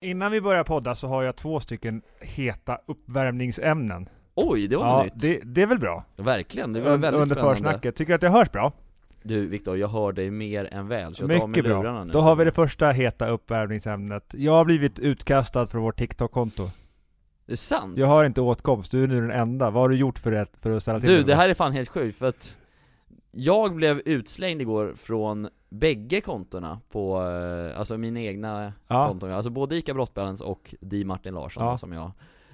Innan 0.00 0.32
vi 0.32 0.40
börjar 0.40 0.64
podda 0.64 0.96
så 0.96 1.06
har 1.06 1.22
jag 1.22 1.36
två 1.36 1.60
stycken 1.60 2.02
heta 2.20 2.78
uppvärmningsämnen. 2.86 4.08
Oj, 4.34 4.68
det 4.68 4.76
var 4.76 4.86
Ja, 4.86 5.04
nytt. 5.04 5.12
det, 5.16 5.40
det 5.44 5.62
är 5.62 5.66
väl 5.66 5.78
bra? 5.78 6.04
Verkligen, 6.16 6.72
det 6.72 6.80
var 6.80 6.90
väldigt 6.96 7.22
Under 7.22 7.34
spännande. 7.34 7.54
försnacket. 7.54 7.96
Tycker 7.96 8.08
du 8.10 8.14
att 8.14 8.20
det 8.20 8.28
hörs 8.28 8.50
bra? 8.50 8.72
Du 9.22 9.46
Viktor, 9.46 9.78
jag 9.78 9.88
hör 9.88 10.12
dig 10.12 10.30
mer 10.30 10.64
än 10.74 10.88
väl, 10.88 11.14
så 11.14 11.24
jag 11.24 11.40
tar 11.40 11.46
Mycket 11.46 11.64
lurarna 11.64 11.92
bra. 11.92 12.04
nu. 12.04 12.12
Då 12.12 12.20
har 12.20 12.36
vi 12.36 12.44
det 12.44 12.50
första 12.52 12.90
heta 12.90 13.28
uppvärmningsämnet. 13.28 14.34
Jag 14.36 14.52
har 14.52 14.64
blivit 14.64 14.98
utkastad 14.98 15.66
från 15.66 15.82
vårt 15.82 15.96
TikTok-konto. 15.98 16.70
Det 17.46 17.52
är 17.52 17.56
sant? 17.56 17.98
Jag 17.98 18.06
har 18.06 18.24
inte 18.24 18.40
åtkomst, 18.40 18.90
du 18.90 19.02
är 19.04 19.06
nu 19.06 19.20
den 19.20 19.30
enda. 19.30 19.70
Vad 19.70 19.82
har 19.82 19.88
du 19.88 19.96
gjort 19.96 20.18
för 20.18 20.30
det, 20.30 20.46
för 20.60 20.70
att 20.70 20.82
ställa 20.82 21.00
till 21.00 21.08
Du, 21.08 21.22
det 21.22 21.34
här 21.34 21.48
är 21.48 21.54
fan 21.54 21.72
helt 21.72 21.88
sjukt 21.88 22.18
för 22.18 22.26
att 22.26 22.56
jag 23.32 23.74
blev 23.74 23.98
utslängd 24.04 24.60
igår 24.60 24.92
från 24.96 25.48
bägge 25.68 26.20
kontona 26.20 26.80
på, 26.88 27.22
eh, 27.22 27.78
alltså 27.78 27.98
mina 27.98 28.20
egna 28.20 28.72
Ja. 28.88 29.08
konton, 29.08 29.30
alltså 29.32 29.50
både 29.50 29.76
ICA 29.76 29.94
Brottbalance 29.94 30.44
och 30.44 30.74
Di 30.80 31.04
Martin 31.04 31.34
Larsson 31.34 31.64
Ja. 31.64 31.78
som 31.78 31.92
jag 31.92 32.10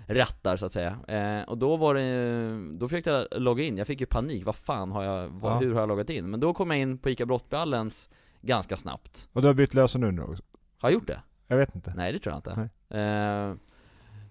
rattar 0.06 0.56
så 0.56 0.66
att 0.66 0.72
säga. 0.72 0.98
Eh, 1.08 1.48
och 1.48 1.58
då 1.58 1.76
var 1.76 1.94
det, 1.94 2.78
då 2.78 2.88
försökte 2.88 3.10
jag 3.10 3.26
logga 3.42 3.64
in, 3.64 3.76
jag 3.78 3.86
fick 3.86 4.00
ju 4.00 4.06
panik, 4.06 4.46
vad 4.46 4.56
fan 4.56 4.90
har 4.92 5.02
jag, 5.04 5.28
vad, 5.28 5.52
Ja. 5.52 5.56
hur 5.58 5.72
har 5.74 5.80
jag 5.80 5.88
loggat 5.88 6.10
in? 6.10 6.30
Men 6.30 6.40
då 6.40 6.54
kom 6.54 6.70
jag 6.70 6.80
in 6.80 6.98
på 6.98 7.10
ICA 7.10 7.26
Brottbalance 7.26 8.08
ganska 8.40 8.76
snabbt. 8.76 9.28
Och 9.32 9.42
du 9.42 9.46
har 9.48 9.54
bytt 9.54 9.74
lösenord 9.74 10.14
nu 10.14 10.22
också? 10.22 10.42
Har 10.78 10.88
jag 10.90 10.94
gjort 10.94 11.06
det? 11.06 11.20
Jag 11.46 11.56
vet 11.56 11.74
inte. 11.74 11.92
Nej 11.96 12.12
det 12.12 12.18
tror 12.18 12.32
jag 12.34 12.38
inte. 12.38 12.68
Eh, 12.98 13.54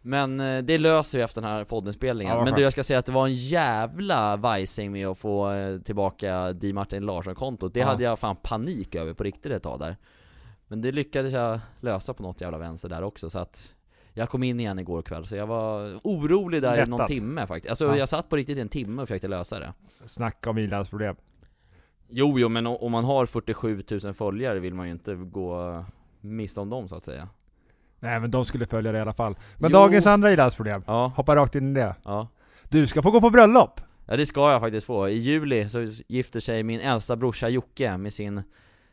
men 0.05 0.39
eh, 0.39 0.63
det 0.63 0.77
löser 0.77 1.17
vi 1.17 1.23
efter 1.23 1.41
den 1.41 1.49
här 1.49 1.63
poddinspelningen. 1.65 2.37
Ja, 2.37 2.43
men 2.43 2.53
du, 2.53 2.61
jag 2.61 2.71
ska 2.71 2.83
säga 2.83 2.99
att 2.99 3.05
det 3.05 3.11
var 3.11 3.25
en 3.27 3.33
jävla 3.33 4.35
vajsing 4.37 4.91
med 4.91 5.07
att 5.07 5.17
få 5.17 5.51
eh, 5.51 5.79
tillbaka 5.79 6.53
Di 6.53 6.73
Martin 6.73 7.05
Larsson-kontot. 7.05 7.73
Det 7.73 7.79
Ja. 7.79 7.85
hade 7.85 8.03
jag 8.03 8.19
fan 8.19 8.35
panik 8.35 8.95
över 8.95 9.13
på 9.13 9.23
riktigt 9.23 9.51
ett 9.51 9.63
tag 9.63 9.79
där. 9.79 9.97
Men 10.67 10.81
det 10.81 10.91
lyckades 10.91 11.33
jag 11.33 11.59
lösa 11.81 12.13
på 12.13 12.23
något 12.23 12.41
jävla 12.41 12.57
vänster 12.57 12.89
där 12.89 13.03
också, 13.03 13.29
så 13.29 13.39
att 13.39 13.73
jag 14.13 14.29
kom 14.29 14.43
in 14.43 14.59
igen 14.59 14.79
igår 14.79 15.01
kväll, 15.01 15.25
så 15.25 15.35
jag 15.35 15.47
var 15.47 15.99
orolig 16.03 16.61
där 16.61 16.83
i 16.83 16.89
någon 16.89 17.07
timme 17.07 17.47
faktiskt. 17.47 17.69
Alltså 17.69 17.85
Ja. 17.85 17.97
jag 17.97 18.09
satt 18.09 18.29
på 18.29 18.35
riktigt 18.35 18.57
i 18.57 18.61
en 18.61 18.69
timme 18.69 19.01
och 19.01 19.07
försökte 19.07 19.27
lösa 19.27 19.59
det. 19.59 19.73
Snacka 20.05 20.49
om 20.49 20.57
ilandsproblem. 20.57 21.15
Jo, 22.09 22.39
jo, 22.39 22.49
men 22.49 22.67
om 22.67 22.91
man 22.91 23.03
har 23.03 23.25
47 23.25 23.83
000 24.03 24.13
följare 24.13 24.59
vill 24.59 24.73
man 24.73 24.85
ju 24.85 24.91
inte 24.91 25.15
gå 25.15 25.85
miste 26.21 26.59
om 26.59 26.69
dem 26.69 26.87
så 26.87 26.95
att 26.95 27.05
säga. 27.05 27.29
Nej 28.03 28.19
men 28.19 28.31
de 28.31 28.45
skulle 28.45 28.65
följa 28.65 28.91
det 28.91 28.97
i 28.97 29.01
alla 29.01 29.13
fall. 29.13 29.35
Men 29.57 29.71
Jo. 29.71 29.77
dagens 29.77 30.07
andra 30.07 30.31
ilandsproblem. 30.31 30.83
Ja, 30.87 31.11
Hoppa 31.15 31.35
rakt 31.35 31.55
in 31.55 31.71
i 31.71 31.79
det. 31.79 31.95
ja. 32.03 32.27
Du 32.69 32.87
ska 32.87 33.01
få 33.01 33.11
gå 33.11 33.21
på 33.21 33.29
bröllop! 33.29 33.81
Ja 34.07 34.17
det 34.17 34.25
ska 34.25 34.51
jag 34.51 34.61
faktiskt 34.61 34.87
få. 34.87 35.09
I 35.09 35.17
juli 35.17 35.69
så 35.69 35.87
gifter 36.07 36.39
sig 36.39 36.63
min 36.63 36.79
äldsta 36.79 37.15
brorsa 37.15 37.49
Jocke 37.49 37.97
med 37.97 38.13
sin 38.13 38.41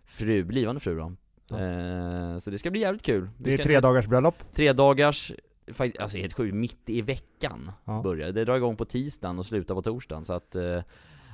fru, 0.06 0.44
blivande 0.44 0.80
fru 0.80 0.98
då. 0.98 1.12
Ja. 1.48 1.56
Eh, 1.60 2.38
så 2.38 2.50
det 2.50 2.58
ska 2.58 2.70
bli 2.70 2.80
jävligt 2.80 3.02
kul. 3.02 3.30
Det 3.38 3.50
är 3.52 3.54
ska, 3.54 3.64
tre 3.64 3.80
dagars 3.80 4.06
bröllop. 4.06 4.34
tre 4.54 4.72
dagars, 4.72 5.32
fakt- 5.72 5.98
alltså 6.00 6.18
helt 6.18 6.32
sjukt, 6.34 6.54
mitt 6.54 6.90
i 6.90 7.00
veckan 7.02 7.72
Ja. 7.84 8.00
börjar 8.04 8.26
det. 8.26 8.32
Det 8.32 8.44
drar 8.44 8.56
igång 8.56 8.76
på 8.76 8.84
tisdagen 8.84 9.38
och 9.38 9.46
slutar 9.46 9.74
på 9.74 9.82
torsdagen 9.82 10.24
så 10.24 10.32
att 10.32 10.54
eh, 10.54 10.82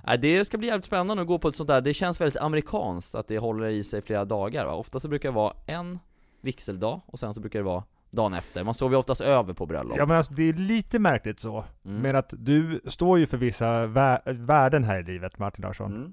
nej, 0.06 0.18
det 0.18 0.44
ska 0.44 0.58
bli 0.58 0.68
jävligt 0.68 0.84
spännande 0.84 1.20
att 1.22 1.26
gå 1.28 1.38
på 1.38 1.48
ett 1.48 1.56
sånt 1.56 1.68
där, 1.68 1.80
det 1.80 1.94
känns 1.94 2.20
väldigt 2.20 2.42
amerikanskt 2.42 3.14
att 3.14 3.28
det 3.28 3.38
håller 3.38 3.66
i 3.66 3.82
sig 3.82 4.02
flera 4.02 4.24
dagar 4.24 4.64
va? 4.66 4.72
Ofta 4.74 5.00
så 5.00 5.08
brukar 5.08 5.28
det 5.28 5.34
vara 5.34 5.52
en 5.66 5.98
vigseldag 6.46 7.00
och 7.06 7.18
sen 7.18 7.34
så 7.34 7.40
brukar 7.40 7.58
det 7.58 7.64
vara 7.64 7.84
dagen 8.10 8.34
efter. 8.34 8.64
Man 8.64 8.74
sover 8.74 8.94
ju 8.94 8.98
oftast 8.98 9.20
över 9.20 9.54
på 9.54 9.66
bröllop. 9.66 9.96
Ja 9.98 10.06
men 10.06 10.16
alltså 10.16 10.34
det 10.34 10.42
är 10.48 10.52
lite 10.52 10.98
märkligt 10.98 11.40
så. 11.40 11.64
Mm. 11.84 12.02
Men 12.02 12.16
att 12.16 12.34
du 12.38 12.80
står 12.86 13.18
ju 13.18 13.26
för 13.26 13.36
vissa 13.36 13.86
vä- 13.86 14.46
värden 14.46 14.84
här 14.84 15.00
i 15.00 15.02
livet 15.12 15.38
Martin 15.38 15.62
Larsson. 15.62 15.96
Mm. 15.96 16.12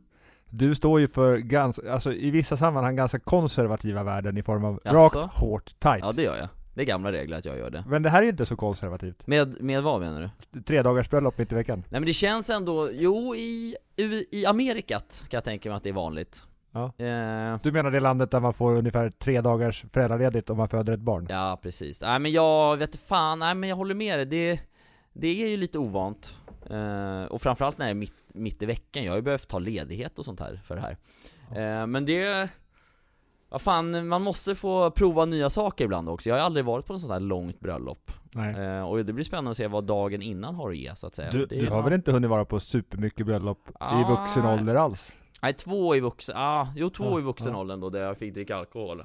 Du 0.49 0.75
står 0.75 0.99
ju 0.99 1.07
för 1.07 1.37
ganska, 1.37 1.93
alltså 1.93 2.13
i 2.13 2.31
vissa 2.31 2.57
sammanhang 2.57 2.95
ganska 2.95 3.19
konservativa 3.19 4.03
värden 4.03 4.37
i 4.37 4.43
form 4.43 4.65
av 4.65 4.79
Jaså? 4.83 4.97
rakt, 4.97 5.33
hårt, 5.33 5.79
tight. 5.79 5.99
Ja 6.01 6.11
det 6.11 6.21
gör 6.21 6.37
jag. 6.37 6.47
Det 6.73 6.81
är 6.81 6.85
gamla 6.85 7.11
regler 7.11 7.37
att 7.37 7.45
jag 7.45 7.57
gör 7.57 7.69
det. 7.69 7.83
Men 7.87 8.03
det 8.03 8.09
här 8.09 8.19
är 8.19 8.23
ju 8.23 8.29
inte 8.29 8.45
så 8.45 8.55
konservativt. 8.55 9.27
Med, 9.27 9.61
med 9.61 9.83
vad 9.83 10.01
menar 10.01 10.31
du? 10.51 10.61
Tre 10.61 10.81
dagars 10.81 11.09
bröllop 11.09 11.37
mitt 11.37 11.51
i 11.51 11.55
veckan. 11.55 11.79
Nej 11.89 11.99
men 11.99 12.05
det 12.07 12.13
känns 12.13 12.49
ändå, 12.49 12.89
jo 12.91 13.35
i, 13.35 13.75
i, 13.95 14.25
i 14.31 14.45
Amerikat 14.45 15.23
kan 15.29 15.38
jag 15.38 15.43
tänka 15.43 15.69
mig 15.69 15.75
att 15.77 15.83
det 15.83 15.89
är 15.89 15.93
vanligt 15.93 16.45
Ja. 16.73 16.85
eh, 17.06 17.59
Du 17.63 17.72
menar 17.72 17.91
det 17.91 18.00
landet 18.00 18.31
där 18.31 18.39
man 18.39 18.53
får 18.53 18.75
ungefär 18.75 19.09
tre 19.09 19.41
dagars 19.41 19.85
föräldraledigt 19.89 20.50
om 20.50 20.57
man 20.57 20.69
föder 20.69 20.94
ett 20.94 21.00
barn? 21.00 21.28
Ja 21.29 21.59
precis, 21.61 22.01
nej 22.01 22.19
men 22.19 22.31
jag 22.31 22.78
vet 22.78 22.95
fan, 22.95 23.39
nej 23.39 23.56
men 23.56 23.69
jag 23.69 23.75
håller 23.75 23.95
med 23.95 24.19
dig, 24.19 24.25
det, 24.25 24.59
det 25.13 25.28
är 25.44 25.50
ju 25.50 25.57
lite 25.57 25.79
ovant 25.79 26.39
eh, 26.69 27.23
Och 27.23 27.41
framförallt 27.41 27.78
när 27.78 27.85
det 27.85 27.91
är 27.91 27.95
mitt, 27.95 28.13
mitt 28.28 28.61
i 28.61 28.66
veckan, 28.66 29.03
jag 29.03 29.11
har 29.11 29.17
ju 29.17 29.22
behövt 29.22 29.47
ta 29.47 29.59
ledighet 29.59 30.19
och 30.19 30.25
sånt 30.25 30.39
här 30.39 30.61
för 30.66 30.75
det 30.75 30.81
här 30.81 30.97
eh, 31.81 31.88
Men 31.88 32.06
det 32.06 32.50
vad 33.50 33.61
fan, 33.61 34.07
man 34.07 34.22
måste 34.22 34.55
få 34.55 34.91
prova 34.91 35.25
nya 35.25 35.50
saker 35.50 35.85
ibland 35.85 36.09
också. 36.09 36.29
Jag 36.29 36.35
har 36.35 36.41
aldrig 36.41 36.66
varit 36.66 36.85
på 36.85 36.94
något 36.94 37.01
sånt 37.01 37.13
här 37.13 37.19
långt 37.19 37.59
bröllop. 37.59 38.11
Nej. 38.31 38.55
Eh, 38.55 38.81
och 38.90 39.05
det 39.05 39.13
blir 39.13 39.25
spännande 39.25 39.51
att 39.51 39.57
se 39.57 39.67
vad 39.67 39.84
dagen 39.84 40.22
innan 40.22 40.55
har 40.55 40.69
att 40.72 40.78
ge 40.78 40.95
så 40.95 41.07
att 41.07 41.16
säga. 41.16 41.31
Du, 41.31 41.45
du 41.45 41.67
har 41.69 41.78
ju- 41.78 41.84
väl 41.84 41.94
inte 41.94 42.11
hunnit 42.11 42.29
vara 42.29 42.45
på 42.45 42.59
supermycket 42.59 43.25
bröllop 43.25 43.69
i 43.69 43.72
Ah. 43.79 44.09
vuxen 44.09 44.45
ålder 44.45 44.75
alls? 44.75 45.16
Nej, 45.43 45.53
två 45.53 45.95
i 45.95 45.99
vuxen, 45.99 46.35
ah, 46.37 46.67
jo 46.75 46.89
två 46.89 47.05
Ja, 47.05 47.19
i 47.19 47.21
vuxen 47.21 47.51
ja. 47.51 47.57
åldern 47.59 47.79
då, 47.79 47.89
där 47.89 47.99
jag 48.01 48.17
fick 48.17 48.33
dricka 48.33 48.55
alkohol 48.55 49.03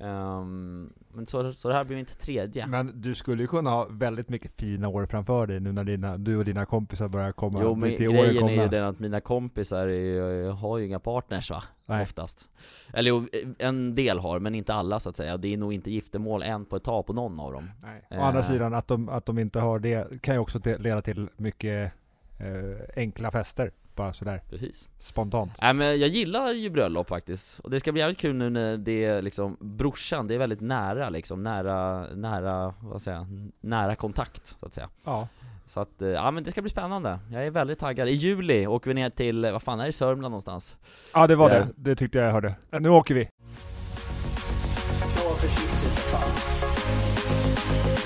Ehm, 0.00 0.92
Men 1.12 1.26
så, 1.26 1.52
så 1.52 1.68
det 1.68 1.74
här 1.74 1.84
blir 1.84 1.96
mitt 1.96 2.18
tredje 2.18 2.66
Men 2.66 3.00
du 3.00 3.14
skulle 3.14 3.42
ju 3.42 3.46
kunna 3.46 3.70
ha 3.70 3.86
väldigt 3.90 4.28
mycket 4.28 4.52
fina 4.52 4.88
år 4.88 5.06
framför 5.06 5.46
dig 5.46 5.60
nu 5.60 5.72
när 5.72 5.84
dina, 5.84 6.18
du 6.18 6.36
och 6.36 6.44
dina 6.44 6.66
kompisar 6.66 7.08
börjar 7.08 7.32
komma, 7.32 7.60
Jo 7.62 7.74
men 7.74 7.96
grejen 7.96 8.48
är 8.48 8.62
ju 8.62 8.68
den 8.68 8.84
att 8.84 8.98
mina 8.98 9.20
kompisar 9.20 9.88
är, 9.88 10.50
har 10.50 10.78
ju 10.78 10.86
inga 10.86 10.98
partners 10.98 11.50
va? 11.50 11.62
Nej. 11.86 12.02
Oftast 12.02 12.48
Eller 12.92 13.10
jo, 13.10 13.26
en 13.58 13.94
del 13.94 14.18
har, 14.18 14.38
men 14.38 14.54
inte 14.54 14.74
alla 14.74 15.00
så 15.00 15.08
att 15.08 15.16
säga 15.16 15.36
Det 15.36 15.52
är 15.52 15.56
nog 15.56 15.72
inte 15.72 15.90
giftermål 15.90 16.42
än 16.42 16.64
på 16.64 16.76
ett 16.76 16.84
tag 16.84 17.06
på 17.06 17.12
någon 17.12 17.40
av 17.40 17.52
dem 17.52 17.70
Nej. 17.82 18.06
Å 18.10 18.22
andra 18.22 18.40
Eh. 18.40 18.46
sidan, 18.48 18.74
att 18.74 18.88
de, 18.88 19.08
att 19.08 19.26
de 19.26 19.38
inte 19.38 19.60
har 19.60 19.78
det 19.78 20.22
kan 20.22 20.34
ju 20.34 20.40
också 20.40 20.58
leda 20.78 21.02
till 21.02 21.28
mycket 21.36 21.92
eh, 22.40 23.02
enkla 23.02 23.30
fester. 23.30 23.70
Bara 23.96 24.12
sådär 24.12 24.42
Precis 24.50 24.88
spontant. 24.98 25.52
Nej 25.62 25.74
men 25.74 25.86
jag 26.00 26.08
gillar 26.08 26.52
ju 26.52 26.70
bröllop 26.70 27.08
faktiskt 27.08 27.60
Och 27.60 27.70
det 27.70 27.80
ska 27.80 27.92
bli 27.92 28.00
jävligt 28.00 28.18
kul 28.18 28.34
nu 28.36 28.50
när 28.50 28.76
det 28.76 29.04
är 29.04 29.22
liksom 29.22 29.56
Brorsan, 29.60 30.26
det 30.26 30.34
är 30.34 30.38
väldigt 30.38 30.60
nära 30.60 31.08
liksom 31.10 31.42
Nära, 31.42 32.06
nära, 32.14 32.74
vad 32.80 33.02
säger 33.02 33.16
jag? 33.18 33.50
Nära 33.60 33.94
kontakt 33.96 34.46
så 34.60 34.66
att 34.66 34.74
säga 34.74 34.88
Ja. 35.04 35.28
Så 35.66 35.80
att, 35.80 36.02
eh, 36.02 36.08
ja 36.08 36.30
men 36.30 36.44
det 36.44 36.50
ska 36.50 36.62
bli 36.62 36.70
spännande. 36.70 37.18
Jag 37.32 37.46
är 37.46 37.50
väldigt 37.50 37.78
taggad. 37.78 38.08
I 38.08 38.12
juli 38.12 38.66
åker 38.66 38.90
vi 38.90 38.94
ner 38.94 39.10
till, 39.10 39.44
eh, 39.44 39.52
vad 39.52 39.62
fan 39.62 39.80
är 39.80 39.86
det, 39.86 39.92
Sörmland 39.92 40.32
någonstans? 40.32 40.76
Ja 41.14 41.26
det 41.26 41.36
var 41.36 41.50
Där. 41.50 41.60
det. 41.60 41.68
Det 41.76 41.96
tyckte 41.96 42.18
jag 42.18 42.26
jag 42.26 42.32
hörde. 42.32 42.54
Eh, 42.70 42.80
Nu 42.80 42.88
åker 42.88 43.14
vi. 43.14 43.28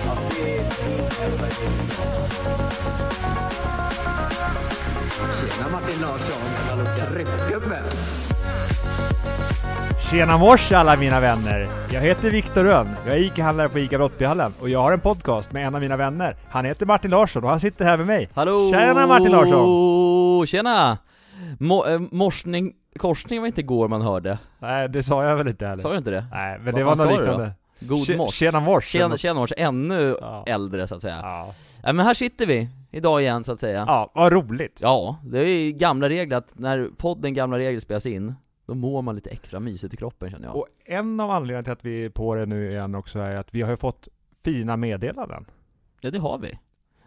Alltså 0.09 0.23
det 0.43 0.59
är 0.59 0.63
min 0.89 1.11
hälsa 1.21 1.49
i 1.49 1.53
Tjena 5.39 5.69
Martin 5.73 6.01
Larsson, 6.01 7.09
tryckgubbe! 7.13 7.83
Tjena 10.11 10.39
mors 10.39 10.73
alla 10.73 10.97
mina 10.97 11.21
vänner! 11.21 11.69
Jag 11.93 12.01
heter 12.01 12.31
Viktor 12.31 12.65
Rönn, 12.65 12.89
jag 13.07 13.15
är 13.17 13.21
ICA-handlare 13.21 13.69
på 13.69 13.79
ICA 13.79 13.99
Brottbyhallen 13.99 14.53
och 14.61 14.69
jag 14.69 14.83
har 14.83 14.93
en 14.93 15.01
podcast 15.01 15.53
med 15.53 15.67
en 15.67 15.75
av 15.75 15.81
mina 15.81 15.97
vänner. 15.97 16.37
Han 16.49 16.65
heter 16.65 16.87
Martin 16.87 17.11
Larsson 17.11 17.45
och 17.45 17.51
han 17.51 17.61
sitter 17.61 17.85
här 17.85 17.97
med 17.97 18.07
mig. 18.07 18.29
Hallå! 18.35 18.71
Tjena, 18.73 19.07
Martin 19.07 19.33
Larsson! 19.33 20.47
Tjena! 20.47 20.99
Mo, 21.59 21.87
eh, 21.87 22.01
morsning, 22.11 22.73
korsning 22.99 23.41
var 23.41 23.47
inte 23.47 23.61
igår 23.61 23.89
man 23.89 24.03
hörde. 24.03 24.39
Nej 24.59 24.89
det 24.89 25.03
sa 25.03 25.25
jag 25.25 25.37
väl 25.37 25.49
inte 25.49 25.67
heller. 25.67 25.83
Sa 25.83 25.91
du 25.93 25.99
inte 25.99 26.11
det? 26.11 26.27
Nej 26.33 26.57
men 26.59 26.65
Vad 26.65 26.75
det 26.75 26.85
var 26.85 26.97
något 26.97 27.19
liknande. 27.19 27.53
God 27.81 28.17
mors. 28.17 28.35
Tjena 28.35 28.61
mors! 28.61 28.85
Tjena, 28.87 29.17
tjena 29.17 29.35
mors, 29.35 29.53
ännu 29.57 30.17
Ja. 30.21 30.45
äldre 30.47 30.87
så 30.87 30.95
att 30.95 31.03
säga. 31.03 31.19
Ja. 31.23 31.55
Ja. 31.83 31.93
men 31.93 32.07
här 32.07 32.15
sitter 32.15 32.47
vi, 32.47 32.69
idag 32.91 33.23
igen 33.23 33.45
så 33.45 33.53
att 33.53 33.61
säga. 33.61 33.85
ja, 33.87 34.11
vad 34.15 34.33
roligt. 34.33 34.79
Ja, 34.83 35.19
det 35.25 35.39
är 35.39 35.45
ju 35.65 35.73
gamla 35.73 36.09
regler 36.09 36.37
att 36.37 36.59
när 36.59 36.91
podden 36.97 37.35
Gamla 37.35 37.59
Regler 37.59 37.81
spelas 37.81 38.07
in, 38.07 38.35
då 38.67 38.75
mår 38.75 39.03
man 39.03 39.15
lite 39.15 39.31
extra 39.31 39.61
mysigt 39.61 39.95
i 39.95 39.97
kroppen 39.97 40.31
känner 40.31 40.47
jag. 40.49 40.57
Och 40.57 40.67
en 40.85 41.21
av 41.21 41.31
anledningarna 41.31 41.63
till 41.65 41.73
att 41.73 41.85
vi 41.85 42.05
är 42.05 42.11
på 42.11 42.35
det 42.35 42.47
nu 42.47 42.71
igen 42.71 42.95
också 42.95 43.19
är 43.19 43.37
att 43.37 43.55
vi 43.55 43.63
har 43.63 43.71
ju 43.71 43.77
fått 43.77 44.09
fina 44.45 44.77
meddelanden. 44.77 45.45
Ja 46.01 46.11
det 46.11 46.19
har 46.19 46.39
vi. 46.39 46.59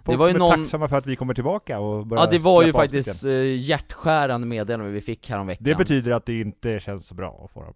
Folk 0.04 0.20
var 0.20 0.28
ju 0.28 0.34
som 0.34 0.42
är 0.42 0.48
någon- 0.50 0.60
tacksamma 0.60 0.88
för 0.88 0.98
att 0.98 1.08
vi 1.08 1.16
kommer 1.16 1.34
tillbaka 1.34 1.80
och 1.80 2.08
börjar 2.08 2.24
Ja 2.24 2.30
det 2.32 2.40
var 2.40 2.64
ju 2.64 2.74
faktiskt 2.74 3.26
eh, 3.26 3.32
hjärtskärande 3.56 4.48
meddelande 4.48 4.92
vi 4.92 5.02
fick 5.02 5.30
häromveckan. 5.30 5.64
Det 5.64 5.76
betyder 5.76 6.12
att 6.12 6.26
det 6.26 6.40
inte 6.40 6.80
känns 6.80 7.08
så 7.08 7.16
bra 7.16 7.42
att 7.46 7.52
få 7.52 7.64
dem. 7.64 7.74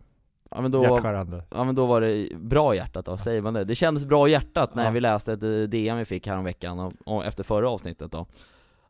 Ja, 0.55 0.61
men 0.61 0.71
då, 0.71 0.83
ja 1.49 1.63
men 1.63 1.75
då 1.75 1.85
var 1.85 2.01
det 2.01 2.29
bra 2.35 2.75
hjärtat 2.75 3.05
då, 3.05 3.17
säger 3.17 3.41
man 3.41 3.53
det? 3.53 3.63
Det 3.63 3.75
kändes 3.75 4.05
bra 4.05 4.27
hjärtat 4.27 4.75
när 4.75 4.83
Ja. 4.85 4.91
vi 4.91 4.99
läste 4.99 5.33
ett 5.33 5.43
eh, 5.43 5.49
DM 5.49 5.97
vi 5.97 6.05
fick 6.05 6.27
häromveckan 6.27 6.79
och, 6.79 6.93
och 7.05 7.25
efter 7.25 7.43
förra 7.43 7.69
avsnittet 7.69 8.11
då 8.11 8.25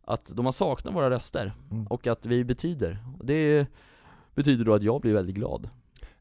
Att 0.07 0.31
de 0.35 0.45
har 0.45 0.51
saknat 0.51 0.95
våra 0.95 1.09
röster, 1.09 1.53
Mm. 1.71 1.87
och 1.87 2.07
att 2.07 2.25
vi 2.25 2.43
betyder. 2.43 2.97
Det 3.23 3.67
betyder 4.35 4.65
då 4.65 4.73
att 4.73 4.83
jag 4.83 5.01
blir 5.01 5.13
väldigt 5.13 5.35
glad. 5.35 5.69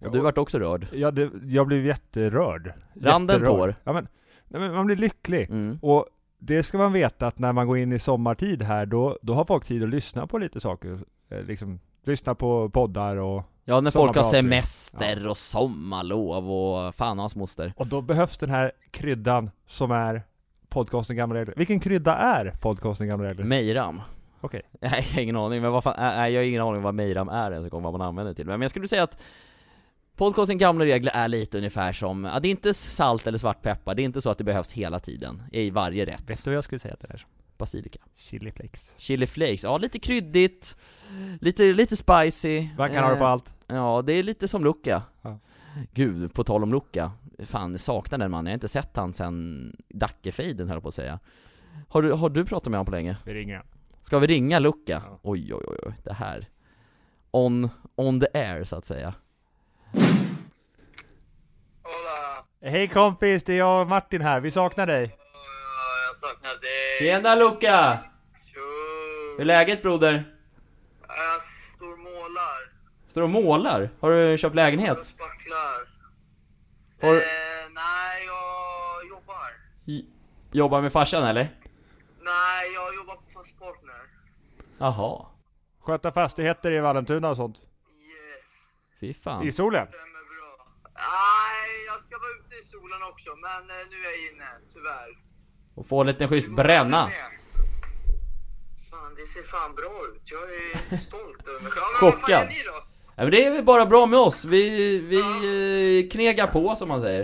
Och 0.05 0.13
du 0.13 0.21
vart 0.21 0.39
också 0.39 0.59
rörd. 0.59 0.87
Ja, 0.93 1.11
det, 1.11 1.31
jag 1.45 1.67
blev 1.67 1.87
jätterörd. 1.87 2.73
Rann 3.01 3.27
det 3.27 3.33
en 3.35 3.41
Jätterörd. 3.41 3.59
tår? 3.59 3.75
Ja, 3.85 3.93
men, 3.93 4.09
nej, 4.49 4.61
men 4.61 4.73
man 4.75 4.87
blir 4.87 4.97
lycklig. 4.97 5.51
Mm. 5.51 5.79
Och 5.83 6.07
det 6.39 6.63
ska 6.63 6.79
man 6.79 6.93
veta 6.93 7.27
att 7.27 7.39
när 7.39 7.53
man 7.53 7.67
går 7.67 7.79
in 7.79 7.93
i 7.93 7.99
sommartid 7.99 8.63
här, 8.63 8.87
då, 8.87 9.19
då 9.23 9.35
har 9.35 9.45
folk 9.45 9.65
tid 9.65 9.83
att 9.83 9.89
lyssna 9.89 10.27
på 10.27 10.39
lite 10.39 10.61
saker. 10.61 10.99
Eh, 11.29 11.43
Liksom, 11.43 11.81
lyssna 12.05 12.35
på 12.35 12.71
poddar 12.71 13.17
och 13.17 13.43
Ja, 13.65 13.81
när 13.81 13.91
folk 13.91 14.17
har 14.17 14.23
semester 14.23 15.29
och 15.29 15.37
sommarlov 15.37 16.51
och 16.53 16.95
fan 16.95 17.19
och 17.19 17.23
hans 17.23 17.37
moster. 17.37 17.73
Och 17.77 17.87
då 17.87 18.01
behövs 18.01 18.39
den 18.39 18.51
här 18.51 18.73
kryddan 18.91 19.51
som 19.67 19.91
är 19.91 20.23
podcasten 20.69 21.17
Gamla 21.17 21.41
Regler. 21.41 21.55
Vilken 21.57 21.81
krydda 21.81 22.17
är 22.17 22.55
podcasten 22.61 23.09
Gamla 23.09 23.29
Regler? 23.29 23.45
Mejram. 23.45 24.01
Okej. 24.41 24.63
Nej, 24.81 25.07
jag 25.09 25.15
har 25.15 25.23
ingen 25.23 25.37
aning, 25.37 25.63
men 25.63 25.73
vad 25.73 25.85
fan, 25.85 25.95
nej, 25.99 26.33
jag 26.33 26.41
har 26.41 26.47
ingen 26.47 26.63
aning 26.63 26.83
vad 26.83 26.95
Mejram 26.95 27.29
är 27.29 27.53
ens 27.53 27.73
vad 27.73 27.83
man 27.83 28.01
använder 28.01 28.33
det 28.33 28.37
till. 28.37 28.47
Men 28.47 28.61
jag 28.61 28.71
skulle 28.71 28.89
säga 28.89 29.03
att 29.03 29.19
podcasten 30.17 30.59
Gamla 30.59 30.85
Regler 30.85 31.13
är 31.13 31.29
lite 31.29 31.59
ungefär 31.59 31.93
som, 31.93 32.25
ja, 32.25 32.41
det 32.41 32.49
är 32.49 32.51
inte 32.51 32.75
salt 32.75 33.27
eller 33.27 33.39
svartpeppar, 33.39 33.95
det 33.95 34.03
är 34.03 34.05
inte 34.05 34.21
så 34.21 34.31
att 34.31 34.39
det 34.39 34.45
behövs 34.45 34.73
hela 34.73 35.01
tiden 35.01 35.43
i 35.53 35.71
varje 35.71 36.05
rätt. 36.05 36.31
Vet 36.31 36.45
du 36.45 36.51
vad 36.51 36.57
jag 36.57 36.65
skulle 36.65 36.79
säga 36.79 36.97
till 36.97 37.09
det 37.09 37.15
här? 37.15 37.27
Basilika. 37.59 37.99
Chili 38.17 38.53
flakes. 38.53 38.95
Chili 38.97 39.27
flakes, 39.27 39.65
ja 39.65 39.79
lite 39.79 39.99
kryddigt, 39.99 40.77
lite, 41.41 41.63
lite 41.63 41.97
spicy. 41.97 42.69
Man 42.79 42.91
kan 42.91 43.05
ha 43.05 43.11
det 43.11 43.17
på 43.17 43.25
Eh, 43.25 43.31
allt. 43.31 43.54
Ja, 43.67 44.03
det 44.03 44.13
är 44.13 44.23
lite 44.23 44.49
som 44.49 44.65
Luca. 44.65 45.03
Ja. 45.23 45.39
Gud, 45.93 46.35
på 46.35 46.45
tal 46.45 46.63
om 46.63 46.73
Luca. 46.73 47.13
Fan, 47.39 47.79
saknar 47.79 48.19
den 48.19 48.31
mannen. 48.31 48.47
Jag 48.47 48.51
har 48.53 48.55
inte 48.55 48.69
sett 48.69 48.97
han 48.97 49.15
sen 49.15 49.77
Dackefejden 49.89 50.69
höll 50.69 50.81
på 50.81 50.89
att 50.89 50.95
säga. 50.95 51.19
Har 51.89 52.03
du, 52.03 52.13
har 52.13 52.29
du 52.31 52.45
pratat 52.45 52.71
med 52.71 52.79
honom 52.79 52.87
på 52.87 52.93
länge? 52.93 53.17
Vi 53.25 53.35
ringer. 53.35 53.63
Ska 54.03 54.19
vi 54.19 54.27
ringa 54.27 54.59
Luca? 54.59 55.03
Ja. 55.07 55.19
Oj, 55.23 55.55
oj, 55.55 55.65
oj, 55.67 55.79
oj, 55.83 55.95
det 56.05 56.13
här. 56.13 56.49
On, 57.31 57.71
on 57.95 58.21
the 58.21 58.27
air, 58.35 58.65
så 58.65 58.77
att 58.77 58.85
säga. 58.85 59.15
Hola! 61.83 62.45
Hej 62.63 62.89
kompis, 62.89 63.45
det 63.45 63.53
är 63.53 63.59
jag 63.59 63.83
och 63.83 63.89
Martin 63.89 64.21
här. 64.21 64.41
Vi 64.41 64.51
saknar 64.51 64.87
dig. 64.87 65.03
Jag 65.03 66.31
saknar 66.31 66.51
dig! 66.51 66.99
Tjena 66.99 67.35
Luca! 67.35 67.99
Tjo! 68.45 68.61
Hur 69.37 69.41
är 69.41 69.45
läget 69.45 69.83
broder? 69.83 70.37
Jag 71.01 71.43
står 71.77 71.93
och 71.93 71.99
målar. 71.99 72.75
Står 73.15 73.21
du 73.21 73.25
och 73.25 73.31
målar? 73.31 73.91
Har 74.01 74.11
du 74.11 74.39
köpt 74.39 74.55
Jag 74.57 74.65
lägenhet? 74.65 75.07
spacklar. 75.07 75.89
Har- 77.01 77.15
Eh, 77.17 77.21
nej, 77.75 78.25
jag 78.27 79.09
jobbar. 79.09 79.51
J- 79.85 80.05
Jobbar 80.53 80.83
med 80.83 80.93
farsan 80.93 81.25
eller? 81.25 81.43
Nej, 82.21 82.73
jag 82.75 82.95
jobbar 82.95 83.15
på 83.15 83.23
Fast 83.35 83.59
Partner. 83.59 84.01
Jaha. 84.79 85.27
Sköta 85.81 86.13
fastigheter 86.13 86.73
i 86.73 86.81
Vallentuna 86.81 87.31
och 87.31 87.37
sånt. 87.37 87.57
Yes. 87.57 88.45
Fy 89.01 89.15
fan. 89.15 89.43
I 89.47 89.53
solen. 89.53 89.87
Stämmer 89.87 90.05
bra. 90.35 90.67
Nej, 90.95 91.85
jag 91.87 92.01
ska 92.05 92.19
vara 92.19 92.47
ute 92.47 92.55
i 92.57 92.65
solen 92.65 93.03
också, 93.13 93.31
men 93.37 93.71
eh, 93.71 93.87
nu 93.91 93.97
är 93.97 94.05
jag 94.05 94.33
inne, 94.33 94.49
tyvärr. 94.73 95.19
Och 95.75 95.87
få 95.87 96.01
en 96.01 96.07
liten 96.07 96.29
schysst 96.29 96.51
bränna. 96.51 97.11
Fan, 98.91 99.15
det 99.15 99.27
ser 99.27 99.43
fan 99.43 99.75
bra 99.75 99.93
ut. 100.15 100.23
Jag 100.25 100.43
är 100.43 100.97
stolt 100.97 101.49
över 101.49 101.61
mig 101.61 101.71
själv. 101.73 101.85
Ja, 102.01 102.03
men 102.03 102.11
vad 102.11 102.21
fan 102.21 102.31
gör 102.31 102.47
ni 102.49 102.63
då? 102.67 102.74
Ja, 103.17 103.23
men 103.23 103.31
det 103.31 103.45
är 103.45 103.51
väl 103.51 103.65
bara 103.65 103.87
bra 103.87 104.07
med 104.07 104.19
oss. 104.19 104.45
Vi, 104.45 104.99
vi 104.99 105.19
eh, 106.05 106.11
knegar 106.11 106.47
på 106.47 106.77
som 106.77 106.89
man 106.89 107.01
säger. 107.01 107.21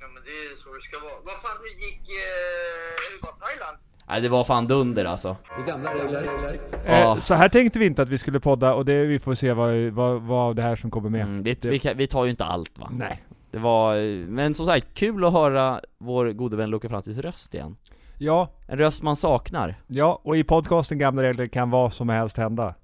Ja, 0.00 0.06
men 0.14 0.22
det 0.24 0.30
är 0.30 0.56
så 0.56 0.74
det 0.74 0.80
ska 0.82 0.98
vara. 1.04 1.14
Vad 1.24 1.34
fan, 1.42 1.50
hur 1.62 1.86
gick... 1.86 2.00
Eh, 2.00 3.10
hur 3.10 3.22
var 3.22 3.46
Thailand? 3.46 3.78
Nej 4.08 4.20
det 4.20 4.28
var 4.28 4.44
fan 4.44 4.66
dunder 4.66 5.04
alltså. 5.04 5.36
Det 5.58 5.70
gamla 5.70 5.94
regler. 5.94 6.60
Ja. 6.86 6.92
Eh, 6.92 7.18
så 7.18 7.34
här 7.34 7.48
tänkte 7.48 7.78
vi 7.78 7.86
inte 7.86 8.02
att 8.02 8.08
vi 8.08 8.18
skulle 8.18 8.40
podda 8.40 8.74
och 8.74 8.84
det, 8.84 9.04
vi 9.04 9.18
får 9.18 9.34
se 9.34 9.52
vad, 9.52 9.74
vad, 9.74 10.22
vad 10.22 10.56
det 10.56 10.62
här 10.62 10.76
som 10.76 10.90
kommer 10.90 11.10
med. 11.10 11.22
Mm, 11.22 11.42
det, 11.42 11.64
vi, 11.64 11.78
kan, 11.78 11.96
vi 11.96 12.06
tar 12.06 12.24
ju 12.24 12.30
inte 12.30 12.44
allt 12.44 12.78
va. 12.78 12.88
Nej. 12.92 13.22
Det 13.50 13.58
var, 13.58 13.96
eh, 13.96 14.02
men 14.26 14.54
som 14.54 14.66
sagt, 14.66 14.94
kul 14.94 15.24
att 15.24 15.32
höra 15.32 15.80
vår 15.98 16.32
gode 16.32 16.56
vän 16.56 16.70
Luca 16.70 16.88
Francis 16.88 17.18
röst 17.18 17.54
igen. 17.54 17.76
Ja, 18.18 18.52
En 18.68 18.78
röst 18.78 19.02
man 19.02 19.16
saknar. 19.16 19.74
ja, 19.86 20.20
och 20.24 20.36
i 20.36 20.44
podcasten 20.44 20.98
Gamla 20.98 21.22
Regler 21.22 21.46
kan 21.46 21.70
vad 21.70 21.92
som 21.92 22.08
helst 22.08 22.36
hända. 22.36 22.74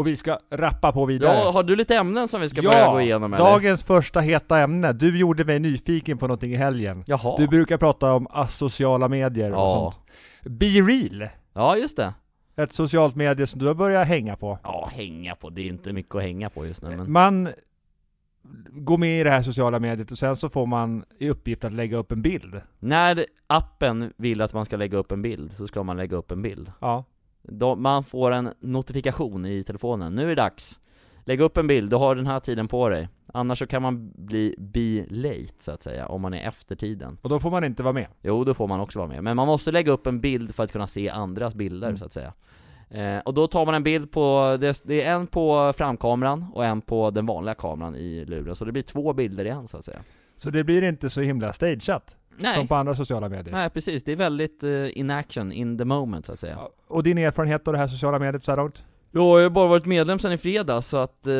Och 0.00 0.06
vi 0.06 0.16
ska 0.16 0.38
rappa 0.50 0.92
på 0.92 1.04
vidare. 1.06 1.36
Ja, 1.38 1.50
har 1.50 1.62
du 1.62 1.76
lite 1.76 1.96
ämnen 1.96 2.28
som 2.28 2.40
vi 2.40 2.48
ska 2.48 2.62
börja 2.62 2.92
gå 2.92 3.00
igenom 3.00 3.34
eller? 3.34 3.44
dagens 3.44 3.84
första 3.84 4.20
heta 4.20 4.58
ämne. 4.58 4.92
Du 4.92 5.18
gjorde 5.18 5.44
mig 5.44 5.58
nyfiken 5.58 6.18
på 6.18 6.26
någonting 6.26 6.52
i 6.52 6.56
helgen. 6.56 7.04
Jaha. 7.06 7.36
Du 7.38 7.48
brukar 7.48 7.76
prata 7.78 8.12
om 8.12 8.26
asociala 8.30 9.08
medier 9.08 9.50
och 9.52 9.58
Ja. 9.58 9.92
sånt. 9.92 10.06
Be 10.58 10.66
Real, 10.66 11.28
Ja, 11.52 11.76
just 11.76 11.96
det. 11.96 12.14
ett 12.56 12.72
socialt 12.72 13.14
medie 13.16 13.46
som 13.46 13.60
du 13.60 13.66
har 13.66 13.74
börjat 13.74 14.06
hänga 14.08 14.36
på. 14.36 14.58
Ja, 14.62 14.90
hänga 14.92 15.34
på. 15.34 15.50
Det 15.50 15.60
är 15.62 15.66
inte 15.66 15.92
mycket 15.92 16.14
att 16.14 16.22
hänga 16.22 16.50
på 16.50 16.66
just 16.66 16.82
nu 16.82 16.88
men... 16.96 17.12
Man 17.12 17.48
går 18.70 18.98
med 18.98 19.20
i 19.20 19.24
det 19.24 19.30
här 19.30 19.42
sociala 19.42 19.78
mediet 19.78 20.10
och 20.10 20.18
sen 20.18 20.36
så 20.36 20.48
får 20.48 20.66
man 20.66 21.04
i 21.18 21.30
uppgift 21.30 21.64
att 21.64 21.72
lägga 21.72 21.96
upp 21.96 22.12
en 22.12 22.22
bild. 22.22 22.60
När 22.78 23.26
appen 23.46 24.12
vill 24.16 24.40
att 24.40 24.52
man 24.52 24.66
ska 24.66 24.76
lägga 24.76 24.98
upp 24.98 25.12
en 25.12 25.22
bild, 25.22 25.52
så 25.52 25.66
ska 25.66 25.82
man 25.82 25.96
lägga 25.96 26.16
upp 26.16 26.30
en 26.30 26.42
bild. 26.42 26.72
Ja. 26.80 27.04
Då, 27.42 27.76
man 27.76 28.04
får 28.04 28.30
en 28.30 28.50
notifikation 28.60 29.46
i 29.46 29.62
telefonen. 29.64 30.14
Nu 30.14 30.22
är 30.22 30.26
det 30.28 30.34
dags. 30.34 30.80
Lägg 31.24 31.40
upp 31.40 31.56
en 31.56 31.66
bild, 31.66 31.90
du 31.90 31.96
har 31.96 32.14
den 32.14 32.26
här 32.26 32.40
tiden 32.40 32.68
på 32.68 32.88
dig. 32.88 33.08
Annars 33.34 33.58
så 33.58 33.66
kan 33.66 33.82
man 33.82 34.12
bli 34.14 34.54
be 34.58 35.06
late, 35.16 35.54
så 35.58 35.72
att 35.72 35.82
säga, 35.82 36.06
om 36.06 36.22
man 36.22 36.34
är 36.34 36.48
efter 36.48 36.76
tiden. 36.76 37.18
Och 37.22 37.28
då 37.28 37.38
får 37.38 37.50
man 37.50 37.64
inte 37.64 37.82
vara 37.82 37.92
med. 37.92 38.06
Jo, 38.22 38.44
då 38.44 38.54
får 38.54 38.66
man 38.66 38.80
också 38.80 38.98
vara 38.98 39.08
med. 39.08 39.24
Men 39.24 39.36
man 39.36 39.46
måste 39.46 39.72
lägga 39.72 39.92
upp 39.92 40.06
en 40.06 40.20
bild 40.20 40.54
för 40.54 40.64
att 40.64 40.72
kunna 40.72 40.86
se 40.86 41.08
andras 41.08 41.54
bilder, 41.54 41.86
Mm. 41.88 41.98
så 41.98 42.04
att 42.04 42.12
säga. 42.12 42.32
Eh, 42.90 43.18
och 43.18 43.34
då 43.34 43.46
tar 43.46 43.66
man 43.66 43.74
en 43.74 43.82
bild 43.82 44.12
på, 44.12 44.56
det, 44.60 44.82
det 44.84 45.02
är 45.02 45.14
en 45.14 45.26
på 45.26 45.72
framkameran 45.76 46.46
och 46.54 46.64
en 46.64 46.80
på 46.80 47.10
den 47.10 47.26
vanliga 47.26 47.54
kameran 47.54 47.96
i 47.96 48.24
luren. 48.24 48.54
Så 48.54 48.64
det 48.64 48.72
blir 48.72 48.82
två 48.82 49.12
bilder 49.12 49.44
igen, 49.44 49.68
så 49.68 49.76
att 49.76 49.84
säga. 49.84 50.00
Så 50.36 50.50
det 50.50 50.64
blir 50.64 50.82
inte 50.82 51.10
så 51.10 51.20
himla 51.20 51.52
stageat 51.52 52.16
Nej, 52.36 52.54
som 52.54 52.68
på 52.68 52.74
andra 52.74 52.94
sociala 52.94 53.28
medier. 53.28 53.52
nej 53.52 53.70
precis. 53.70 54.04
Det 54.04 54.12
är 54.12 54.16
väldigt 54.16 54.62
eh, 54.62 54.98
in 54.98 55.10
action, 55.10 55.52
in 55.52 55.78
the 55.78 55.84
moment, 55.84 56.26
så 56.26 56.32
att 56.32 56.40
säga. 56.40 56.58
Och 56.86 57.02
din 57.02 57.18
erfarenhet 57.18 57.68
av 57.68 57.72
det 57.72 57.78
här 57.78 57.86
sociala 57.86 58.18
mediet 58.18 58.44
så 58.44 58.50
här 58.50 58.56
långt? 58.56 58.84
Ja, 59.12 59.38
jag 59.38 59.44
har 59.44 59.50
bara 59.50 59.68
varit 59.68 59.86
medlem 59.86 60.18
sedan 60.18 60.32
i 60.32 60.38
fredags 60.38 60.86
så 60.86 60.96
att, 60.96 61.26
eh, 61.26 61.34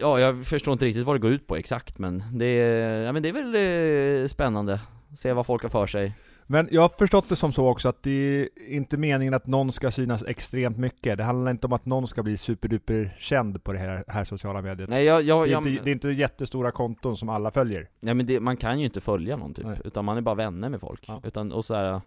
ja 0.00 0.20
jag 0.20 0.46
förstår 0.46 0.72
inte 0.72 0.84
riktigt 0.84 1.06
vad 1.06 1.16
det 1.16 1.20
går 1.20 1.30
ut 1.32 1.46
på 1.46 1.56
exakt 1.56 1.98
men 1.98 2.22
det 2.32 2.46
är, 2.46 3.02
ja 3.02 3.12
men 3.12 3.22
det 3.22 3.28
är 3.28 3.32
väl 3.32 4.22
eh, 4.22 4.28
spännande, 4.28 4.80
se 5.16 5.32
vad 5.32 5.46
folk 5.46 5.62
har 5.62 5.70
för 5.70 5.86
sig. 5.86 6.12
Men 6.48 6.68
jag 6.70 6.82
har 6.82 6.88
förstått 6.88 7.28
det 7.28 7.36
som 7.36 7.52
så 7.52 7.68
också 7.68 7.88
att 7.88 8.02
det 8.02 8.10
är 8.10 8.48
inte 8.68 8.96
meningen 8.96 9.34
att 9.34 9.46
någon 9.46 9.72
ska 9.72 9.90
synas 9.90 10.22
extremt 10.22 10.78
mycket. 10.78 11.18
Det 11.18 11.24
handlar 11.24 11.50
inte 11.50 11.66
om 11.66 11.72
att 11.72 11.86
någon 11.86 12.08
ska 12.08 12.22
bli 12.22 12.36
superduper 12.36 13.16
känd 13.18 13.64
på 13.64 13.72
det 13.72 13.78
här, 13.78 14.04
här 14.08 14.24
sociala 14.24 14.62
mediet. 14.62 14.90
Nej 14.90 15.04
jag, 15.04 15.22
jag, 15.22 15.46
det, 15.46 15.50
är 15.50 15.52
jag 15.52 15.66
inte, 15.66 15.84
det 15.84 15.90
är 15.90 15.92
inte 15.92 16.08
jättestora 16.08 16.70
konton 16.70 17.16
som 17.16 17.28
alla 17.28 17.50
följer. 17.50 17.88
nej 18.00 18.14
men 18.14 18.26
det, 18.26 18.40
man 18.40 18.56
kan 18.56 18.78
ju 18.78 18.84
inte 18.84 19.00
följa 19.00 19.36
någon 19.36 19.54
typ, 19.54 19.66
Nej. 19.66 19.80
utan 19.84 20.04
man 20.04 20.16
är 20.16 20.20
bara 20.20 20.34
vänner 20.34 20.68
med 20.68 20.80
folk. 20.80 21.04
Ja. 21.08 21.20
Utan, 21.24 21.52
och 21.52 21.64
så 21.64 21.74
här, 21.74 22.00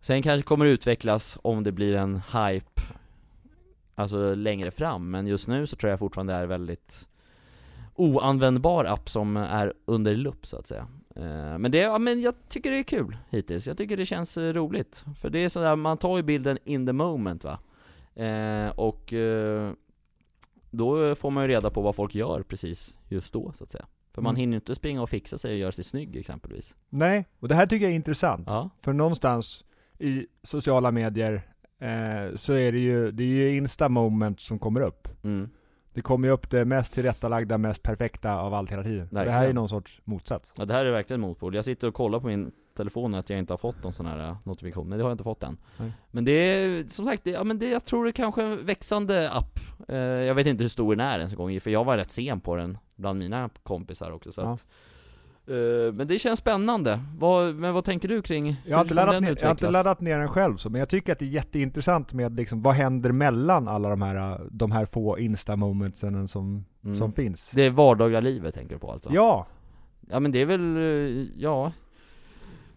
sen 0.00 0.22
kanske 0.22 0.46
kommer 0.46 0.64
det 0.64 0.70
utvecklas 0.70 1.38
om 1.42 1.62
det 1.62 1.72
blir 1.72 1.96
en 1.96 2.14
hype, 2.32 2.82
alltså 3.94 4.34
längre 4.34 4.70
fram, 4.70 5.10
men 5.10 5.26
just 5.26 5.48
nu 5.48 5.66
så 5.66 5.76
tror 5.76 5.90
jag 5.90 5.98
fortfarande 5.98 6.32
det 6.32 6.38
är 6.38 6.46
väldigt 6.46 7.08
oanvändbar 7.94 8.84
app 8.84 9.08
som 9.08 9.36
är 9.36 9.72
under 9.84 10.16
lupp 10.16 10.46
så 10.46 10.56
att 10.56 10.66
säga. 10.66 10.86
Eh, 11.16 11.58
Men 11.58 11.70
det, 11.70 11.78
ja, 11.78 11.98
men 11.98 12.20
jag 12.20 12.34
tycker 12.48 12.70
det 12.70 12.78
är 12.78 12.82
kul 12.82 13.16
hittills, 13.30 13.66
jag 13.66 13.78
tycker 13.78 13.96
det 13.96 14.06
känns 14.06 14.36
eh, 14.38 14.52
roligt. 14.52 15.04
För 15.20 15.30
det 15.30 15.38
är 15.38 15.48
sådär, 15.48 15.76
man 15.76 15.98
tar 15.98 16.16
ju 16.16 16.22
bilden 16.22 16.58
in 16.64 16.86
the 16.86 16.92
moment 16.92 17.44
va. 17.44 17.58
Eh, 18.24 18.68
och 18.78 19.12
eh, 19.12 19.72
då 20.70 21.14
får 21.14 21.30
man 21.30 21.44
ju 21.44 21.48
reda 21.48 21.70
på 21.70 21.80
vad 21.82 21.94
folk 21.94 22.14
gör 22.14 22.42
precis 22.42 22.94
just 23.08 23.32
då 23.32 23.52
så 23.52 23.64
att 23.64 23.70
säga. 23.70 23.86
För 24.14 24.22
man 24.22 24.30
Mm. 24.30 24.40
hinner 24.40 24.52
ju 24.52 24.56
inte 24.56 24.74
springa 24.74 25.02
och 25.02 25.10
fixa 25.10 25.38
sig 25.38 25.52
och 25.52 25.58
göra 25.58 25.72
sig 25.72 25.84
snygg 25.84 26.16
exempelvis. 26.16 26.76
Nej, 26.88 27.26
och 27.40 27.48
det 27.48 27.54
här 27.54 27.66
tycker 27.66 27.84
jag 27.84 27.92
är 27.92 27.96
intressant. 27.96 28.44
Ja, 28.46 28.70
För 28.80 28.92
någonstans 28.92 29.64
i 29.98 30.26
sociala 30.42 30.90
medier 30.90 31.34
eh, 31.78 32.36
så 32.36 32.52
är 32.52 32.72
det 32.72 32.78
ju, 32.78 33.10
det 33.10 33.22
är 33.22 33.26
ju 33.26 33.56
insta 33.56 33.88
moment 33.88 34.40
som 34.40 34.58
kommer 34.58 34.80
upp. 34.80 35.08
mm. 35.24 35.50
Det 35.94 36.00
kommer 36.00 36.28
ju 36.28 36.34
upp 36.34 36.50
det 36.50 36.64
mest 36.64 36.92
tillrättalagda, 36.94 37.58
mest 37.58 37.82
perfekta 37.82 38.34
av 38.40 38.54
allt 38.54 38.72
hela 38.72 38.82
tiden. 38.82 39.08
Det 39.10 39.18
här 39.18 39.26
är 39.26 39.30
Verkligen. 39.30 39.54
någon 39.54 39.68
sorts 39.68 40.00
motsats. 40.04 40.52
ja 40.56 40.64
det 40.64 40.74
här 40.74 40.84
är 40.84 40.90
verkligen 40.92 41.20
motpol. 41.20 41.54
Jag 41.54 41.64
sitter 41.64 41.88
och 41.88 41.94
kollar 41.94 42.20
på 42.20 42.26
min 42.26 42.52
telefon 42.76 43.14
att 43.14 43.30
jag 43.30 43.38
inte 43.38 43.52
har 43.52 43.58
fått 43.58 43.82
någon 43.84 43.92
sån 43.92 44.06
här 44.06 44.28
eh, 44.28 44.36
notifikation, 44.44 44.88
men 44.88 44.98
det 44.98 45.04
har 45.04 45.10
jag 45.10 45.14
inte 45.14 45.24
fått 45.24 45.42
än. 45.42 45.56
Nej. 45.76 45.92
Men 46.10 46.24
det 46.24 46.32
är, 46.32 46.84
som 46.88 47.04
sagt, 47.04 47.24
det, 47.24 47.30
ja 47.30 47.44
men 47.44 47.58
det, 47.58 47.68
jag 47.68 47.84
tror 47.84 48.04
det 48.04 48.10
är 48.10 48.12
kanske 48.12 48.42
en 48.42 48.56
växande 48.66 49.30
app. 49.30 49.58
Eh, 49.88 49.96
jag 49.96 50.34
vet 50.34 50.46
inte 50.46 50.64
hur 50.64 50.68
stor 50.68 50.96
den 50.96 51.06
är 51.06 51.18
ens 51.18 51.32
en 51.32 51.38
gång, 51.38 51.60
för 51.60 51.70
jag 51.70 51.84
var 51.84 51.96
rätt 51.96 52.10
sen 52.10 52.40
på 52.40 52.56
den 52.56 52.78
bland 52.96 53.18
mina 53.18 53.50
kompisar 53.62 54.10
också 54.10 54.32
så 54.32 54.40
Ja. 54.40 54.52
att, 54.52 54.64
Men 55.94 56.06
det 56.06 56.18
känns 56.18 56.38
spännande. 56.38 57.00
Vad, 57.18 57.54
men 57.54 57.74
vad 57.74 57.84
tänker 57.84 58.08
du 58.08 58.22
kring 58.22 58.56
Jag 58.66 58.76
har, 58.76 58.84
inte 58.84 58.94
laddat 58.94 59.22
ner, 59.22 59.36
jag 59.40 59.46
har 59.46 59.50
inte 59.50 59.70
laddat 59.70 60.00
ner 60.00 60.18
den 60.18 60.28
själv 60.28 60.56
så, 60.56 60.70
men 60.70 60.78
jag 60.78 60.88
tycker 60.88 61.12
att 61.12 61.18
det 61.18 61.24
är 61.24 61.28
jätteintressant 61.28 62.12
med 62.12 62.36
liksom, 62.36 62.62
vad 62.62 62.74
händer 62.74 63.12
mellan 63.12 63.68
alla 63.68 63.88
de 63.88 64.02
här, 64.02 64.40
de 64.50 64.72
här 64.72 64.86
få 64.86 65.18
insta-momentsen 65.18 66.28
som, 66.28 66.64
Mm. 66.84 66.96
som 66.96 67.12
finns. 67.12 67.50
Det 67.50 67.62
är 67.62 67.70
vardagliga 67.70 68.20
livet 68.20 68.54
tänker 68.54 68.74
du 68.74 68.78
på 68.80 68.92
alltså? 68.92 69.10
Ja! 69.12 69.46
Ja 70.10 70.20
men 70.20 70.32
det 70.32 70.38
är 70.40 70.46
väl, 70.46 70.76
eh, 70.76 71.26
ja 71.36 71.72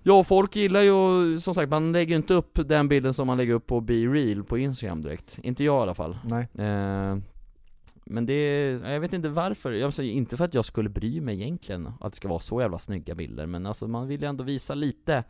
Ja 0.03 0.23
folk 0.23 0.55
gillar 0.55 0.81
ju, 0.81 1.39
som 1.39 1.55
sagt 1.55 1.69
man 1.69 1.91
lägger 1.91 2.15
inte 2.15 2.33
upp 2.33 2.59
den 2.65 2.87
bilden 2.87 3.13
som 3.13 3.27
man 3.27 3.37
lägger 3.37 3.53
upp 3.53 3.67
på 3.67 3.81
Be 3.81 3.93
Real 3.93 4.43
på 4.43 4.57
Instagram 4.57 5.01
direkt 5.01 5.39
Inte 5.43 5.63
jag 5.63 5.79
i 5.79 5.81
alla 5.81 5.93
fall 5.93 6.17
Nej. 6.23 6.47
eh, 6.67 7.17
Men 8.05 8.25
det, 8.25 8.69
jag 8.69 8.99
vet 8.99 9.13
inte 9.13 9.29
varför, 9.29 9.71
jag 9.71 9.93
säger 9.93 10.13
inte 10.13 10.37
för 10.37 10.45
att 10.45 10.53
jag 10.53 10.65
skulle 10.65 10.89
bry 10.89 11.21
mig 11.21 11.41
egentligen 11.41 11.93
att 11.99 12.13
det 12.13 12.17
ska 12.17 12.27
vara 12.27 12.39
så 12.39 12.61
jävla 12.61 12.79
snygga 12.79 13.15
bilder 13.15 13.45
Men 13.45 13.65
alltså 13.65 13.87
man 13.87 14.07
vill 14.07 14.21
ju 14.21 14.27
ändå 14.27 14.43
visa 14.43 14.75
lite 14.75 15.23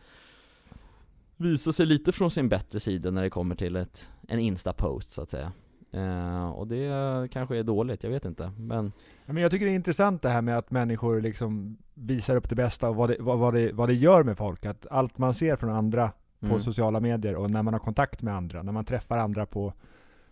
Visa 1.37 1.71
sig 1.71 1.85
lite 1.85 2.11
från 2.11 2.31
sin 2.31 2.49
bättre 2.49 2.79
sida 2.79 3.11
när 3.11 3.23
det 3.23 3.29
kommer 3.29 3.55
till 3.55 3.75
ett, 3.75 4.11
en 4.27 4.39
Insta-post 4.39 5.11
så 5.11 5.21
att 5.21 5.29
säga 5.29 5.51
Eh, 5.95 6.49
och 6.49 6.67
det 6.67 7.27
kanske 7.31 7.57
är 7.57 7.63
dåligt, 7.63 8.03
jag 8.03 8.11
vet 8.11 8.25
inte. 8.25 8.51
Men 8.57 8.91
men 9.25 9.37
jag 9.37 9.51
tycker 9.51 9.65
det 9.65 9.71
är 9.71 9.75
intressant 9.75 10.21
det 10.21 10.29
här 10.29 10.41
med 10.41 10.57
att 10.57 10.71
människor 10.71 11.21
liksom 11.21 11.77
visar 11.93 12.35
upp 12.35 12.49
det 12.49 12.55
bästa 12.55 12.89
och 12.89 12.95
vad 12.95 13.09
det, 13.09 13.17
vad, 13.19 13.39
vad 13.39 13.53
det, 13.53 13.71
vad 13.73 13.89
det 13.89 13.93
gör 13.93 14.23
med 14.23 14.37
folk. 14.37 14.65
Att 14.65 14.87
allt 14.91 15.17
man 15.17 15.33
ser 15.33 15.55
från 15.55 15.69
andra 15.69 16.11
på 16.39 16.45
mm, 16.45 16.61
sociala 16.61 16.99
medier 16.99 17.35
och 17.35 17.51
när 17.51 17.63
man 17.63 17.73
har 17.73 17.79
kontakt 17.79 18.21
med 18.21 18.35
andra, 18.35 18.63
när 18.63 18.71
man 18.71 18.85
träffar 18.85 19.17
andra 19.17 19.45
på 19.45 19.73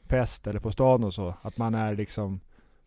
fest 0.08 0.48
eller 0.48 0.60
på 0.60 0.72
stan 0.72 1.04
och 1.04 1.14
så, 1.14 1.34
att 1.42 1.58
man 1.58 1.76
är 1.76 1.96
liksom 1.96 2.40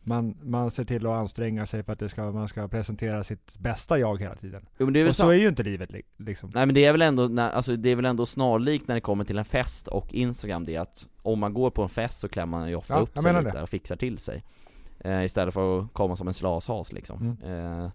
man, 0.09 0.37
man 0.43 0.71
ser 0.71 0.85
till 0.85 1.07
att 1.07 1.13
anstränga 1.13 1.67
sig 1.67 1.83
för 1.83 1.93
att 1.93 1.99
det 1.99 2.09
ska, 2.09 2.33
man 2.33 2.49
ska 2.49 2.69
presentera 2.69 3.25
sitt 3.25 3.59
bästa 3.59 3.99
jag 3.99 4.21
hela 4.21 4.35
tiden. 4.35 4.67
jo, 4.79 4.87
men 4.87 4.93
det 4.95 5.01
är 5.01 5.05
väl 5.05 5.09
Och 5.09 5.15
så 5.17 5.23
sant. 5.23 5.31
är 5.33 5.37
ju 5.37 5.49
inte 5.49 5.63
livet 5.63 5.93
li- 5.93 6.03
liksom. 6.17 6.51
Nej 6.55 6.67
men 6.67 6.75
det 6.75 6.85
är 6.85 6.93
väl 6.93 7.03
ändå, 7.03 7.29
när, 7.29 7.51
alltså 7.51 7.77
det 7.77 7.89
är 7.89 7.97
väl 7.97 8.05
ändå 8.05 8.27
snarlikt 8.27 8.89
när 8.89 8.95
det 8.95 9.01
kommer 9.01 9.25
till 9.25 9.39
en 9.39 9.45
fest 9.45 9.89
och 9.89 10.15
Instagram 10.15 10.65
det 10.65 10.77
att 10.77 11.09
om 11.23 11.39
man 11.39 11.55
går 11.55 11.71
på 11.71 11.83
en 11.83 11.89
fest 11.89 12.19
så 12.19 12.29
klär 12.29 12.47
man 12.47 12.69
ju 12.69 12.75
ofta 12.75 12.95
Ja, 12.95 13.01
upp 13.01 13.19
sig 13.19 13.33
lite 13.35 13.51
det. 13.51 13.63
och 13.63 13.69
fixar 13.69 13.97
till 13.97 14.19
sig 14.19 14.45
eh, 15.01 15.25
Istället 15.25 15.55
för 15.55 15.81
att 15.81 15.93
komma 15.93 16.17
som 16.17 16.29
en 16.29 16.35
slashas 16.35 16.93
liksom 16.93 17.37
Mm. 17.43 17.83
eh, 17.85 17.91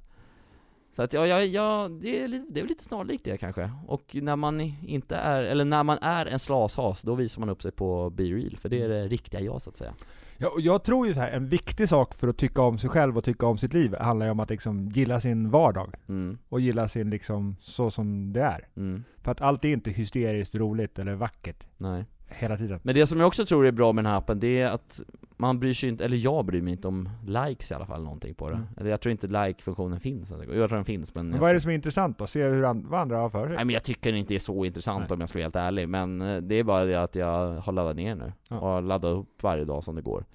Så 0.95 1.01
att 1.01 1.13
ja, 1.13 1.27
ja, 1.27 1.41
ja 1.43 1.89
det, 2.01 2.23
är, 2.23 2.45
det 2.49 2.59
är 2.59 2.67
lite 2.67 2.83
snarlikt 2.83 3.23
det 3.25 3.37
kanske. 3.37 3.71
Och 3.87 4.15
när 4.21 4.35
man 4.35 4.61
inte 4.61 5.15
är, 5.15 5.43
eller 5.43 5.65
när 5.65 5.83
man 5.83 5.97
är 6.01 6.25
en 6.25 6.39
slashas 6.39 7.01
då 7.01 7.15
visar 7.15 7.39
man 7.39 7.49
upp 7.49 7.61
sig 7.61 7.71
på 7.71 8.09
Be 8.09 8.23
Real 8.23 8.57
För 8.57 8.69
det 8.69 8.81
är 8.81 8.89
det 8.89 9.07
riktiga 9.07 9.41
jag 9.41 9.61
så 9.61 9.69
att 9.69 9.77
säga. 9.77 9.93
Ja, 10.37 10.49
och 10.49 10.61
jag 10.61 10.83
tror 10.83 11.07
ju 11.07 11.13
här, 11.13 11.31
en 11.31 11.47
viktig 11.49 11.89
sak 11.89 12.13
för 12.15 12.27
att 12.27 12.37
tycka 12.37 12.61
om 12.61 12.77
sig 12.77 12.89
själv 12.89 13.17
och 13.17 13.23
tycka 13.23 13.45
om 13.45 13.57
sitt 13.57 13.73
liv 13.73 13.95
handlar 13.99 14.25
ju 14.25 14.31
om 14.31 14.39
att 14.39 14.49
liksom 14.49 14.89
gilla 14.89 15.19
sin 15.19 15.49
vardag. 15.49 15.95
mm, 16.07 16.37
Och 16.49 16.61
gilla 16.61 16.87
sin 16.87 17.09
liksom, 17.09 17.55
så 17.59 17.91
som 17.91 18.33
det 18.33 18.41
är. 18.41 18.67
mm, 18.75 19.03
För 19.17 19.31
att 19.31 19.41
allt 19.41 19.65
är 19.65 19.69
inte 19.69 19.91
hysteriskt 19.91 20.55
roligt 20.55 20.99
eller 20.99 21.13
vackert. 21.13 21.63
Nej 21.77 22.05
hela 22.35 22.57
tiden. 22.57 22.79
Men 22.83 22.95
det 22.95 23.07
som 23.07 23.19
jag 23.19 23.27
också 23.27 23.45
tror 23.45 23.65
är 23.65 23.71
bra 23.71 23.93
med 23.93 24.03
den 24.03 24.11
här 24.11 24.17
appen, 24.17 24.39
det 24.39 24.61
är 24.61 24.69
att 24.69 25.01
man 25.37 25.59
bryr 25.59 25.73
sig 25.73 25.89
inte, 25.89 26.05
eller 26.05 26.17
jag 26.17 26.45
bryr 26.45 26.61
mig 26.61 26.73
inte 26.73 26.87
om 26.87 27.09
likes 27.25 27.71
i 27.71 27.73
alla 27.73 27.85
fall, 27.85 28.03
någonting 28.03 28.33
på 28.33 28.49
det. 28.49 28.55
Mm. 28.55 28.67
Eller 28.77 28.89
jag 28.89 29.01
tror 29.01 29.11
inte 29.11 29.27
like-funktionen 29.27 29.99
finns. 29.99 30.31
Jag 30.31 30.39
tror 30.41 30.67
den 30.67 30.85
finns 30.85 31.15
men... 31.15 31.29
Men 31.29 31.39
vad 31.39 31.49
är 31.49 31.53
det 31.53 31.59
som 31.61 31.71
är 31.71 31.75
intressant 31.75 32.17
då? 32.17 32.27
Se 32.27 32.43
hur 32.43 32.63
an, 32.65 32.85
vad 32.89 32.99
andra 32.99 33.17
har 33.17 33.29
för 33.29 33.47
sig? 33.47 33.55
Nej 33.55 33.65
men 33.65 33.73
jag 33.73 33.83
tycker 33.83 34.13
inte 34.13 34.35
är 34.35 34.39
så 34.39 34.65
intressant 34.65 35.09
Nej. 35.09 35.13
om 35.13 35.19
jag 35.19 35.29
ska 35.29 35.39
vara 35.39 35.45
helt 35.45 35.55
ärlig, 35.55 35.89
men 35.89 36.21
eh, 36.21 36.37
det 36.37 36.55
är 36.55 36.63
bara 36.63 36.85
det 36.85 36.95
att 36.95 37.15
jag 37.15 37.47
har 37.55 37.73
laddat 37.73 37.95
ner 37.95 38.15
nu. 38.15 38.33
Ja. 38.47 38.57
Och 38.57 38.83
laddat 38.83 39.17
upp 39.17 39.43
varje 39.43 39.65
dag 39.65 39.83
som 39.83 39.95
det 39.95 40.01
går. 40.01 40.25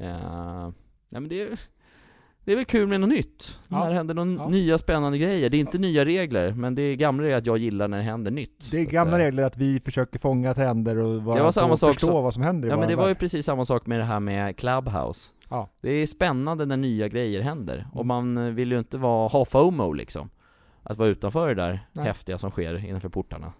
Uh, 0.00 0.70
nej 1.08 1.20
men 1.20 1.28
det 1.28 1.42
är, 1.42 1.60
det 2.44 2.52
är 2.52 2.56
väl 2.56 2.64
kul 2.64 2.88
med 2.88 3.00
något 3.00 3.08
nytt. 3.08 3.60
Ja. 3.68 3.78
När 3.78 3.88
det 3.88 3.94
händer 3.94 4.14
någon 4.14 4.34
Ja. 4.36 4.48
nya 4.48 4.78
spännande 4.78 5.18
grejer. 5.18 5.50
Det 5.50 5.56
är 5.56 5.58
inte 5.58 5.78
nya 5.78 6.04
regler, 6.04 6.52
men 6.52 6.74
det 6.74 6.82
är 6.82 6.94
gamla 6.96 7.22
regler 7.22 7.38
att 7.38 7.46
jag 7.46 7.58
gillar 7.58 7.88
när 7.88 7.96
det 7.96 8.02
händer 8.04 8.30
nytt. 8.30 8.58
Det 8.58 8.66
så 8.66 8.76
är 8.76 8.84
gamla 8.84 9.18
regler 9.18 9.42
att 9.42 9.56
vi 9.56 9.80
försöker 9.80 10.18
fånga 10.18 10.54
trender 10.54 10.96
och 10.98 11.22
vara 11.22 11.36
Det 11.36 11.42
var 11.42 11.50
samma 11.52 11.76
sak 11.76 11.92
förstå 11.92 12.06
som- 12.06 12.22
vad 12.22 12.34
som 12.34 12.42
händer 12.42 12.68
i 12.68 12.70
Ja 12.70 12.76
men 12.76 12.88
det 12.88 12.96
var 12.96 13.04
ju 13.04 13.08
värld. 13.10 13.18
precis 13.18 13.46
samma 13.46 13.64
sak 13.64 13.86
med 13.86 13.98
det 14.00 14.04
här 14.04 14.20
med 14.20 14.56
Clubhouse. 14.56 15.30
Ja. 15.50 15.68
Det 15.80 15.90
är 15.90 16.06
spännande 16.06 16.66
när 16.66 16.76
nya 16.76 17.08
grejer 17.08 17.40
händer. 17.40 17.74
Mm. 17.76 17.90
Och 17.92 18.06
man 18.06 18.36
eh, 18.36 18.44
vill 18.44 18.72
ju 18.72 18.78
inte 18.78 18.98
vara, 18.98 19.28
ha 19.28 19.44
FOMO 19.44 19.92
liksom. 19.92 20.30
Att 20.82 20.98
vara 20.98 21.08
utanför 21.08 21.48
det 21.48 21.54
där 21.54 21.86
Nej. 21.92 22.04
häftiga 22.04 22.38
som 22.38 22.50
sker 22.50 22.86
innanför 22.86 23.08
portarna. 23.08 23.52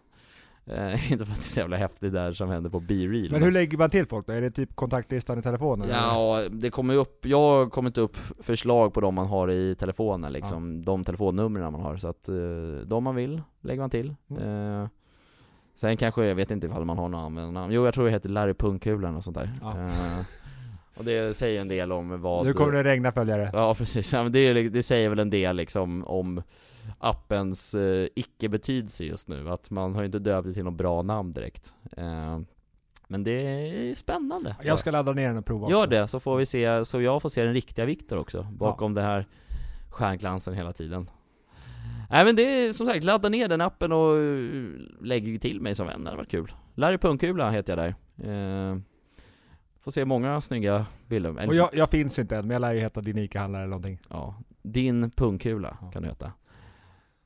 Eh, 0.73 1.13
inte 1.13 1.25
för 1.25 1.33
att 1.33 1.39
det 1.39 1.43
är 1.43 1.53
så 1.53 1.61
jävla 1.61 1.77
häftigt 1.77 2.13
där 2.13 2.33
som 2.33 2.51
händer 2.51 2.71
på 2.71 2.81
B-Real. 2.81 3.33
Men 3.33 3.43
hur 3.43 3.51
lägger 3.51 3.79
man 3.79 3.91
till 3.91 4.07
folk 4.07 4.27
då? 4.27 4.33
Är 4.33 4.41
det 4.41 4.51
typ 4.51 4.77
kontaktlistan 4.77 5.39
i 5.39 5.43
telefonen? 5.43 5.89
eller? 5.89 5.99
Ja, 5.99 6.49
det 6.51 6.71
kommer 6.71 6.95
ju 6.95 7.01
upp, 7.01 7.27
jag 7.27 7.39
har 7.39 7.67
kommit 7.67 7.99
upp 7.99 8.17
förslag 8.41 8.95
på 8.95 9.01
de 9.01 9.15
man 9.15 9.27
har 9.27 9.51
i 9.51 9.75
telefonen 9.75 10.33
liksom, 10.33 10.85
de 10.85 11.05
telefonnumren 11.05 11.73
man 11.73 11.81
har, 11.81 11.97
så 11.97 12.09
att 12.09 12.29
eh, 12.29 12.35
de 12.87 13.05
man 13.05 13.15
vill 13.15 13.43
lägger 13.61 13.81
man 13.81 13.91
till. 13.91 14.15
Mm. 14.31 14.83
Eh, 14.83 14.89
sen 15.75 15.97
kanske, 15.97 16.25
jag 16.25 16.35
vet 16.35 16.51
inte 16.51 16.67
ifall 16.67 16.85
man 16.85 16.99
har 16.99 17.09
några 17.09 17.25
användarnamn, 17.25 17.73
jo 17.73 17.85
jag 17.85 17.95
tror 17.95 18.05
det 18.05 18.11
heter 18.11 18.29
Larry 18.29 18.55
Pungkulan 18.55 19.17
och 19.17 19.25
sånt 19.25 19.37
där. 19.37 19.51
Ja. 19.61 19.71
Eh, 19.71 20.25
och 20.97 21.05
det 21.05 21.37
säger 21.37 21.61
en 21.61 21.69
del 21.69 21.93
om 21.93 22.21
vad... 22.21 22.47
Nu 22.47 22.53
kommer 22.53 22.73
det 22.73 22.85
regna 22.85 23.13
följare. 23.13 23.51
Ja 23.53 23.75
precis, 23.75 24.13
ja, 24.13 24.23
men 24.23 24.33
det, 24.33 24.69
det 24.69 24.83
säger 24.83 25.09
väl 25.09 25.19
en 25.19 25.31
del 25.31 25.57
liksom 25.57 26.05
om 26.05 26.43
appens 26.99 27.75
eh, 27.75 28.09
icke-betydelse 28.15 29.05
just 29.05 29.29
nu, 29.29 29.51
att 29.51 29.71
man 29.71 29.95
har 29.95 30.03
ju 30.03 30.07
inte 30.07 30.19
döpt 30.19 30.49
det 30.49 30.55
till 30.55 30.65
något 30.65 30.75
bra 30.75 31.03
namn 31.03 31.33
direkt. 31.33 31.75
Eh, 31.97 32.39
men 33.09 33.25
det 33.25 33.31
är 33.33 33.95
spännande. 33.95 34.57
Jag 34.63 34.79
ska 34.79 34.91
ladda 34.91 35.13
ner 35.13 35.29
den 35.29 35.37
och 35.37 35.47
prova 35.47 35.71
Gör 35.71 35.79
också. 35.79 35.91
det, 35.91 36.09
så 36.09 36.21
får 36.21 36.37
vi 36.37 36.47
se, 36.47 36.85
så 36.85 37.01
jag 37.01 37.23
får 37.23 37.29
se 37.29 37.45
den 37.45 37.55
riktiga 37.55 37.85
Viktor 37.85 38.19
också, 38.19 38.47
bakom 38.53 38.95
den 38.95 39.05
här 39.05 39.27
stjärnglansen 39.91 40.55
hela 40.55 40.73
tiden. 40.73 41.11
Nej 42.11 42.25
men 42.25 42.37
det 42.37 42.43
är 42.43 42.73
som 42.73 42.87
sagt, 42.87 43.05
ladda 43.05 43.29
ner 43.29 43.49
den 43.49 43.61
appen 43.61 43.93
och 43.93 44.17
eh, 44.19 44.71
lägg 45.01 45.41
till 45.41 45.61
mig 45.61 45.75
som 45.75 45.87
vän, 45.87 46.05
det 46.05 46.11
hade 46.11 46.17
varit 46.17 46.31
kul. 46.31 46.53
Larry 46.75 46.99
Pungkula 46.99 47.51
heter 47.51 47.77
jag 47.77 47.95
där. 48.17 48.71
Eh, 48.73 48.79
får 49.81 49.91
se 49.91 50.05
många 50.05 50.41
snygga 50.41 50.87
bilder. 51.07 51.47
Och 51.49 51.55
jag, 51.55 51.69
jag 51.73 51.91
finns 51.91 52.19
inte 52.19 52.37
än, 52.37 52.47
men 52.47 52.55
jag 52.55 52.61
lär 52.61 52.73
ju 52.73 52.81
heta 52.81 53.01
din 53.01 53.19
ICA-handlare 53.19 53.63
eller 53.63 53.71
någonting. 53.71 53.99
Ja, 54.09 54.35
din 54.63 55.11
pungkula 55.11 55.79
Ja. 55.81 55.91
kan 55.91 56.03
du 56.03 56.09
heta. 56.09 56.33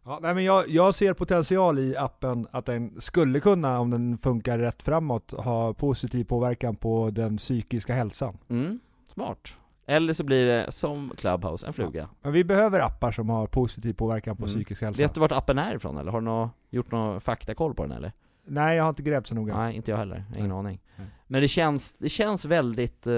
Ja, 0.07 0.19
nej 0.23 0.35
men 0.35 0.45
jag, 0.45 0.69
jag 0.69 0.95
ser 0.95 1.15
potential 1.15 1.79
i 1.79 1.97
appen 1.97 2.47
att 2.51 2.67
den 2.67 3.01
skulle 3.01 3.41
kunna, 3.41 3.79
om 3.81 3.91
den 3.91 4.19
funkar 4.19 4.59
rätt 4.59 4.83
framåt, 4.83 5.31
ha 5.33 5.75
positiv 5.75 6.25
påverkan 6.25 6.77
på 6.77 7.11
den 7.11 7.37
psykiska 7.37 7.95
hälsan. 7.95 8.39
Mm, 8.49 8.81
smart. 9.15 9.55
Eller 9.87 10.13
så 10.13 10.25
blir 10.25 10.47
det 10.47 10.73
som 10.73 11.13
Clubhouse, 11.17 11.67
en 11.67 11.73
fluga. 11.73 12.09
Men 12.23 12.33
vi 12.33 12.45
behöver 12.45 12.81
appar 12.81 13.13
som 13.13 13.29
har 13.29 13.47
positiv 13.47 13.93
påverkan 13.95 14.37
på 14.37 14.43
Mm. 14.43 14.55
psykisk 14.55 14.83
hälsa. 14.83 15.03
Vet 15.03 15.15
du 15.15 15.21
vart 15.21 15.33
appen 15.33 15.59
är 15.59 15.75
ifrån 15.77 15.97
eller? 15.99 16.13
Har 16.13 16.21
du 16.21 16.25
nå, 16.25 16.51
gjort 16.71 16.91
någon 16.93 17.21
faktakoll 17.21 17.75
på 17.75 17.83
den 17.83 17.93
eller? 17.93 18.13
Nej, 18.47 18.77
jag 18.77 18.85
har 18.85 18.89
inte 18.89 19.03
grävt 19.03 19.27
så 19.27 19.35
noga. 19.35 19.57
Nej, 19.57 19.77
inte 19.77 19.91
jag 19.91 19.99
heller. 19.99 20.25
Ingen 20.37 20.49
Nej. 20.49 20.59
aning. 20.59 20.81
Nej. 20.97 21.07
Men 21.27 21.41
det 21.43 21.49
känns, 21.49 21.93
det 21.99 22.09
känns 22.09 22.45
väldigt 22.45 23.07
eh, 23.07 23.15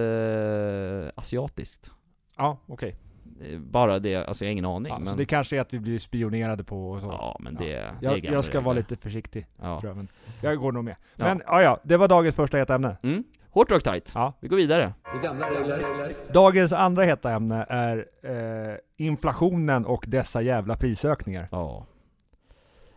asiatiskt. 1.14 1.93
Ja, 2.37 2.59
okej. 2.66 2.90
Eh, 2.90 2.97
Bara 3.59 3.99
det, 3.99 4.16
alltså 4.16 4.45
jag 4.45 4.49
har 4.49 4.52
ingen 4.52 4.64
aning. 4.64 4.93
Ja, 4.93 4.99
men, 4.99 5.09
Så 5.09 5.14
det 5.16 5.26
kanske 5.26 5.57
är 5.57 5.61
att 5.61 5.75
vi 5.75 5.81
blir 5.81 5.99
spionerade 5.99 6.64
på 6.64 6.90
och 6.90 7.00
så. 7.00 7.07
ja, 7.07 7.37
men 7.40 7.55
Ja. 7.55 7.61
det, 7.61 7.66
det 8.00 8.07
är 8.07 8.11
jag, 8.11 8.25
jag 8.25 8.45
ska 8.45 8.61
vara 8.61 8.75
lite 8.75 8.97
försiktig, 8.97 9.47
Ja. 9.62 9.81
tror 9.81 9.90
jag. 9.90 9.97
Men 9.97 10.09
jag 10.43 10.59
går 10.59 10.73
nog 10.73 10.85
med. 10.85 10.97
Ja. 11.16 11.25
Men 11.25 11.43
ja, 11.47 11.62
ja, 11.62 11.81
det 11.85 11.97
var 11.97 12.09
dagens 12.09 12.35
första 12.37 12.57
heta 12.57 12.75
ämne. 12.75 12.97
Mm. 13.02 13.25
Hårt 13.50 13.71
rock 13.71 13.83
tight. 13.83 14.12
Ja. 14.14 14.33
Vi 14.40 14.49
går 14.49 14.57
vidare. 14.57 14.95
Det. 15.23 16.33
Dagens 16.33 16.73
andra 16.73 17.02
heta 17.02 17.33
ämne 17.33 17.66
är 17.69 18.07
eh, 18.23 18.76
inflationen 18.97 19.87
och 19.87 20.05
dessa 20.09 20.43
jävla 20.43 20.76
prisökningar. 20.76 21.49
Ja. 21.50 21.87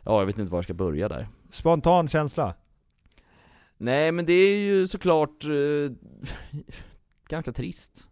Ja, 0.04 0.20
jag 0.20 0.26
vet 0.26 0.38
inte 0.38 0.52
var 0.52 0.58
jag 0.58 0.64
ska 0.64 0.74
börja 0.74 1.10
där. 1.10 1.28
Spontan 1.52 2.08
känsla. 2.08 2.54
Nej 3.78 4.12
men 4.12 4.26
det 4.26 4.34
är 4.34 4.58
ju 4.58 4.88
såklart 4.88 5.44
eh, 5.46 5.92
ganska 7.30 7.52
trist 7.52 8.08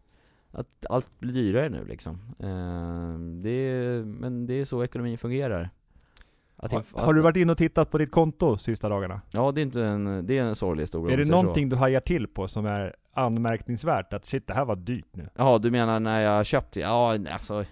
Att 0.57 0.85
allt 0.89 1.19
blir 1.19 1.33
dyrare 1.33 1.69
nu 1.69 1.85
liksom 1.85 2.13
eh, 2.39 3.19
det 3.43 3.49
är, 3.49 4.03
Men 4.03 4.47
det 4.47 4.53
är 4.53 4.65
så 4.65 4.83
ekonomin 4.83 5.17
fungerar 5.17 5.69
att 6.55 6.71
Har, 6.71 6.83
har 6.93 7.13
du 7.13 7.21
varit 7.21 7.37
inne 7.37 7.51
och 7.51 7.57
tittat 7.57 7.91
på 7.91 7.97
ditt 7.97 8.11
konto 8.11 8.57
sista 8.57 8.89
dagarna? 8.89 9.21
Ja 9.31 9.51
det 9.51 9.61
är 9.61 9.63
inte 9.63 9.83
en, 9.83 10.25
det 10.25 10.37
är 10.37 10.43
en 10.43 10.55
sorglig 10.55 10.83
historia 10.83 11.13
är 11.13 11.17
det 11.17 11.23
säger 11.23 11.37
så. 11.37 11.41
någonting 11.41 11.69
du 11.69 11.75
hajar 11.75 11.99
till 11.99 12.27
på 12.27 12.47
som 12.47 12.65
är 12.65 12.95
anmärkningsvärt? 13.13 14.13
Att 14.13 14.25
shit, 14.25 14.47
det 14.47 14.53
här 14.53 14.65
var 14.65 14.75
dyrt 14.75 15.07
nu. 15.11 15.29
Jaha, 15.35 15.57
du 15.57 15.71
menar 15.71 15.99
när 15.99 16.21
jag 16.21 16.45
köpte? 16.45 16.79
Ja, 16.79 17.17
alltså 17.31 17.65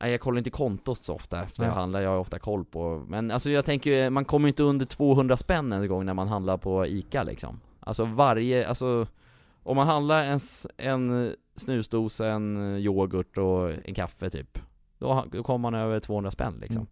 Nej, 0.00 0.10
jag 0.10 0.20
kollar 0.20 0.38
inte 0.38 0.50
kontot 0.50 1.04
så 1.04 1.14
ofta 1.14 1.42
efter 1.42 1.64
jag 1.64 1.72
handlar, 1.72 2.00
jag 2.00 2.10
har 2.10 2.18
ofta 2.18 2.38
koll 2.38 2.64
på 2.64 3.04
Men 3.08 3.30
alltså 3.30 3.50
jag 3.50 3.64
tänker, 3.64 4.10
man 4.10 4.24
kommer 4.24 4.48
ju 4.48 4.50
inte 4.50 4.62
under 4.62 4.86
200 4.86 5.36
spänn 5.36 5.72
en 5.72 5.88
gång 5.88 6.06
när 6.06 6.14
man 6.14 6.28
handlar 6.28 6.56
på 6.56 6.86
ICA 6.86 7.22
liksom 7.22 7.60
Alltså 7.80 8.04
varje, 8.04 8.68
alltså 8.68 9.06
Om 9.62 9.76
man 9.76 9.86
handlar 9.86 10.24
en, 10.24 10.40
en 10.76 11.34
snusdosa, 11.58 12.26
en 12.26 12.76
yoghurt 12.78 13.38
och 13.38 13.70
en 13.84 13.94
kaffe 13.94 14.30
typ 14.30 14.58
Då, 14.98 15.24
då 15.32 15.42
kommer 15.42 15.70
man 15.70 15.74
över 15.74 16.00
200 16.00 16.30
spänn 16.30 16.58
liksom 16.60 16.86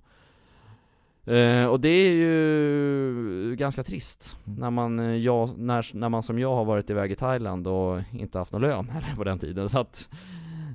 Eh, 1.27 1.67
och 1.67 1.81
det 1.81 1.89
är 1.89 2.13
ju 2.13 3.57
ganska 3.59 3.83
trist 3.83 4.37
Mm. 4.47 4.59
när 4.59 4.71
man, 4.71 4.99
eh, 4.99 5.17
jag, 5.17 5.59
när, 5.59 5.97
när 5.97 6.09
man 6.09 6.23
som 6.23 6.39
jag 6.39 6.55
har 6.55 6.65
varit 6.65 6.91
iväg 6.91 7.13
i 7.13 7.17
Thailand 7.17 7.67
och 7.67 8.01
inte 8.13 8.39
haft 8.39 8.53
någon 8.53 8.63
lön 8.63 8.89
heller 8.89 9.17
på 9.17 9.25
den 9.25 9.39
tiden 9.39 9.69
så 9.69 9.79
att 9.79 10.09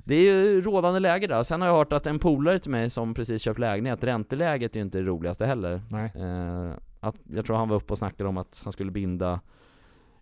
Det 0.04 0.14
är 0.14 0.20
ju 0.20 0.60
rådande 0.60 1.00
läge 1.00 1.26
där. 1.26 1.42
Sen 1.42 1.60
har 1.60 1.68
jag 1.68 1.74
hört 1.74 1.92
att 1.92 2.06
en 2.06 2.18
polare 2.18 2.58
till 2.58 2.70
mig 2.70 2.90
som 2.90 3.14
precis 3.14 3.42
köpt 3.42 3.58
lägenhet, 3.58 4.04
ränteläget 4.04 4.72
är 4.76 4.80
ju 4.80 4.84
inte 4.84 4.98
det 4.98 5.04
roligaste 5.04 5.46
heller 5.46 5.82
Nej. 5.90 6.12
eh, 6.14 6.72
att, 7.00 7.20
Jag 7.24 7.44
tror 7.44 7.56
han 7.56 7.68
var 7.68 7.76
uppe 7.76 7.92
och 7.92 7.98
snackade 7.98 8.28
om 8.28 8.36
att 8.36 8.60
han 8.64 8.72
skulle 8.72 8.90
binda 8.90 9.40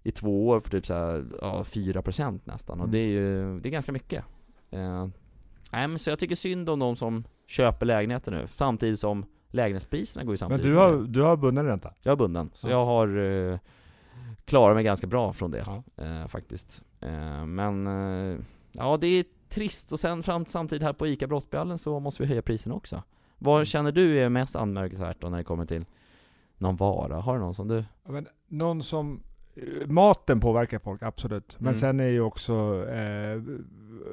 i 0.02 0.12
två 0.12 0.49
år 0.49 0.61
för 0.61 0.71
typ 0.71 0.87
såhär, 0.87 1.25
ja 1.40 1.62
4% 1.62 2.40
nästan 2.45 2.80
och 2.80 2.85
Mm. 2.87 2.92
det 2.92 2.99
är 2.99 3.07
ju, 3.09 3.61
det 3.61 3.69
är 3.69 3.71
ganska 3.71 3.92
mycket 3.92 4.25
eh, 4.71 5.07
Nej 5.73 5.88
men 5.88 5.99
så 5.99 6.11
jag 6.11 6.19
tycker 6.19 6.35
synd 6.37 6.69
om 6.71 6.78
de 6.78 6.97
som 6.97 7.25
köper 7.47 7.87
lägenheter 7.87 8.30
nu, 8.33 8.47
samtidigt 8.49 9.00
som 9.00 9.25
lägenhetspriserna 9.50 10.25
går 10.25 10.30
ju 10.30 10.33
Men 10.35 10.38
samtidigt 10.38 10.62
du 10.64 10.71
ner. 10.71 10.76
har, 10.80 10.92
du 11.09 11.23
har 11.23 11.37
bunden 11.37 11.66
ränta? 11.66 11.92
Jag 12.02 12.12
är 12.12 12.16
bunden, 12.16 12.50
så 12.54 12.69
Ja. 12.69 12.73
jag 12.73 12.85
har 12.87 13.19
eh, 13.52 13.59
klarat 14.45 14.75
mig 14.76 14.85
ganska 14.85 15.07
bra 15.07 15.33
från 15.33 15.50
det 15.50 15.64
Ja. 15.66 15.83
eh, 16.04 16.26
faktiskt. 16.26 16.83
Eh, 17.00 17.45
men 17.47 17.87
eh, 17.87 18.38
ja, 18.73 18.97
det 18.97 19.07
är 19.07 19.25
trist 19.49 19.92
och 19.92 20.00
sen 20.00 20.23
fram 20.23 20.47
samtidigt 20.47 20.83
här 20.83 20.92
på 20.92 21.07
ICA 21.07 21.26
Brottbjallen 21.26 21.78
så 21.78 22.00
måste 22.00 22.23
vi 22.23 22.28
höja 22.28 22.42
priserna 22.42 22.75
också. 22.75 23.02
Vad 23.38 23.66
känner 23.66 23.92
du 23.92 24.19
är 24.19 24.28
mest 24.28 24.57
anmärkningsvärt 24.57 25.21
då 25.21 25.28
när 25.28 25.38
det 25.38 25.45
kommer 25.45 25.66
till 25.66 25.85
någon 26.59 26.76
vara? 26.76 27.21
Har 27.21 27.35
du 27.35 27.40
någon 27.40 27.54
som 27.54 27.69
du? 27.69 27.85
Men 28.04 28.26
någon 28.49 28.83
som 28.83 29.21
maten 29.87 30.40
påverkar 30.40 30.79
folk, 30.79 31.02
absolut. 31.02 31.57
Men 31.61 31.69
Mm. 31.69 31.81
sen 31.81 32.00
är 32.00 32.09
ju 32.09 32.21
också 32.21 32.87
eh, 32.88 33.43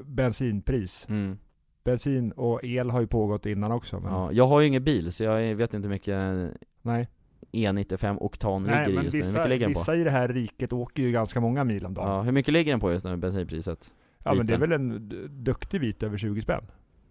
bensinpris. 0.05 1.05
Mm. 1.09 1.37
Bensin 1.83 2.31
och 2.31 2.63
el 2.63 2.89
har 2.89 3.01
ju 3.01 3.07
pågått 3.07 3.45
innan 3.45 3.71
också. 3.71 3.99
Men, 3.99 4.11
Ja, 4.13 4.31
jag 4.31 4.47
har 4.47 4.59
ju 4.61 4.67
ingen 4.67 4.83
bil 4.83 5.11
så 5.11 5.23
jag 5.23 5.55
vet 5.55 5.73
inte 5.73 5.87
hur 5.87 5.93
mycket 5.95 6.51
nej. 6.81 7.07
E95 7.51 8.17
oktan 8.19 8.63
nej, 8.63 8.75
ligger 8.87 8.91
i 8.91 8.95
men 8.95 9.03
just 9.03 9.13
nu. 9.13 9.19
Hur 9.19 9.25
vissa, 9.27 9.37
mycket 9.39 9.49
ligger 9.49 9.65
den 9.65 9.73
på? 9.73 9.79
vissa 9.79 9.95
i 9.95 10.03
det 10.03 10.09
här 10.09 10.27
riket 10.27 10.73
åker 10.73 11.03
ju 11.03 11.11
ganska 11.11 11.39
många 11.39 11.63
mil 11.63 11.85
om 11.85 11.93
dagen. 11.93 12.09
Ja, 12.09 12.21
hur 12.21 12.31
mycket 12.31 12.53
ligger 12.53 12.71
den 12.73 12.79
på 12.79 12.91
just 12.91 13.05
nu, 13.05 13.17
bensinpriset? 13.17 13.93
Ja, 14.23 14.33
men 14.33 14.45
det 14.45 14.53
är 14.53 14.57
väl 14.57 14.71
en 14.71 15.11
duktig 15.43 15.81
bit 15.81 16.03
över 16.03 16.17
20 16.17 16.41
spänn. 16.41 16.63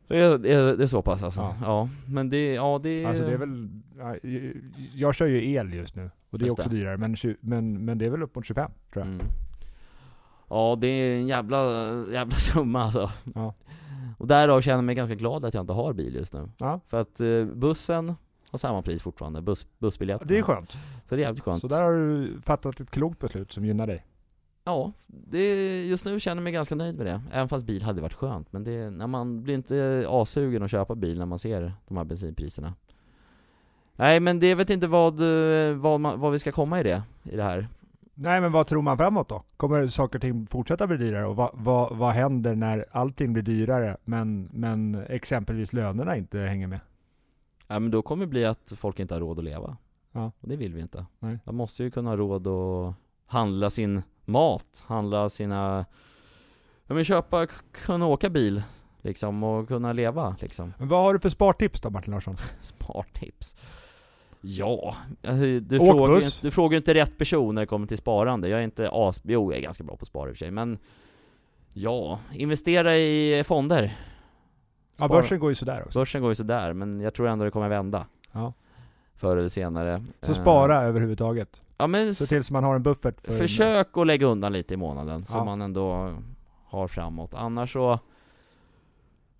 Det 0.08 0.16
är, 0.22 0.38
det 0.38 0.54
är, 0.54 0.76
det 0.76 0.84
är 0.84 0.86
så 0.86 1.02
pass 1.02 1.22
alltså? 1.22 1.40
Ja. 1.40 1.56
Ja. 1.62 1.88
men 2.08 2.30
det, 2.30 2.54
ja 2.54 2.80
det. 2.82 3.04
Alltså 3.04 3.24
det 3.24 3.32
är 3.32 3.36
väl, 3.36 3.68
ja, 3.98 4.16
jag 4.94 5.14
kör 5.14 5.26
ju 5.26 5.52
el 5.52 5.74
just 5.74 5.96
nu 5.96 6.10
och 6.30 6.38
det 6.38 6.46
är 6.46 6.50
också 6.50 6.68
det. 6.68 6.76
dyrare 6.76 6.96
men, 6.96 7.16
men, 7.40 7.84
men 7.84 7.98
det 7.98 8.06
är 8.06 8.10
väl 8.10 8.22
upp 8.22 8.34
mot 8.34 8.46
25 8.46 8.70
tror 8.92 9.04
jag. 9.04 9.14
Mm. 9.14 9.26
Ja 10.48 10.78
det 10.80 10.86
är 10.86 11.16
en 11.16 11.26
jävla, 11.26 11.64
jävla 12.12 12.34
summa 12.36 12.82
alltså. 12.82 13.10
Ja. 13.34 13.54
Och 14.18 14.26
därav 14.26 14.60
känner 14.60 14.76
jag 14.76 14.84
mig 14.84 14.94
ganska 14.94 15.14
glad 15.14 15.44
att 15.44 15.54
jag 15.54 15.62
inte 15.62 15.72
har 15.72 15.92
bil 15.92 16.14
just 16.14 16.32
nu. 16.32 16.48
Ja. 16.58 16.80
För 16.86 17.00
att 17.00 17.20
eh, 17.20 17.44
bussen 17.44 18.14
har 18.50 18.58
samma 18.58 18.82
pris 18.82 19.02
fortfarande, 19.02 19.42
Buss, 19.42 19.66
bussbiljett. 19.78 20.22
Det 20.24 20.38
är 20.38 20.42
skönt. 20.42 20.72
Så 21.04 21.14
det 21.14 21.16
är 21.16 21.24
jävligt 21.26 21.44
skönt. 21.44 21.60
Så 21.60 21.68
där 21.68 21.82
har 21.82 21.92
du 21.92 22.40
fattat 22.40 22.80
ett 22.80 22.90
klokt 22.90 23.20
beslut 23.20 23.52
som 23.52 23.64
gynnar 23.64 23.86
dig. 23.86 24.04
Ja, 24.68 24.92
det, 25.06 25.84
just 25.84 26.04
nu 26.04 26.20
känner 26.20 26.36
jag 26.36 26.44
mig 26.44 26.52
ganska 26.52 26.74
nöjd 26.74 26.96
med 26.96 27.06
det. 27.06 27.22
Även 27.32 27.48
fast 27.48 27.66
bil 27.66 27.82
hade 27.82 28.02
varit 28.02 28.12
skönt. 28.12 28.52
Men 28.52 28.64
det, 28.64 28.90
när 28.90 29.06
man 29.06 29.42
blir 29.42 29.54
inte 29.54 30.06
asugen 30.08 30.62
att 30.62 30.70
köpa 30.70 30.94
bil 30.94 31.18
när 31.18 31.26
man 31.26 31.38
ser 31.38 31.72
de 31.88 31.96
här 31.96 32.04
bensinpriserna. 32.04 32.74
Nej 33.96 34.20
men 34.20 34.40
det 34.40 34.54
vet 34.54 34.70
inte 34.70 34.86
vad, 34.86 35.20
eh, 35.20 35.74
vad, 35.74 36.00
man, 36.00 36.20
vad 36.20 36.32
vi 36.32 36.38
ska 36.38 36.52
komma 36.52 36.80
i 36.80 36.82
det, 36.82 37.02
i 37.22 37.36
det 37.36 37.42
här. 37.42 37.68
Nej 38.14 38.40
men 38.40 38.52
vad 38.52 38.66
tror 38.66 38.82
man 38.82 38.96
framåt 38.96 39.28
då? 39.28 39.42
Kommer 39.56 39.86
saker 39.86 40.18
och 40.18 40.22
ting 40.22 40.46
fortsätta 40.46 40.86
bli 40.86 40.96
dyrare? 40.96 41.26
Och 41.26 41.36
vad, 41.36 41.50
vad, 41.52 41.96
vad 41.96 42.12
händer 42.12 42.54
när 42.54 42.84
allting 42.90 43.32
blir 43.32 43.42
dyrare 43.42 43.96
men, 44.04 44.48
men 44.52 45.04
exempelvis 45.08 45.72
lönerna 45.72 46.16
inte 46.16 46.38
hänger 46.38 46.66
med? 46.66 46.80
Ja 47.66 47.78
men 47.78 47.90
då 47.90 48.02
kommer 48.02 48.26
det 48.26 48.30
bli 48.30 48.44
att 48.44 48.72
folk 48.76 49.00
inte 49.00 49.14
har 49.14 49.20
råd 49.20 49.38
att 49.38 49.44
leva. 49.44 49.76
Ja. 50.12 50.32
Och 50.40 50.48
det 50.48 50.56
vill 50.56 50.74
vi 50.74 50.80
inte. 50.80 51.06
Nej. 51.18 51.38
Man 51.44 51.54
måste 51.54 51.82
ju 51.82 51.90
kunna 51.90 52.10
ha 52.10 52.16
råd 52.16 52.46
att 52.46 52.94
handla 53.26 53.70
sin 53.70 54.02
mat, 54.26 54.84
handla 54.86 55.28
sina... 55.28 55.86
Ja 56.86 56.94
men 56.94 57.04
köpa, 57.04 57.46
kunna 57.72 58.06
åka 58.06 58.30
bil 58.30 58.62
liksom 59.02 59.42
och 59.42 59.68
kunna 59.68 59.92
leva 59.92 60.36
liksom. 60.40 60.74
Men 60.78 60.88
vad 60.88 61.00
har 61.02 61.12
du 61.14 61.18
för 61.20 61.28
spartips 61.28 61.80
då 61.80 61.90
Martin 61.90 62.12
Larsson? 62.14 62.36
Spartips. 62.60 63.56
Ja, 64.40 64.96
alltså, 65.22 65.44
du, 65.60 65.78
Åk 65.78 65.90
frågar, 65.90 66.14
buss. 66.14 66.36
inte- 66.36 66.46
du 66.46 66.50
frågar 66.50 66.76
inte 66.76 66.94
rätt 66.94 67.18
person 67.18 67.54
när 67.54 67.62
det 67.62 67.66
kommer 67.66 67.86
till 67.86 67.98
sparande. 67.98 68.48
Jag 68.48 68.60
är 68.60 68.64
inte 68.64 68.88
as... 68.92 69.20
Jo, 69.24 69.52
jag 69.52 69.58
är 69.58 69.62
ganska 69.62 69.84
bra 69.84 69.96
på 69.96 70.02
att 70.02 70.08
spara 70.08 70.28
i 70.28 70.32
och 70.32 70.36
för 70.36 70.38
sig, 70.38 70.50
men... 70.50 70.78
Ja, 71.72 72.18
investera 72.32 72.96
i 72.96 73.44
fonder. 73.44 73.82
Ja 74.96 75.04
Spara. 75.04 75.20
börsen 75.20 75.38
går 75.38 75.50
ju 75.50 75.54
sådär 75.54 75.82
också. 75.86 75.98
Börsen 75.98 76.20
går 76.22 76.30
ju 76.30 76.34
sådär, 76.34 76.72
men 76.72 77.00
jag 77.00 77.14
tror 77.14 77.28
ändå 77.28 77.44
det 77.44 77.50
kommer 77.50 77.68
vända. 77.68 78.06
Ja. 78.32 78.52
Förr 79.16 79.36
eller 79.36 79.48
senare. 79.48 80.04
Så 80.20 80.32
Eh, 80.32 80.38
spara 80.38 80.82
överhuvudtaget. 80.82 81.62
Ja 81.78 81.86
men 81.86 82.14
Se 82.14 82.24
till 82.24 82.44
så 82.44 82.52
man 82.52 82.64
har 82.64 82.74
en 82.74 82.82
buffert 82.82 83.20
för... 83.20 83.32
försök 83.38 83.96
att 83.96 84.06
lägga 84.06 84.26
undan 84.26 84.52
lite 84.52 84.74
i 84.74 84.76
månaden, 84.76 85.24
så 85.24 85.36
Ja. 85.36 85.44
man 85.44 85.62
ändå 85.62 86.14
har 86.64 86.88
framåt. 86.88 87.34
Annars 87.34 87.72
så... 87.72 87.98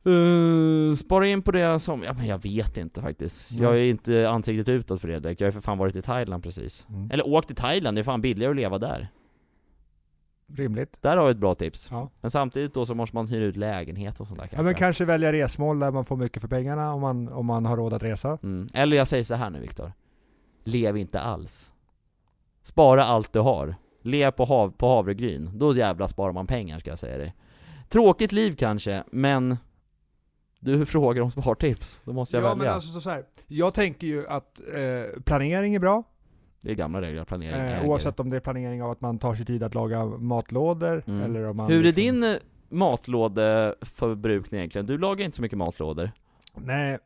Uh, 0.07 0.95
spara 0.95 1.27
in 1.27 1.43
på 1.43 1.51
det 1.51 1.79
som, 1.79 2.03
ja 2.03 2.13
men 2.13 2.27
jag 2.27 2.43
vet 2.43 2.77
inte 2.77 3.03
faktiskt. 3.03 3.51
Nej. 3.51 3.63
Jag 3.63 3.75
är 3.77 3.83
inte 3.83 4.29
ansiktet 4.29 4.69
utåt 4.69 5.01
Fredrik, 5.01 5.41
jag 5.41 5.47
har 5.47 5.53
för 5.53 5.61
fan 5.61 5.79
varit 5.79 5.97
i 5.97 6.03
Thailand 6.03 6.43
precis. 6.43 6.87
Mm. 6.89 7.11
Eller 7.11 7.29
åkt 7.29 7.47
till 7.47 7.57
Thailand, 7.57 7.97
det 7.97 8.01
är 8.01 8.03
fan 8.03 8.21
billigare 8.21 8.51
att 8.51 8.57
leva 8.57 8.79
där. 8.79 9.09
Rimligt. 10.53 11.03
Där 11.03 11.17
har 11.17 11.25
vi 11.25 11.31
ett 11.31 11.37
bra 11.37 11.55
tips. 11.55 11.89
Ja. 11.91 12.11
Men 12.21 12.31
samtidigt 12.31 12.75
då 12.75 12.87
så 12.87 12.95
måste 12.95 13.17
man 13.17 13.29
hyra 13.29 13.45
ut 13.45 13.57
lägenhet 13.57 14.21
och 14.21 14.27
sånt 14.27 14.39
där 14.39 14.45
ja 14.45 14.49
kanske. 14.49 14.65
men 14.65 14.75
kanske 14.75 15.05
välja 15.05 15.33
resmål 15.33 15.79
där 15.79 15.91
man 15.91 16.05
får 16.05 16.17
mycket 16.17 16.43
för 16.43 16.49
pengarna 16.49 16.93
om 16.93 17.01
man, 17.01 17.29
om 17.29 17.47
man 17.47 17.67
har 17.67 17.77
råd 17.77 17.93
att 17.93 18.03
resa. 18.03 18.39
mm. 18.43 18.69
Eller 18.75 18.97
jag 18.97 19.09
säger 19.09 19.25
så 19.25 19.35
här 19.35 19.51
nu 19.51 19.61
Viktor. 19.61 19.93
Lev 20.65 20.97
inte 20.97 21.21
alls. 21.21 21.73
Spara 22.67 23.05
allt 23.05 23.33
du 23.33 23.39
har. 23.41 23.75
Lev 24.03 24.31
på, 24.31 24.45
hav, 24.45 24.71
på 24.71 24.89
havregryn. 24.89 25.51
Då 25.55 25.77
jävla 25.77 26.09
sparar 26.09 26.33
man 26.33 26.47
pengar 26.47 26.79
ska 26.79 26.91
jag 26.91 26.99
säga 26.99 27.19
dig. 27.19 27.35
Tråkigt 27.89 28.33
liv 28.33 28.55
kanske, 28.59 29.05
men 29.13 29.57
du 30.61 30.87
frågar 30.87 31.23
om 31.23 31.31
spartips. 31.31 32.01
Då 32.05 32.13
måste 32.13 32.37
jag 32.37 32.45
ja 32.45 32.49
välja. 32.49 32.65
men 32.65 32.75
alltså 32.75 33.01
så 33.01 33.11
här. 33.11 33.25
jag 33.47 33.75
tänker 33.75 34.07
ju 34.07 34.27
att 34.29 34.61
eh, 34.75 35.23
planering 35.23 35.75
är 35.75 35.79
bra. 35.81 36.03
Det 36.61 36.71
är 36.71 36.75
gamla 36.75 37.01
regler, 37.01 37.25
planering 37.25 37.61
Eh, 37.61 37.77
äger. 37.79 37.89
oavsett 37.89 38.21
om 38.21 38.31
det 38.31 38.37
är 38.37 38.41
planering 38.41 38.83
av 38.83 38.91
att 38.91 39.01
man 39.01 39.19
tar 39.19 39.35
sig 39.35 39.47
tid 39.47 39.63
att 39.63 39.75
laga 39.75 40.05
matlådor 40.05 41.03
Mm. 41.07 41.23
eller 41.23 41.45
om 41.45 41.57
man 41.57 41.71
Hur 41.71 41.79
är 41.81 41.83
liksom- 41.83 42.03
din 42.03 42.25
eh, 42.25 42.37
matlådeförbrukning 42.69 44.59
egentligen? 44.61 44.87
Du 44.87 44.99
lagar 44.99 45.25
inte 45.25 45.37
så 45.37 45.43
mycket 45.43 45.59
matlådor. 45.59 46.11
Nej, 46.55 46.99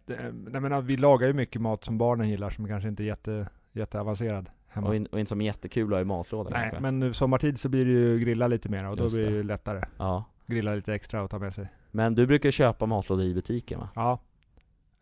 nej 0.51 0.61
men 0.61 0.87
vi 0.87 0.96
lagar 0.96 1.27
ju 1.27 1.33
mycket 1.33 1.61
mat 1.62 1.85
som 1.85 1.99
barnen 1.99 2.29
gillar 2.29 2.51
som 2.51 2.68
kanske 2.68 2.88
inte 2.88 3.03
är 3.03 3.07
jätte, 3.07 3.49
jätteavancerad 3.73 4.51
hemma. 4.71 4.89
Och, 4.89 4.97
in, 4.97 5.07
och 5.07 5.21
inte 5.21 5.29
som 5.29 5.41
jättekul 5.41 5.93
att 5.93 5.97
ha 5.97 6.01
i 6.01 6.05
matlådan 6.05 6.53
Nej, 6.53 6.63
kanske. 6.63 6.81
men 6.81 6.99
nu 6.99 7.13
sommartid 7.13 7.59
så 7.61 7.69
blir 7.69 7.85
det 7.85 7.91
ju 7.91 8.19
grilla 8.19 8.47
lite 8.47 8.69
mer 8.69 8.89
och 8.89 8.97
då 8.97 9.05
Just 9.05 9.17
blir 9.17 9.27
det 9.27 9.33
ju 9.33 9.43
lättare. 9.43 9.83
Ja. 9.99 10.25
Grilla 10.47 10.75
lite 10.75 10.95
extra 10.95 11.23
och 11.23 11.31
ta 11.31 11.39
med 11.39 11.55
sig. 11.55 11.69
Men 11.91 12.15
du 12.15 12.27
brukar 12.27 12.51
köpa 12.51 12.87
matlådor 12.87 13.25
i 13.25 13.35
butiken 13.35 13.81
va? 13.81 13.89
Ja. 13.95 14.19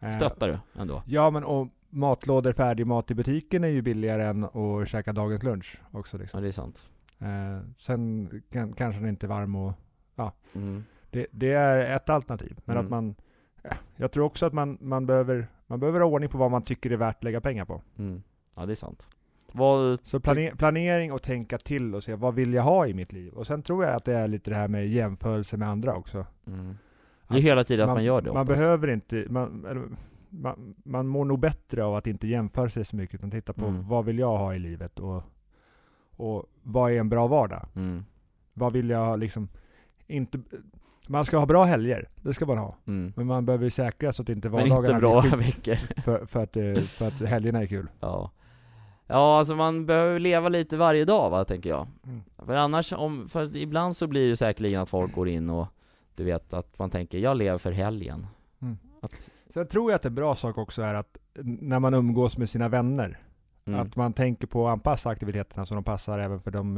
Eh, 0.00 0.10
Stöttar 0.16 0.48
du 0.48 0.80
ändå? 0.80 1.02
Ja 1.06 1.30
men 1.30 1.44
och 1.44 1.68
matlådor, 1.90 2.52
färdig 2.52 2.86
mat 2.86 3.10
i 3.10 3.14
butiken 3.14 3.64
är 3.64 3.68
ju 3.68 3.82
billigare 3.82 4.24
än 4.24 4.44
att 4.44 4.88
käka 4.88 5.12
dagens 5.12 5.42
lunch 5.42 5.80
också 5.92 6.16
Ja 6.16 6.20
liksom. 6.20 6.42
det 6.42 6.48
är 6.48 6.52
sant. 6.52 6.88
Eh, 7.18 7.68
sen 7.78 8.30
kan, 8.52 8.72
kanske 8.72 9.00
den 9.00 9.08
inte 9.08 9.26
är 9.26 9.28
varm 9.28 9.56
och 9.56 9.72
Mm. 10.54 10.84
det, 11.10 11.26
det 11.30 11.52
är 11.52 11.96
ett 11.96 12.08
alternativ. 12.10 12.60
Men 12.64 12.76
Mm. 12.76 12.86
att 12.86 12.90
man, 12.90 13.14
ja, 13.62 13.70
jag 13.96 14.12
tror 14.12 14.24
också 14.24 14.46
att 14.46 14.52
man, 14.52 14.78
man, 14.80 15.06
behöver, 15.06 15.48
man 15.66 15.80
behöver 15.80 16.00
ha 16.00 16.06
ordning 16.06 16.30
på 16.30 16.38
vad 16.38 16.50
man 16.50 16.62
tycker 16.62 16.90
är 16.90 16.96
värt 16.96 17.16
att 17.16 17.24
lägga 17.24 17.40
pengar 17.40 17.64
på. 17.64 17.82
Mm. 17.98 18.22
Ja 18.56 18.66
det 18.66 18.72
är 18.72 18.76
sant. 18.76 19.08
Vad... 19.52 19.98
Så 20.02 20.20
plane, 20.20 20.50
planering 20.56 21.12
och 21.12 21.22
tänka 21.22 21.58
till 21.58 21.94
och 21.94 22.04
se 22.04 22.14
vad 22.14 22.34
vill 22.34 22.54
jag 22.54 22.62
ha 22.62 22.86
i 22.86 22.94
mitt 22.94 23.12
liv? 23.12 23.32
Och 23.32 23.46
sen 23.46 23.62
tror 23.62 23.84
jag 23.84 23.94
att 23.94 24.04
det 24.04 24.14
är 24.14 24.28
lite 24.28 24.50
det 24.50 24.56
här 24.56 24.68
med 24.68 24.88
jämförelse 24.88 25.56
med 25.56 25.68
andra 25.68 25.94
också. 25.94 26.26
Mm. 26.46 26.76
Det 27.28 27.36
är 27.36 27.40
hela 27.40 27.64
tiden 27.64 27.88
att 27.88 27.94
man, 27.96 28.04
gör 28.04 28.20
det 28.22 28.32
Man 28.32 28.42
oftast. 28.42 28.58
behöver 28.60 28.88
inte, 28.88 29.26
man, 29.30 29.66
man, 30.30 30.74
man 30.84 31.06
mår 31.06 31.24
nog 31.24 31.38
bättre 31.38 31.84
av 31.84 31.94
att 31.94 32.06
inte 32.06 32.28
jämföra 32.28 32.70
sig 32.70 32.84
så 32.84 32.96
mycket 32.96 33.14
utan 33.14 33.30
titta 33.30 33.52
på 33.52 33.66
Mm. 33.66 33.88
vad 33.88 34.04
vill 34.04 34.18
jag 34.18 34.36
ha 34.38 34.54
i 34.54 34.58
livet 34.58 34.98
och, 34.98 35.22
och 36.16 36.44
vad 36.62 36.92
är 36.92 37.00
en 37.00 37.08
bra 37.08 37.26
vardag? 37.26 37.66
Mm. 37.76 38.04
Vad 38.54 38.72
vill 38.72 38.90
jag 38.90 39.18
liksom, 39.18 39.48
inte, 40.06 40.40
man 41.08 41.24
ska 41.24 41.38
ha 41.38 41.46
bra 41.46 41.64
helger, 41.64 42.08
det 42.16 42.34
ska 42.34 42.46
man 42.46 42.58
ha. 42.58 42.76
Mm. 42.86 43.12
Men 43.16 43.26
man 43.26 43.46
behöver 43.46 43.64
ju 43.64 43.70
säkra 43.70 44.12
så 44.12 44.22
att 44.22 44.28
inte 44.28 44.50
Men 44.50 44.58
vardagarna 44.68 44.88
inte 44.88 45.00
bra 45.00 45.20
blir 45.20 45.30
skit 45.30 45.68
veckor. 45.68 46.02
för, 46.02 46.26
för, 46.26 46.42
att, 46.42 46.52
det- 46.52 46.82
för 46.82 47.06
att 47.08 47.20
helgerna 47.20 47.62
är 47.62 47.66
kul. 47.66 47.86
Ja. 48.00 48.30
Ja, 49.10 49.38
alltså 49.38 49.54
man 49.54 49.86
behöver 49.86 50.18
leva 50.18 50.48
lite 50.48 50.76
varje 50.76 51.04
dag 51.04 51.30
va, 51.30 51.44
tänker 51.44 51.70
jag. 51.70 51.86
Mm. 52.06 52.20
För 52.46 52.54
annars, 52.54 52.92
om, 52.92 53.28
för 53.28 53.56
ibland 53.56 53.96
så 53.96 54.06
blir 54.06 54.28
det 54.28 54.36
säkerligen 54.36 54.80
att 54.82 54.88
folk 54.88 55.14
går 55.14 55.28
in 55.28 55.50
och 55.50 55.66
du 56.14 56.24
vet 56.24 56.52
att 56.54 56.78
man 56.78 56.90
tänker, 56.90 57.18
jag 57.18 57.36
lever 57.36 57.58
för 57.58 57.72
helgen. 57.72 58.26
Mm. 58.62 58.78
Att, 59.02 59.30
Sen 59.54 59.66
tror 59.66 59.90
jag 59.90 59.96
att 59.96 60.04
en 60.06 60.14
bra 60.14 60.34
sak 60.36 60.58
också 60.58 60.82
är 60.82 60.94
att 60.94 61.16
när 61.42 61.80
man 61.80 61.94
umgås 61.94 62.38
med 62.38 62.50
sina 62.50 62.68
vänner, 62.68 63.18
mm, 63.64 63.80
att 63.80 63.96
man 63.96 64.12
tänker 64.12 64.46
på 64.46 64.68
att 64.68 64.72
anpassa 64.72 65.10
aktiviteterna 65.10 65.66
så 65.66 65.74
de 65.74 65.84
passar 65.84 66.18
även 66.18 66.40
för 66.40 66.50
de 66.50 66.76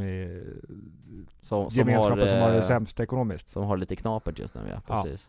som, 1.40 1.70
som, 1.70 1.78
gemenskapen 1.78 2.18
har, 2.20 2.26
som 2.26 2.38
har 2.40 2.50
det 2.50 2.56
eh, 2.56 2.62
sämst 2.62 3.00
ekonomiskt. 3.00 3.48
som 3.48 3.64
har 3.64 3.76
lite 3.76 3.96
knapert 3.96 4.38
just 4.38 4.54
nu 4.54 4.60
ja, 4.68 4.80
Ja. 4.88 4.94
precis. 5.02 5.28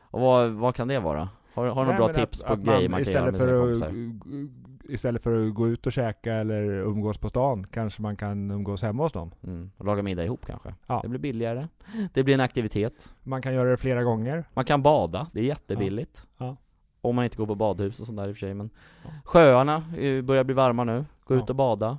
Och 0.00 0.20
vad, 0.20 0.50
vad 0.50 0.74
kan 0.74 0.88
det 0.88 0.98
vara? 1.00 1.28
Har, 1.54 1.66
har 1.66 1.80
du 1.84 1.86
några 1.86 1.96
bra 1.96 2.06
men 2.06 2.14
tips 2.14 2.40
att- 2.42 2.46
på 2.46 2.52
att 2.52 2.60
grejer 2.60 2.88
man 2.88 3.04
kan 3.04 3.12
göra 3.12 3.24
med 3.24 3.34
istället 3.34 3.36
sina 3.36 3.48
för 3.48 3.60
kompisar? 3.60 3.86
att, 3.86 4.67
Istället 4.88 5.22
för 5.22 5.46
att 5.48 5.54
gå 5.54 5.68
ut 5.68 5.86
och 5.86 5.92
käka 5.92 6.34
eller 6.34 6.62
umgås 6.62 7.18
på 7.18 7.28
stan, 7.28 7.66
kanske 7.66 8.02
man 8.02 8.16
kan 8.16 8.50
umgås 8.50 8.82
hemma 8.82 9.02
hos 9.02 9.14
någon. 9.14 9.34
Mm. 9.44 9.70
Och 9.76 9.84
laga 9.84 10.02
middag 10.02 10.24
ihop 10.24 10.46
kanske? 10.46 10.74
Ja. 10.86 11.00
Det 11.02 11.08
blir 11.08 11.20
billigare. 11.20 11.68
Det 12.14 12.22
blir 12.22 12.34
en 12.34 12.40
aktivitet. 12.40 13.12
Man 13.22 13.42
kan 13.42 13.54
göra 13.54 13.70
det 13.70 13.76
flera 13.76 14.02
gånger. 14.02 14.44
Man 14.54 14.64
kan 14.64 14.82
bada, 14.82 15.26
det 15.32 15.40
är 15.40 15.44
jättebilligt. 15.44 16.26
Ja. 16.38 16.56
Om 17.00 17.16
man 17.16 17.24
inte 17.24 17.36
går 17.36 17.46
på 17.46 17.54
badhus 17.54 18.00
och 18.00 18.06
sånt 18.06 18.18
där 18.18 18.28
i 18.28 18.32
och 18.32 18.36
för 18.36 18.40
sig 18.40 18.54
men 18.54 18.70
Ja. 19.04 19.10
Sjöarna 19.24 19.76
eh, 19.98 20.22
börjar 20.22 20.44
bli 20.44 20.54
varma 20.54 20.84
nu, 20.84 21.04
gå 21.24 21.34
Ja. 21.34 21.38
ut 21.42 21.50
och 21.50 21.56
bada 21.56 21.98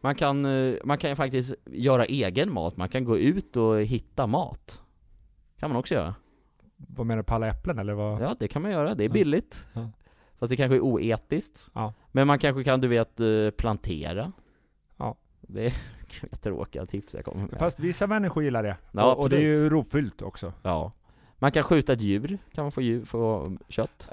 Man 0.00 0.14
kan, 0.14 0.44
eh, 0.44 0.74
man 0.84 0.98
kan 0.98 1.16
faktiskt 1.16 1.54
göra 1.66 2.04
egen 2.04 2.52
mat, 2.52 2.76
man 2.76 2.88
kan 2.88 3.04
gå 3.04 3.18
ut 3.18 3.56
och 3.56 3.82
hitta 3.82 4.26
mat 4.26 4.82
Kan 5.58 5.70
man 5.70 5.76
också 5.78 5.94
göra 5.94 6.14
Vad 6.76 7.06
menar 7.06 7.22
du, 7.22 7.24
palla 7.26 7.46
äpplen 7.48 7.78
eller 7.78 7.92
vad? 7.94 8.22
Ja 8.22 8.36
det 8.40 8.48
kan 8.48 8.62
man 8.62 8.70
göra, 8.70 8.94
det 8.94 9.04
är 9.04 9.08
Ja. 9.08 9.12
billigt 9.12 9.66
Ja. 9.72 9.90
Fast 10.42 10.50
det 10.50 10.56
kanske 10.56 10.76
är 10.76 10.80
oetiskt 10.80 11.70
Ja. 11.74 11.92
Men 12.12 12.26
man 12.26 12.38
kanske 12.38 12.64
kan, 12.64 12.80
du 12.80 12.88
vet, 12.88 13.20
eh, 13.20 13.50
plantera 13.56 14.32
Ja. 14.96 15.16
Det 15.40 15.64
är 15.66 15.72
tråkiga 16.42 16.86
tips 16.86 17.14
jag 17.14 17.24
kommer 17.24 17.46
med 17.46 17.58
Fast 17.58 17.80
vissa 17.80 18.06
människor 18.06 18.44
gillar 18.44 18.62
det. 18.62 18.76
Ja, 18.92 19.12
och, 19.12 19.20
och 19.20 19.30
det 19.30 19.36
är 19.36 19.40
ju 19.40 19.70
rovfyllt 19.70 20.22
också. 20.22 20.52
Ja 20.62 20.92
Man 21.38 21.52
kan 21.52 21.62
skjuta 21.62 21.92
ett 21.92 22.00
djur, 22.00 22.38
kan 22.54 22.64
man 22.64 22.72
få, 22.72 22.82
djur, 22.82 23.04
få 23.04 23.52
kött 23.68 24.08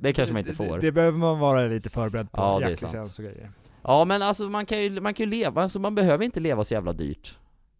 Det 0.00 0.12
kanske 0.12 0.32
man 0.32 0.40
inte 0.40 0.54
får. 0.54 0.64
Det, 0.64 0.86
det 0.86 0.92
behöver 0.92 1.18
man 1.18 1.38
vara 1.38 1.66
lite 1.66 1.90
förberedd 1.90 2.32
på. 2.32 2.40
Ja, 2.40 2.58
det 2.58 2.64
är 2.64 2.70
Jaktlicens 2.70 3.16
sant. 3.16 3.18
och 3.18 3.34
grejer. 3.34 3.50
Ja 3.82 4.04
men 4.04 4.22
alltså 4.22 4.48
man 4.48 4.66
kan 4.66 4.78
ju, 4.78 5.00
man 5.00 5.14
kan 5.14 5.24
ju 5.24 5.30
leva, 5.30 5.62
alltså 5.62 5.78
man 5.78 5.94
behöver 5.94 6.24
inte 6.24 6.40
leva 6.40 6.64
så 6.64 6.74
jävla 6.74 6.92
dyrt 6.92 7.38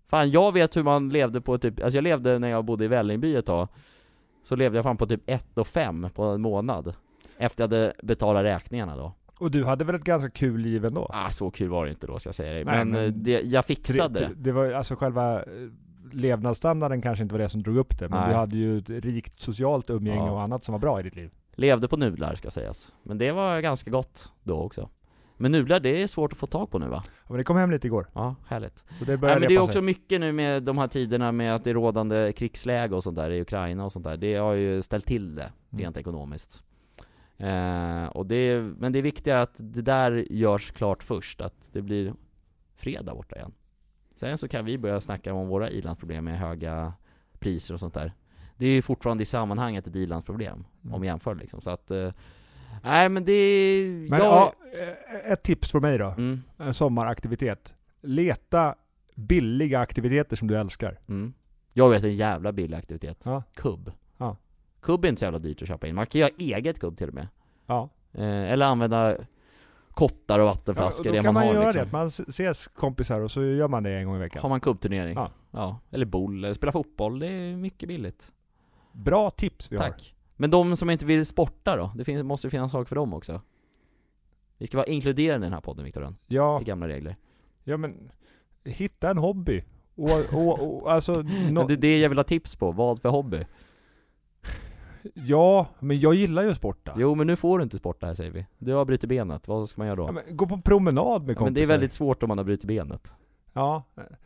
Fan 0.09 0.31
jag 0.31 0.53
vet 0.53 0.77
hur 0.77 0.83
man 0.83 1.09
levde 1.09 1.41
på 1.41 1.59
typ, 1.59 1.83
alltså 1.83 1.97
jag 1.97 2.05
levde 2.05 2.39
när 2.39 2.49
jag 2.49 2.65
bodde 2.65 2.85
i 2.85 2.89
Vällingby 2.89 3.35
ett 3.35 3.47
tag 3.47 3.69
Så 4.45 4.57
levde 4.57 4.79
jag 4.79 4.85
fan 4.85 4.97
på 4.97 5.07
typ 5.07 5.23
1 5.27 5.59
och 5.59 5.67
5 5.67 6.09
på 6.15 6.23
en 6.25 6.41
månad 6.41 6.95
Efter 7.39 7.65
jag 7.65 7.69
hade 7.69 7.93
betalat 8.03 8.43
räkningarna 8.43 8.97
då 8.97 9.13
Och 9.41 9.51
du 9.51 9.65
hade 9.65 9.85
väl 9.85 9.95
ett 9.95 10.05
ganska 10.05 10.31
kul 10.31 10.61
liv 10.61 10.85
ändå? 10.85 11.07
Ah 11.13 11.31
så 11.31 11.51
kul 11.51 11.69
var 11.69 11.85
det 11.85 11.91
inte 11.91 12.07
då 12.07 12.19
ska 12.19 12.29
jag 12.29 12.35
säga 12.35 12.53
dig, 12.53 12.65
Nej, 12.65 12.75
men, 12.85 12.89
men- 12.93 13.05
eh, 13.05 13.11
det, 13.13 13.41
jag 13.41 13.65
fixade 13.65 14.21
det 14.21 14.31
Det 14.37 14.53
var 14.53 14.73
alltså 14.73 14.95
själva 14.97 15.37
eh, 15.43 15.47
levnadsstandarden 16.13 17.03
kanske 17.03 17.23
inte 17.23 17.35
var 17.35 17.39
det 17.39 17.49
som 17.49 17.63
drog 17.63 17.77
upp 17.77 17.99
det, 17.99 18.09
men 18.09 18.21
Nej. 18.21 18.29
du 18.29 18.35
hade 18.35 18.57
ju 18.57 18.79
ett 18.79 18.91
rikt 18.91 19.41
socialt 19.41 19.91
umgänge 19.91 20.27
Ja. 20.27 20.31
och 20.31 20.43
annat 20.43 20.65
som 20.65 20.73
var 20.73 20.79
bra 20.79 21.01
i 21.01 21.03
ditt 21.03 21.17
liv. 21.17 21.31
Levde 21.55 21.89
på 21.89 21.97
nudlar 21.97 22.35
ska 22.35 22.51
sägas 22.51 22.93
Men 23.03 23.19
det 23.19 23.33
var 23.33 23.61
ganska 23.61 23.91
gott 23.91 24.33
då 24.43 24.61
också 24.61 24.89
Men 25.37 25.53
nudlar 25.53 25.81
det 25.81 26.03
är 26.03 26.07
svårt 26.07 26.33
att 26.33 26.39
få 26.39 26.47
tag 26.47 26.71
på 26.71 26.79
nu 26.79 26.87
va? 26.89 27.03
Ja, 27.07 27.13
men 27.29 27.39
det 27.39 27.45
kom 27.45 27.57
hem 27.57 27.71
lite 27.71 27.87
igår, 27.87 28.07
Ja, 28.15 28.35
härligt 28.49 28.85
så 28.99 29.05
det 29.05 29.17
börjar 29.17 29.35
Nej, 29.35 29.41
men 29.41 29.49
det 29.49 29.55
är 29.55 29.61
också 29.61 29.73
sig. 29.73 29.83
mycket 29.83 30.21
nu 30.21 30.33
med 30.33 30.63
de 30.63 30.79
här 30.79 30.89
tiderna 30.89 31.33
med 31.33 31.55
att 31.55 31.65
det 31.65 31.71
är 31.71 31.75
rådande 31.75 32.33
krigsläge 32.33 32.95
och 32.95 33.03
sånt 33.03 33.17
där 33.17 33.31
i 33.31 33.41
Ukraina 33.41 33.85
och 33.85 33.93
sånt 33.93 34.05
där 34.05 34.17
Det 34.17 34.35
har 34.35 34.53
ju 34.53 34.83
ställt 34.83 35.07
till 35.07 35.35
det, 35.35 35.53
Mm. 35.73 35.83
rent 35.85 35.97
ekonomiskt 35.97 36.65
eh, 37.39 38.05
och 38.07 38.27
det 38.27 38.35
är, 38.37 38.61
Men 38.61 38.93
det 38.93 38.99
är 38.99 39.03
viktigare 39.03 39.43
att 39.43 39.55
det 39.57 39.83
där 39.83 40.27
görs 40.33 40.71
klart 40.71 41.03
först, 41.03 41.41
att 41.41 41.71
det 41.73 41.83
blir 41.83 42.15
fred 42.77 43.05
där 43.05 43.15
borta 43.15 43.37
igen 43.37 43.53
Sen 44.15 44.39
så 44.39 44.49
kan 44.49 44.65
vi 44.65 44.79
börja 44.79 45.01
snacka 45.01 45.35
om 45.35 45.49
våra 45.49 45.71
ilandsproblem 45.71 46.25
med 46.25 46.39
höga 46.39 46.93
priser 47.39 47.75
och 47.75 47.81
sånt 47.81 47.95
där 47.95 48.13
Det 48.57 48.67
är 48.67 48.71
ju 48.71 48.83
fortfarande 48.83 49.23
i 49.23 49.27
sammanhanget 49.27 49.87
ett 49.87 49.97
ilandsproblem, 49.97 50.65
Mm. 50.85 50.95
om 50.95 51.05
jämför 51.05 51.35
liksom, 51.35 51.61
så 51.61 51.71
att 51.71 51.91
eh, 51.91 52.13
Nej 52.83 53.09
men 53.09 53.25
det 53.25 53.33
är... 53.33 53.89
Men 54.11 54.19
jag, 54.19 54.27
ja, 54.27 54.53
eh, 55.25 55.33
ett 55.33 55.43
tips 55.43 55.71
från 55.71 55.83
mig 55.83 55.99
då. 55.99 56.07
mm, 56.09 56.43
En 56.59 56.75
sommaraktivitet. 56.75 57.75
Leta 58.01 58.75
billiga 59.15 59.81
aktiviteter 59.81 60.37
som 60.37 60.49
du 60.49 60.57
älskar. 60.57 60.99
mm. 61.09 61.33
Jag 61.73 61.91
vet 61.91 62.05
en 62.05 62.17
jävla 62.17 62.53
billig 62.53 62.77
aktivitet 62.77 63.23
Ja. 63.25 63.43
Kubb. 63.55 63.93
Kubb 64.89 65.05
är 65.05 65.09
inte 65.09 65.19
så 65.19 65.25
jävla 65.25 65.39
dyrt 65.39 65.63
att 65.63 65.69
köpa 65.69 65.87
in, 65.87 65.95
man 65.95 66.07
kan 66.07 66.21
göra 66.21 66.31
eget 66.39 66.81
kubb 66.81 66.99
till 66.99 67.09
och 67.09 67.15
med 67.15 67.29
Ja. 67.67 67.89
eh, 68.13 68.53
Eller 68.53 68.67
använda 68.67 69.17
kottar 69.91 70.39
och 70.39 70.45
ja 70.45 70.51
vattenflaskor, 70.51 71.01
och 71.01 71.07
då 71.07 71.13
det 71.13 71.23
kan 71.23 71.35
man, 71.35 71.47
man, 71.47 71.57
har 71.57 71.63
göra 71.63 71.73
liksom. 71.73 71.85
det, 71.85 71.93
man 71.93 72.07
ses 72.07 72.69
kompisar 72.69 73.21
och 73.21 73.31
så 73.31 73.43
gör 73.43 73.69
man 73.69 73.83
det 73.83 73.91
en 73.91 74.07
gång 74.07 74.17
i 74.17 74.19
veckan. 74.19 74.43
Har 74.43 74.49
man 74.49 74.61
kubbturnering? 74.61 75.15
Ja. 75.15 75.31
ja 75.51 75.81
Eller 75.91 76.07
boll, 76.07 76.45
eller 76.45 76.55
spela 76.55 76.73
fotboll, 76.73 77.19
det 77.19 77.27
är 77.27 77.57
mycket 77.57 77.89
billigt 77.89 78.33
Bra 78.93 79.31
tips 79.31 79.73
vi 79.73 79.77
har. 79.77 79.85
Tack 79.85 80.15
Men 80.37 80.51
de 80.51 80.77
som 80.77 80.91
inte 80.91 81.07
vill 81.07 81.27
sporta 81.27 81.77
då? 81.77 81.91
Det 81.95 82.05
finns, 82.05 82.25
måste 82.25 82.51
finnas 82.51 82.73
saker 82.73 82.89
för 82.89 82.97
dem 82.97 83.15
också 83.15 83.41
Vi 84.59 84.67
ska 84.67 84.77
vara 84.77 84.87
inkluderade 84.87 85.39
i 85.39 85.47
den 85.47 85.53
här 85.53 85.61
podden 85.61 85.85
Viktor 85.85 86.15
Ja, 86.27 86.61
i 86.61 86.65
gamla 86.65 86.89
regler 86.89 87.17
ja 87.65 87.77
men 87.77 88.11
hitta 88.65 89.11
en 89.11 89.19
hobby. 89.19 89.65
Och, 89.95 90.35
och, 90.35 90.83
och 90.83 90.93
alltså, 90.93 91.23
no, 91.51 91.67
det 91.67 91.75
är 91.75 91.77
det 91.77 91.99
jag 91.99 92.09
vill 92.09 92.19
ha 92.19 92.25
tips 92.25 92.57
på, 92.57 92.73
vad 92.73 93.03
för 93.03 93.09
hobby? 93.09 93.45
Ja, 95.15 95.67
men 95.79 96.01
jag 96.01 96.15
gillar 96.15 96.43
ju 96.43 96.51
att 96.51 96.57
sporta. 96.57 96.93
Jo 96.97 97.15
men 97.15 97.27
nu 97.27 97.37
får 97.37 97.59
du 97.59 97.63
inte 97.65 97.79
sporta 97.79 98.07
här 98.07 98.15
säger 98.15 98.31
vi 98.31 98.47
Du 98.59 98.73
har 98.73 98.85
brutit 98.85 99.09
benet, 99.09 99.49
vad 99.49 99.69
ska 99.69 99.81
man 99.81 99.87
göra 99.87 99.97
då? 99.97 100.07
Ja, 100.07 100.13
men, 100.13 100.37
gå 100.37 100.47
på 100.47 100.61
promenad 100.61 101.27
med 101.27 101.37
kompisar. 101.37 101.45
men 101.45 101.55
det 101.55 101.63
är 101.63 101.67
väldigt 101.67 101.93
svårt 101.93 102.23
om 102.23 102.29
man 102.29 102.39
har 102.39 102.45
brutit 102.45 102.65
benet 102.65 103.13
Ja, 103.53 103.83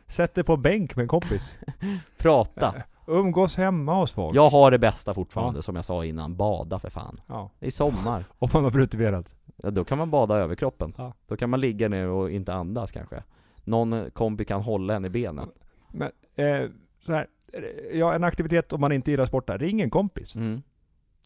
sätt 0.07 0.35
dig 0.35 0.43
på 0.43 0.57
bänk 0.57 0.95
med 0.95 1.03
en 1.03 1.07
kompis. 1.07 1.53
Prata! 2.17 2.75
Umgås 3.07 3.57
hemma 3.57 3.93
hos 3.93 4.11
folk. 4.13 4.35
Jag 4.35 4.49
har 4.49 4.71
det 4.71 4.79
bästa 4.79 5.13
fortfarande, 5.13 5.61
som 5.61 5.75
jag 5.75 5.85
sa 5.85 6.05
innan, 6.05 6.35
bada 6.35 6.79
för 6.79 6.89
fan 6.89 7.17
Ja. 7.27 7.49
Det 7.59 7.65
är 7.67 7.71
sommar, 7.71 8.23
Om 8.39 8.49
man 8.53 8.63
har 8.63 8.71
brutit 8.71 8.99
benet. 8.99 9.25
ja, 9.55 9.71
då 9.71 9.83
kan 9.83 9.97
man 9.97 10.11
bada 10.11 10.35
över 10.35 10.55
kroppen 10.55 10.93
Ja. 10.97 11.13
Då 11.27 11.37
kan 11.37 11.49
man 11.49 11.59
ligga 11.61 11.89
ner 11.89 12.07
och 12.07 12.31
inte 12.31 12.53
andas 12.53 12.91
kanske 12.91 13.23
Någon 13.63 14.11
kompi 14.13 14.45
kan 14.45 14.61
hålla 14.61 14.95
en 14.95 15.05
i 15.05 15.09
benen 15.09 15.49
Men, 15.91 16.11
eh, 16.35 16.69
så 17.05 17.13
här. 17.13 17.27
eh, 17.53 17.97
Ja, 17.99 18.13
en 18.13 18.23
aktivitet 18.23 18.73
om 18.73 18.81
man 18.81 18.91
inte 18.91 19.11
gillar 19.11 19.25
sporta. 19.25 19.57
Ring 19.57 19.81
en 19.81 19.89
kompis. 19.89 20.35
mm. 20.35 20.61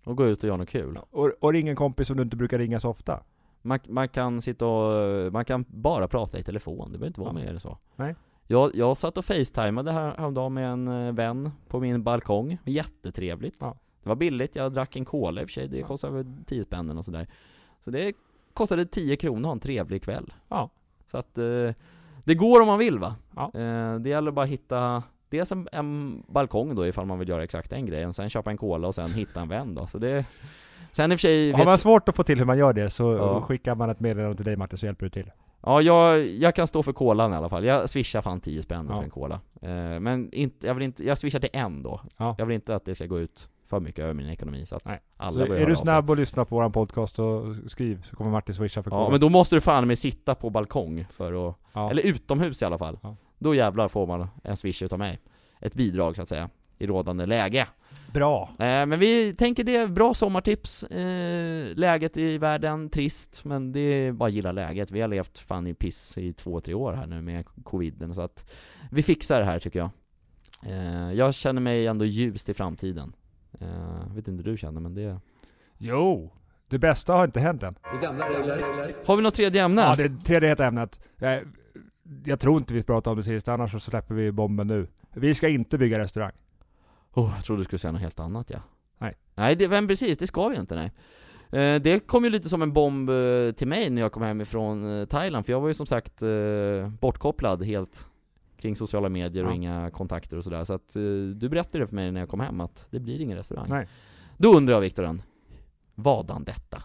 Och 0.08 0.18
gå 0.18 0.26
ut 0.26 0.44
och 0.44 0.48
göra 0.48 0.58
något 0.58 0.70
kul 0.70 1.00
Och, 1.10 1.32
och 1.40 1.54
ring 1.54 1.68
en 1.68 1.76
kompis 1.76 2.08
som 2.08 2.18
du 2.18 2.24
inte 2.24 2.38
brukar 2.38 2.58
ringa 2.60 2.80
så 2.80 2.90
ofta. 2.90 3.24
man, 3.62 3.80
man 3.88 4.10
kan 4.10 4.42
sitta 4.42 4.66
och, 4.66 5.34
man 5.34 5.46
kan 5.46 5.66
bara 5.68 6.08
prata 6.08 6.40
i 6.40 6.44
telefon, 6.44 6.92
det 6.92 6.98
behöver 6.98 7.08
inte 7.08 7.22
vara 7.22 7.30
Ja. 7.30 7.34
mer 7.34 7.54
än 7.54 7.60
så 7.60 7.78
Nej. 7.96 8.16
jag, 8.48 8.76
jag 8.76 8.98
satt 8.98 9.18
och 9.18 9.26
facetimade 9.26 9.92
här, 9.92 10.16
häromdagen 10.18 10.54
med 10.54 10.70
en 10.72 10.88
eh, 10.88 11.14
vän 11.14 11.52
på 11.68 11.80
min 11.80 12.04
balkong, 12.04 12.58
jättetrevligt 12.66 13.58
Ja. 13.60 13.78
Det 14.04 14.10
var 14.10 14.16
billigt, 14.16 14.56
jag 14.56 14.74
drack 14.74 14.96
en 14.96 15.06
cola 15.06 15.42
i 15.42 15.46
och 15.46 15.50
för 15.50 15.54
sig, 15.54 15.68
det 15.68 15.82
kostade 15.82 16.14
väl 16.14 16.34
10 16.46 16.64
spänn 16.64 16.98
och 16.98 17.06
sådär 17.06 17.28
Så 17.80 17.92
det 17.92 18.14
kostade 18.54 18.86
10 18.86 19.16
kronor 19.16 19.40
att 19.40 19.46
ha 19.46 19.52
en 19.52 19.60
trevlig 19.60 20.04
kväll 20.04 20.34
Ja. 20.50 20.70
Så 21.12 21.18
att 21.18 21.38
eh, 21.38 21.72
det 22.24 22.36
går 22.36 22.62
om 22.62 22.68
man 22.68 22.80
vill 22.80 23.00
va? 23.00 23.16
Ja. 23.36 23.52
Eh, 23.54 23.96
det 24.00 24.10
gäller 24.10 24.32
bara 24.32 24.44
att 24.44 24.50
hitta 24.52 25.04
Dels 25.30 25.52
en, 25.52 25.68
en 25.72 26.24
balkong 26.28 26.76
då 26.76 26.88
ifall 26.88 27.06
man 27.06 27.20
vill 27.20 27.30
göra 27.30 27.44
exakt 27.44 27.70
den 27.70 27.86
grejen, 27.86 28.14
sen 28.14 28.30
köpa 28.30 28.52
en 28.52 28.58
cola 28.58 28.88
och 28.88 28.96
sen 28.96 29.12
hitta 29.14 29.42
en 29.42 29.48
vän 29.50 29.76
då, 29.76 29.88
så 29.88 29.98
det 29.98 30.26
Sen 30.92 31.12
i 31.12 31.16
och 31.16 31.20
för 31.20 31.22
sig 31.22 31.52
Har 31.52 31.58
vet, 31.58 31.66
man 31.68 31.78
svårt 31.78 32.10
att 32.10 32.16
få 32.16 32.24
till 32.24 32.38
hur 32.40 32.46
man 32.46 32.58
gör 32.58 32.74
det 32.74 32.90
så 32.90 33.14
Ja. 33.16 33.42
skickar 33.42 33.76
man 33.76 33.90
ett 33.90 34.00
meddelande 34.00 34.36
till 34.36 34.46
dig 34.46 34.56
Martin 34.56 34.78
så 34.78 34.86
hjälper 34.86 35.06
du 35.06 35.10
till. 35.10 35.32
Ja, 35.62 35.82
jag, 35.82 36.28
jag 36.28 36.56
kan 36.56 36.68
stå 36.68 36.84
för 36.84 36.94
kolan 36.94 37.34
i 37.34 37.36
alla 37.36 37.50
fall. 37.50 37.66
Jag 37.66 37.90
swishar 37.90 38.22
fan 38.22 38.40
10 38.42 38.62
spänn 38.64 38.88
Ja. 38.90 38.96
för 38.96 39.04
en 39.04 39.10
cola. 39.10 39.40
Eh, 39.62 40.00
men 40.00 40.34
inte, 40.34 40.68
jag 40.68 40.74
vill 40.74 40.84
inte, 40.84 41.04
jag 41.06 41.18
swishar 41.18 41.40
till 41.40 41.50
en 41.54 41.84
då. 41.84 42.02
Ja. 42.18 42.36
Jag 42.38 42.46
vill 42.46 42.56
inte 42.56 42.76
att 42.76 42.86
det 42.86 42.96
ska 42.96 43.06
gå 43.06 43.20
ut 43.20 43.50
för 43.66 43.80
mycket 43.80 44.00
över 44.04 44.14
min 44.14 44.30
ekonomi 44.30 44.66
så 44.66 44.76
att 44.76 44.86
Nej. 44.86 45.00
alla 45.18 45.32
Så 45.46 45.54
är 45.54 45.66
du 45.66 45.76
snabb 45.76 46.10
och 46.10 46.18
lyssnar 46.18 46.46
på 46.46 46.56
våran 46.56 46.72
podcast 46.72 47.20
och 47.20 47.56
skriv 47.68 48.02
så 48.02 48.16
kommer 48.16 48.32
Martin 48.32 48.56
swisha 48.56 48.84
för 48.84 48.92
Ja, 48.92 48.98
koden. 48.98 49.12
men 49.12 49.20
då 49.22 49.30
måste 49.30 49.56
du 49.56 49.62
fan 49.62 49.88
med 49.88 49.98
sitta 49.98 50.36
på 50.36 50.50
balkong 50.50 51.06
för 51.12 51.50
att, 51.50 51.56
ja. 51.74 51.90
eller 51.92 52.06
utomhus 52.06 52.62
i 52.62 52.66
alla 52.66 52.78
fall. 52.78 53.00
Ja. 53.04 53.16
Då 53.40 53.56
jävlar 53.56 53.88
får 53.88 54.08
man 54.08 54.28
en 54.44 54.58
swish 54.58 54.84
utav 54.84 55.00
mig. 55.00 55.20
Ett 55.60 55.74
bidrag 55.74 56.16
så 56.16 56.22
att 56.22 56.30
säga, 56.30 56.50
i 56.78 56.88
rådande 56.88 57.26
läge. 57.26 57.68
Bra. 58.14 58.50
Eh, 58.52 58.86
men 58.86 59.00
vi 59.00 59.34
tänker 59.34 59.64
det 59.64 59.76
är 59.76 59.88
bra 59.88 60.14
sommartips. 60.14 60.84
Eh, 60.84 61.76
läget 61.76 62.18
i 62.18 62.38
världen, 62.38 62.90
trist, 62.90 63.46
men 63.46 63.72
det 63.72 63.80
är 63.80 64.12
bara 64.12 64.28
att 64.28 64.34
gilla 64.34 64.52
läget. 64.52 64.92
Vi 64.92 65.02
har 65.02 65.08
levt 65.08 65.40
fan 65.40 65.68
i 65.68 65.74
piss 65.74 66.18
i 66.18 66.34
två, 66.34 66.62
tre 66.62 66.74
år 66.74 66.94
här 66.94 67.08
nu 67.08 67.22
med 67.22 67.46
coviden, 67.64 68.14
så 68.14 68.22
att 68.22 68.52
vi 68.92 69.04
fixar 69.04 69.40
det 69.40 69.46
här 69.46 69.60
tycker 69.60 69.80
jag. 69.80 69.90
Eh, 70.66 71.14
jag 71.14 71.34
känner 71.34 71.62
mig 71.62 71.88
ändå 71.88 72.06
ljus 72.06 72.50
i 72.50 72.54
framtiden. 72.54 73.14
Eh, 73.60 74.16
vet 74.16 74.28
inte 74.28 74.44
hur 74.44 74.52
du 74.52 74.58
känner, 74.58 74.82
men 74.82 74.94
det... 74.94 75.20
Jo. 75.78 76.34
Det 76.70 76.80
bästa 76.80 77.14
har 77.14 77.26
inte 77.26 77.40
hänt 77.40 77.64
än. 77.64 77.76
Har 79.06 79.16
vi 79.16 79.24
något 79.24 79.34
tredje 79.34 79.64
ämne? 79.64 79.82
Ja, 79.82 79.96
det 79.98 80.10
tredje 80.26 80.50
heta 80.50 80.66
ämnet. 80.66 81.00
Jag 82.26 82.40
tror 82.40 82.58
inte 82.58 82.74
vi 82.74 82.84
pratade 82.84 83.12
om 83.12 83.18
det 83.18 83.24
sist, 83.24 83.48
annars 83.48 83.72
så 83.72 83.80
släpper 83.80 84.16
vi 84.16 84.32
bomben 84.32 84.68
nu. 84.68 84.88
Vi 85.14 85.34
ska 85.34 85.48
inte 85.50 85.78
bygga 85.78 86.00
restaurang. 86.00 86.32
Oh, 87.14 87.32
jag 87.36 87.46
trodde 87.46 87.62
du 87.62 87.66
skulle 87.66 87.80
säga 87.80 87.92
något 87.92 88.02
helt 88.02 88.20
annat 88.20 88.50
ja. 88.50 88.60
Nej. 88.98 89.16
Nej, 89.36 89.56
det, 89.56 89.68
men 89.70 89.88
precis, 89.88 90.18
det 90.18 90.28
ska 90.28 90.48
vi 90.48 90.58
inte 90.58 90.76
nej. 90.76 90.92
Eh, 91.52 91.82
det 91.82 92.00
kom 92.08 92.24
ju 92.24 92.30
lite 92.30 92.50
som 92.50 92.62
en 92.62 92.74
bomb 92.74 93.10
eh, 93.10 93.52
till 93.52 93.68
mig 93.68 93.90
när 93.90 94.02
jag 94.02 94.12
kom 94.12 94.24
hem 94.24 94.42
ifrån 94.42 95.00
eh, 95.00 95.06
Thailand, 95.06 95.46
för 95.46 95.54
jag 95.54 95.62
var 95.62 95.68
ju 95.68 95.74
som 95.74 95.86
sagt 95.86 96.24
bortkopplad 97.00 97.64
helt 97.64 98.08
kring 98.58 98.76
sociala 98.76 99.10
medier 99.10 99.44
och 99.46 99.52
Ja. 99.52 99.56
inga 99.56 99.92
kontakter 99.92 100.38
och 100.38 100.44
sådär. 100.44 100.64
Så 100.64 100.74
att 100.74 100.94
du 101.36 101.50
berättade 101.50 101.84
det 101.84 101.88
för 101.88 101.96
mig 101.96 102.12
när 102.12 102.20
jag 102.20 102.30
kom 102.30 102.40
hem 102.40 102.62
att 102.62 102.88
det 102.90 103.00
blir 103.00 103.22
ingen 103.22 103.38
restaurang. 103.38 103.68
Nej. 103.70 103.88
Då 104.38 104.54
undrar 104.54 104.74
jag 104.74 104.82
Viktoren, 104.82 105.22
vadan 105.96 106.44
detta? 106.44 106.84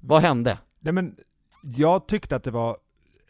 Vad 0.00 0.22
hände? 0.22 0.58
Nej 0.80 0.92
men, 0.92 1.16
jag 1.62 2.06
tyckte 2.08 2.36
att 2.36 2.44
det 2.44 2.50
var... 2.50 2.76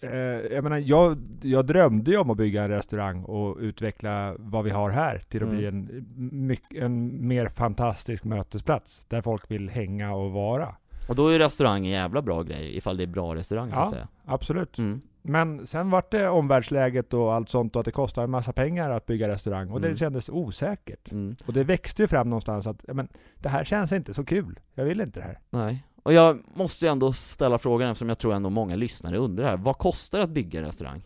Eh, 0.00 0.10
jag 0.54 0.64
menar, 0.64 0.76
jag, 0.78 1.18
jag 1.42 1.66
drömde 1.66 2.10
ju 2.10 2.16
om 2.18 2.30
att 2.30 2.36
bygga 2.36 2.62
en 2.62 2.70
restaurang 2.70 3.24
och 3.24 3.56
utveckla 3.60 4.34
vad 4.38 4.64
vi 4.64 4.70
har 4.70 4.90
här 4.90 5.18
till 5.28 5.42
att 5.42 5.48
Mm. 5.48 5.56
bli 5.56 5.66
en, 5.66 6.56
en 6.82 7.26
mer 7.28 7.46
fantastisk 7.48 8.24
mötesplats. 8.24 9.02
Där 9.08 9.22
folk 9.22 9.50
vill 9.50 9.70
hänga 9.70 10.14
och 10.14 10.32
vara. 10.32 10.74
Och 11.08 11.14
då 11.14 11.28
är 11.28 11.38
restaurang 11.38 11.86
en 11.86 11.92
jävla 11.92 12.22
bra 12.22 12.42
grej, 12.42 12.76
ifall 12.76 12.96
det 12.96 13.02
är 13.02 13.06
bra 13.06 13.34
restaurang 13.34 13.70
så 13.70 13.76
Ja. 13.76 13.84
att 13.84 13.90
säga. 13.90 14.08
Absolut. 14.24 14.78
Mm. 14.78 15.00
Men 15.22 15.66
sen 15.66 15.90
vart 15.90 16.10
det 16.10 16.28
omvärldsläget 16.28 17.14
och 17.14 17.34
allt 17.34 17.48
sånt 17.48 17.76
och 17.76 17.80
att 17.80 17.84
det 17.84 17.90
kostar 17.90 18.24
en 18.24 18.30
massa 18.30 18.52
pengar 18.52 18.90
att 18.90 19.06
bygga 19.06 19.28
restaurang. 19.28 19.70
Och 19.70 19.78
Mm. 19.78 19.90
det 19.90 19.96
kändes 19.98 20.28
osäkert. 20.28 21.12
Mm. 21.12 21.36
Och 21.46 21.52
det 21.52 21.64
växte 21.64 22.02
ju 22.02 22.08
fram 22.08 22.30
någonstans 22.30 22.66
att, 22.66 22.84
ja, 22.88 22.94
men 22.94 23.08
det 23.34 23.48
här 23.48 23.64
känns 23.64 23.92
inte 23.92 24.14
så 24.14 24.24
kul. 24.24 24.58
Jag 24.74 24.84
vill 24.84 25.00
inte 25.00 25.20
det 25.20 25.24
här. 25.26 25.38
Nej. 25.50 25.84
Och 26.08 26.14
jag 26.14 26.38
måste 26.54 26.86
ju 26.86 26.92
ändå 26.92 27.12
ställa 27.12 27.58
frågan 27.58 27.90
eftersom 27.90 28.08
jag 28.08 28.18
tror 28.18 28.34
ändå 28.34 28.50
många 28.50 28.76
lyssnare 28.76 29.18
undrar 29.18 29.44
här. 29.44 29.56
Vad 29.56 29.78
kostar 29.78 30.18
det 30.18 30.24
att 30.24 30.30
bygga 30.30 30.60
en 30.60 30.66
restaurang? 30.66 31.02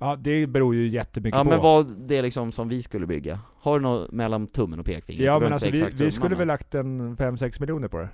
Ja, 0.00 0.16
det 0.16 0.46
beror 0.46 0.74
ju 0.74 0.88
jättemycket 0.88 1.38
Ja 1.38 1.44
på. 1.44 1.50
men 1.50 1.60
vad 1.60 1.96
det 2.08 2.16
är 2.16 2.22
liksom 2.22 2.52
som 2.52 2.68
vi 2.68 2.82
skulle 2.82 3.06
bygga? 3.06 3.40
Har 3.60 3.78
du 3.78 3.82
något 3.82 4.12
mellan 4.12 4.46
tummen 4.46 4.80
och 4.80 4.86
pekfingret? 4.86 5.26
Ja 5.26 5.38
men 5.38 5.52
alltså 5.52 5.70
vi, 5.70 5.82
vi 5.98 6.10
skulle 6.10 6.34
väl 6.36 6.48
lagt 6.48 6.74
en 6.74 7.16
5-6 7.16 7.60
miljoner 7.60 7.88
på 7.88 7.98
det. 7.98 8.08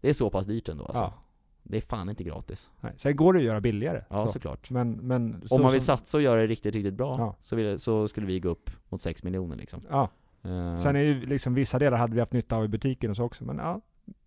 Det 0.00 0.08
är 0.08 0.14
så 0.14 0.30
pass 0.30 0.46
dyrt 0.46 0.68
ändå 0.68 0.84
alltså? 0.84 1.02
Ja. 1.02 1.14
Det 1.62 1.76
är 1.76 1.80
fan 1.80 2.08
inte 2.08 2.24
gratis. 2.24 2.70
Nej. 2.80 2.92
Sen 2.96 3.16
går 3.16 3.32
det 3.32 3.38
att 3.38 3.44
göra 3.44 3.60
billigare. 3.60 4.04
Ja 4.10 4.26
så. 4.26 4.32
såklart. 4.32 4.70
Men, 4.70 4.92
men 4.92 5.42
så 5.46 5.54
Om 5.56 5.62
man 5.62 5.72
vill 5.72 5.82
satsa 5.82 6.18
och 6.18 6.22
göra 6.22 6.40
det 6.40 6.46
riktigt, 6.46 6.74
riktigt 6.74 6.94
bra 6.94 7.16
Ja. 7.18 7.36
så, 7.42 7.56
vill, 7.56 7.78
så 7.78 8.08
skulle 8.08 8.26
vi 8.26 8.40
gå 8.40 8.48
upp 8.48 8.70
mot 8.88 9.02
6 9.02 9.22
miljoner 9.22 9.56
liksom. 9.56 9.82
Ja. 9.90 10.08
Eh, 10.44 10.76
Sen 10.76 10.96
är 10.96 11.00
ju 11.00 11.26
liksom 11.26 11.54
vissa 11.54 11.78
delar 11.78 11.98
hade 11.98 12.14
vi 12.14 12.20
haft 12.20 12.32
nytta 12.32 12.56
av 12.56 12.64
i 12.64 12.68
butiken 12.68 13.10
och 13.10 13.16
så 13.16 13.24
också. 13.24 13.44
Men 13.44 13.58
ja, 13.58 13.80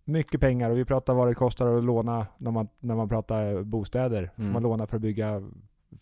mycket 0.06 0.40
pengar 0.40 0.70
och 0.70 0.78
vi 0.78 0.84
pratar 0.84 1.14
vad 1.14 1.28
det 1.28 1.34
kostar 1.34 1.76
att 1.78 1.84
låna 1.84 2.26
när 2.38 2.50
man, 2.50 2.68
när 2.80 2.94
man 2.94 3.08
pratar 3.08 3.62
bostäder. 3.62 4.30
Som 4.34 4.44
Mm. 4.44 4.52
man 4.52 4.62
lånar 4.62 4.86
för 4.86 4.96
att 4.96 5.02
bygga 5.02 5.42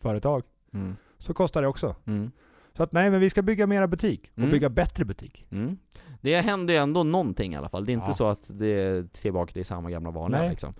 företag. 0.00 0.42
Mm. 0.74 0.96
Så 1.18 1.34
kostar 1.34 1.62
det 1.62 1.68
också. 1.68 1.96
Mm. 2.06 2.30
Så 2.72 2.82
att 2.82 2.92
nej, 2.92 3.10
men 3.10 3.20
vi 3.20 3.30
ska 3.30 3.42
bygga 3.42 3.66
mera 3.66 3.86
butik. 3.86 4.30
Och 4.32 4.38
Mm. 4.38 4.50
bygga 4.50 4.68
bättre 4.68 5.04
butik. 5.04 5.46
Mm. 5.50 5.76
Det 6.20 6.40
händer 6.40 6.74
ju 6.74 6.80
ändå 6.80 7.02
någonting 7.02 7.52
i 7.54 7.56
alla 7.56 7.68
fall. 7.68 7.84
Det 7.84 7.92
är 7.92 7.94
inte 7.94 8.06
Ja. 8.06 8.12
så 8.12 8.26
att 8.28 8.50
det 8.58 8.66
är 8.66 9.02
tillbaka 9.12 9.52
till 9.52 9.64
samma 9.66 9.90
gamla 9.90 10.10
vanliga 10.10 10.48
liksom. 10.50 10.74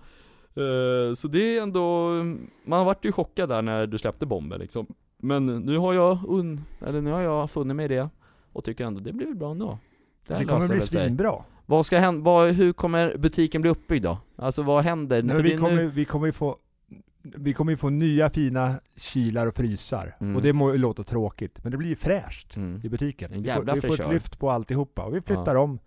Eh, 0.55 1.13
så 1.15 1.27
det 1.27 1.57
är 1.57 1.61
ändå, 1.61 2.09
man 2.65 2.85
vart 2.85 3.05
ju 3.05 3.11
chockad 3.11 3.49
där 3.49 3.61
när 3.61 3.87
du 3.87 3.97
släppte 3.97 4.25
bomben 4.25 4.59
liksom. 4.59 4.87
Men 5.17 5.45
nu 5.45 5.77
har 5.77 5.93
jag 5.93 6.17
un, 6.27 6.61
eller 6.85 7.01
nu 7.01 7.11
har 7.11 7.21
jag 7.21 7.51
funnit 7.51 7.75
mig 7.75 7.85
i 7.85 7.87
det 7.87 8.09
och 8.53 8.63
tycker 8.63 8.85
ändå 8.85 8.99
det 8.99 9.13
blir 9.13 9.25
väl 9.27 9.35
bra 9.35 9.51
ändå. 9.51 9.77
Det, 10.27 10.33
här 10.33 10.43
kommer 10.43 10.67
bli 10.67 10.79
svinbra. 10.79 11.33
Vad 11.65 11.85
ska 11.85 11.99
hända, 11.99 12.23
vad, 12.23 12.51
hur 12.51 12.73
kommer 12.73 13.17
butiken 13.17 13.61
bli 13.61 13.71
uppbyggd 13.71 14.03
då? 14.03 14.17
Alltså 14.35 14.63
vad 14.63 14.83
händer? 14.83 15.23
Nej, 15.23 15.41
vi, 15.41 15.57
kommer, 15.57 15.75
nu, 15.75 15.87
vi 15.87 16.05
kommer 16.05 16.25
ju 16.25 16.31
få 16.31 16.57
vi 17.35 17.53
kommer 17.53 17.71
ju 17.71 17.77
få 17.77 17.89
nya 17.89 18.29
fina 18.29 18.79
kylar 18.97 19.47
och 19.47 19.55
frysar. 19.55 20.15
Mm. 20.19 20.35
Och 20.35 20.41
det 20.41 20.53
må 20.53 20.73
låta 20.73 21.03
tråkigt, 21.03 21.63
men 21.63 21.71
det 21.71 21.77
blir 21.77 21.89
ju 21.89 21.95
fräscht 21.95 22.55
mm. 22.55 22.81
i 22.83 22.89
butiken. 22.89 23.33
En 23.33 23.43
vi 23.43 23.51
får, 23.51 23.73
vi 23.73 23.81
får 23.81 24.01
ett 24.01 24.13
lyft 24.13 24.39
på 24.39 24.49
alltihopa. 24.49 25.03
Och 25.03 25.15
vi 25.15 25.21
flyttar 25.21 25.55
om, 25.55 25.79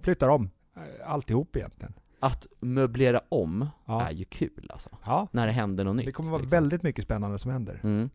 flyttar 0.00 0.28
om 0.28 0.50
eh, 0.76 1.10
alltihop 1.10 1.56
egentligen. 1.56 1.94
Att 2.20 2.46
möblera 2.60 3.20
om 3.28 3.68
Ja. 3.84 4.06
är 4.06 4.12
ju 4.12 4.24
kul 4.24 4.70
alltså. 4.70 4.90
ja. 5.04 5.28
När 5.30 5.46
det 5.46 5.52
händer 5.52 5.84
något 5.84 5.96
nytt. 5.96 6.06
Det 6.06 6.12
kommer 6.12 6.30
vara 6.30 6.42
liksom. 6.42 6.56
väldigt 6.56 6.82
mycket 6.82 7.04
spännande 7.04 7.38
som 7.38 7.50
händer. 7.50 7.80
Mm. 7.82 8.10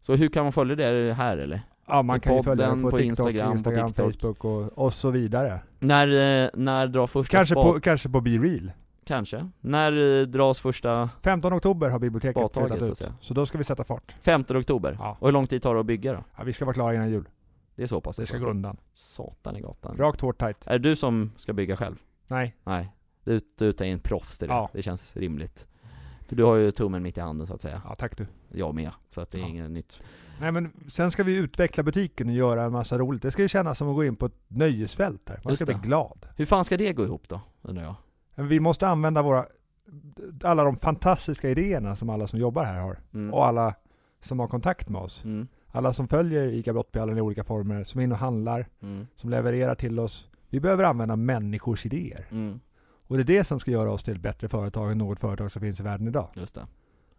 Så 0.00 0.14
hur 0.14 0.28
kan 0.28 0.42
man 0.42 0.52
följa 0.52 0.76
det 0.76 1.14
här 1.14 1.36
eller? 1.36 1.62
Ja, 1.86 2.02
man 2.02 2.20
kan 2.20 2.36
ju 2.36 2.42
följa 2.42 2.66
podden, 2.66 2.82
på, 2.82 2.90
på 2.90 2.96
TikTok, 2.96 3.26
Instagram, 3.26 3.52
Instagram, 3.52 3.92
på 3.92 4.10
TikTok. 4.10 4.38
Facebook 4.38 4.44
och, 4.44 4.78
och 4.84 4.94
så 4.94 5.10
vidare. 5.10 5.60
När, 5.78 6.08
eh, 6.44 6.50
när 6.54 6.86
drar 6.86 7.06
första 7.06 7.36
Kanske 7.36 7.54
spa- 7.54 7.62
på, 7.62 7.80
kanske 7.80 8.08
på 8.08 8.20
Be 8.20 8.30
Real. 8.30 8.72
Kanske. 9.06 9.50
När 9.60 10.20
eh, 10.20 10.26
dras 10.26 10.60
första 10.60 11.10
15 11.22 11.52
oktober 11.52 11.88
har 11.90 11.98
biblioteket 11.98 12.52
flyttat 12.54 12.78
så 12.78 12.86
ut. 12.86 12.98
säga. 12.98 13.14
Så 13.20 13.34
då 13.34 13.46
ska 13.46 13.58
vi 13.58 13.64
sätta 13.64 13.84
fart. 13.84 14.16
15 14.22 14.56
oktober? 14.56 14.96
Ja. 15.00 15.16
Och 15.20 15.28
hur 15.28 15.32
lång 15.32 15.46
tid 15.46 15.62
tar 15.62 15.74
det 15.74 15.80
att 15.80 15.86
bygga 15.86 16.12
då? 16.12 16.24
Ja, 16.36 16.42
vi 16.44 16.52
ska 16.52 16.64
vara 16.64 16.74
klara 16.74 16.94
innan 16.94 17.10
jul. 17.10 17.28
Det 17.76 17.82
är 17.82 17.86
så 17.86 18.00
pass? 18.00 18.16
Det 18.16 18.26
ska 18.26 18.38
gå 18.38 18.50
undan. 18.50 18.76
Satan 18.94 19.56
i 19.56 19.60
gatan. 19.60 19.96
Rakt, 19.98 20.20
hårt, 20.20 20.38
tight. 20.38 20.66
Är 20.66 20.72
det 20.78 20.88
du 20.88 20.96
som 20.96 21.32
ska 21.36 21.52
bygga 21.52 21.76
själv? 21.76 21.96
Nej. 22.26 22.56
Nej. 22.64 22.92
Du, 23.24 23.40
du 23.58 23.72
tar 23.72 23.84
in 23.84 24.00
proffs 24.00 24.38
till 24.38 24.48
det. 24.48 24.54
Ja. 24.54 24.70
Det 24.72 24.82
känns 24.82 25.16
rimligt. 25.16 25.66
För 26.28 26.36
du 26.36 26.44
har 26.44 26.56
ju 26.56 26.70
tummen 26.70 27.02
mitt 27.02 27.18
i 27.18 27.20
handen 27.20 27.46
så 27.46 27.54
att 27.54 27.62
säga. 27.62 27.82
Ja, 27.88 27.94
tack 27.94 28.16
du. 28.16 28.26
Jag 28.52 28.74
med. 28.74 28.90
Så 29.10 29.20
att 29.20 29.30
det 29.30 29.38
är 29.38 29.42
Ja. 29.42 29.48
inget 29.48 29.70
nytt. 29.70 30.00
Nej 30.40 30.52
men 30.52 30.72
sen 30.88 31.10
ska 31.10 31.22
vi 31.24 31.36
utveckla 31.36 31.82
butiken 31.82 32.28
och 32.28 32.34
göra 32.34 32.62
en 32.62 32.72
massa 32.72 32.98
roligt. 32.98 33.22
Det 33.22 33.30
ska 33.30 33.42
ju 33.42 33.48
kännas 33.48 33.78
som 33.78 33.88
att 33.88 33.94
gå 33.94 34.04
in 34.04 34.16
på 34.16 34.26
ett 34.26 34.40
nöjesfält 34.48 35.26
där. 35.26 35.40
Man 35.44 35.50
Just 35.50 35.58
ska 35.58 35.64
bli 35.66 35.74
det. 35.74 35.80
glad. 35.80 36.26
Hur 36.36 36.46
fan 36.46 36.64
ska 36.64 36.76
det 36.76 36.92
gå 36.92 37.04
ihop 37.04 37.28
då? 37.28 37.40
Undrar 37.62 37.82
jag. 37.82 37.94
Vi 38.44 38.60
måste 38.60 38.88
använda 38.88 39.22
våra, 39.22 39.46
alla 40.42 40.64
de 40.64 40.76
fantastiska 40.76 41.48
idéerna 41.50 41.96
som 41.96 42.10
alla 42.10 42.26
som 42.26 42.38
jobbar 42.38 42.64
här 42.64 42.80
har. 42.80 42.98
Mm. 43.14 43.34
Och 43.34 43.46
alla 43.46 43.74
som 44.24 44.38
har 44.40 44.48
kontakt 44.48 44.88
med 44.88 45.00
oss. 45.02 45.24
Mm. 45.24 45.48
Alla 45.66 45.92
som 45.92 46.08
följer 46.08 46.46
ICA 46.48 46.72
Brottbjallen 46.72 47.18
i 47.18 47.20
olika 47.20 47.44
former, 47.44 47.84
som 47.84 48.00
är 48.00 48.04
inne 48.04 48.14
och 48.14 48.18
handlar, 48.20 48.66
Mm. 48.82 49.06
som 49.16 49.30
levererar 49.30 49.74
till 49.74 49.98
oss. 50.00 50.30
Vi 50.48 50.60
behöver 50.60 50.84
använda 50.84 51.16
människors 51.16 51.86
idéer. 51.86 52.26
Mm. 52.30 52.60
Och 53.06 53.16
det 53.16 53.22
är 53.22 53.38
det 53.38 53.44
som 53.44 53.60
ska 53.60 53.70
göra 53.70 53.92
oss 53.92 54.02
till 54.02 54.18
bättre 54.20 54.48
företag 54.48 54.92
än 54.92 54.98
något 54.98 55.20
företag 55.20 55.52
som 55.52 55.62
finns 55.62 55.80
i 55.80 55.82
världen 55.82 56.08
idag. 56.08 56.28
Just 56.34 56.54
det. 56.54 56.66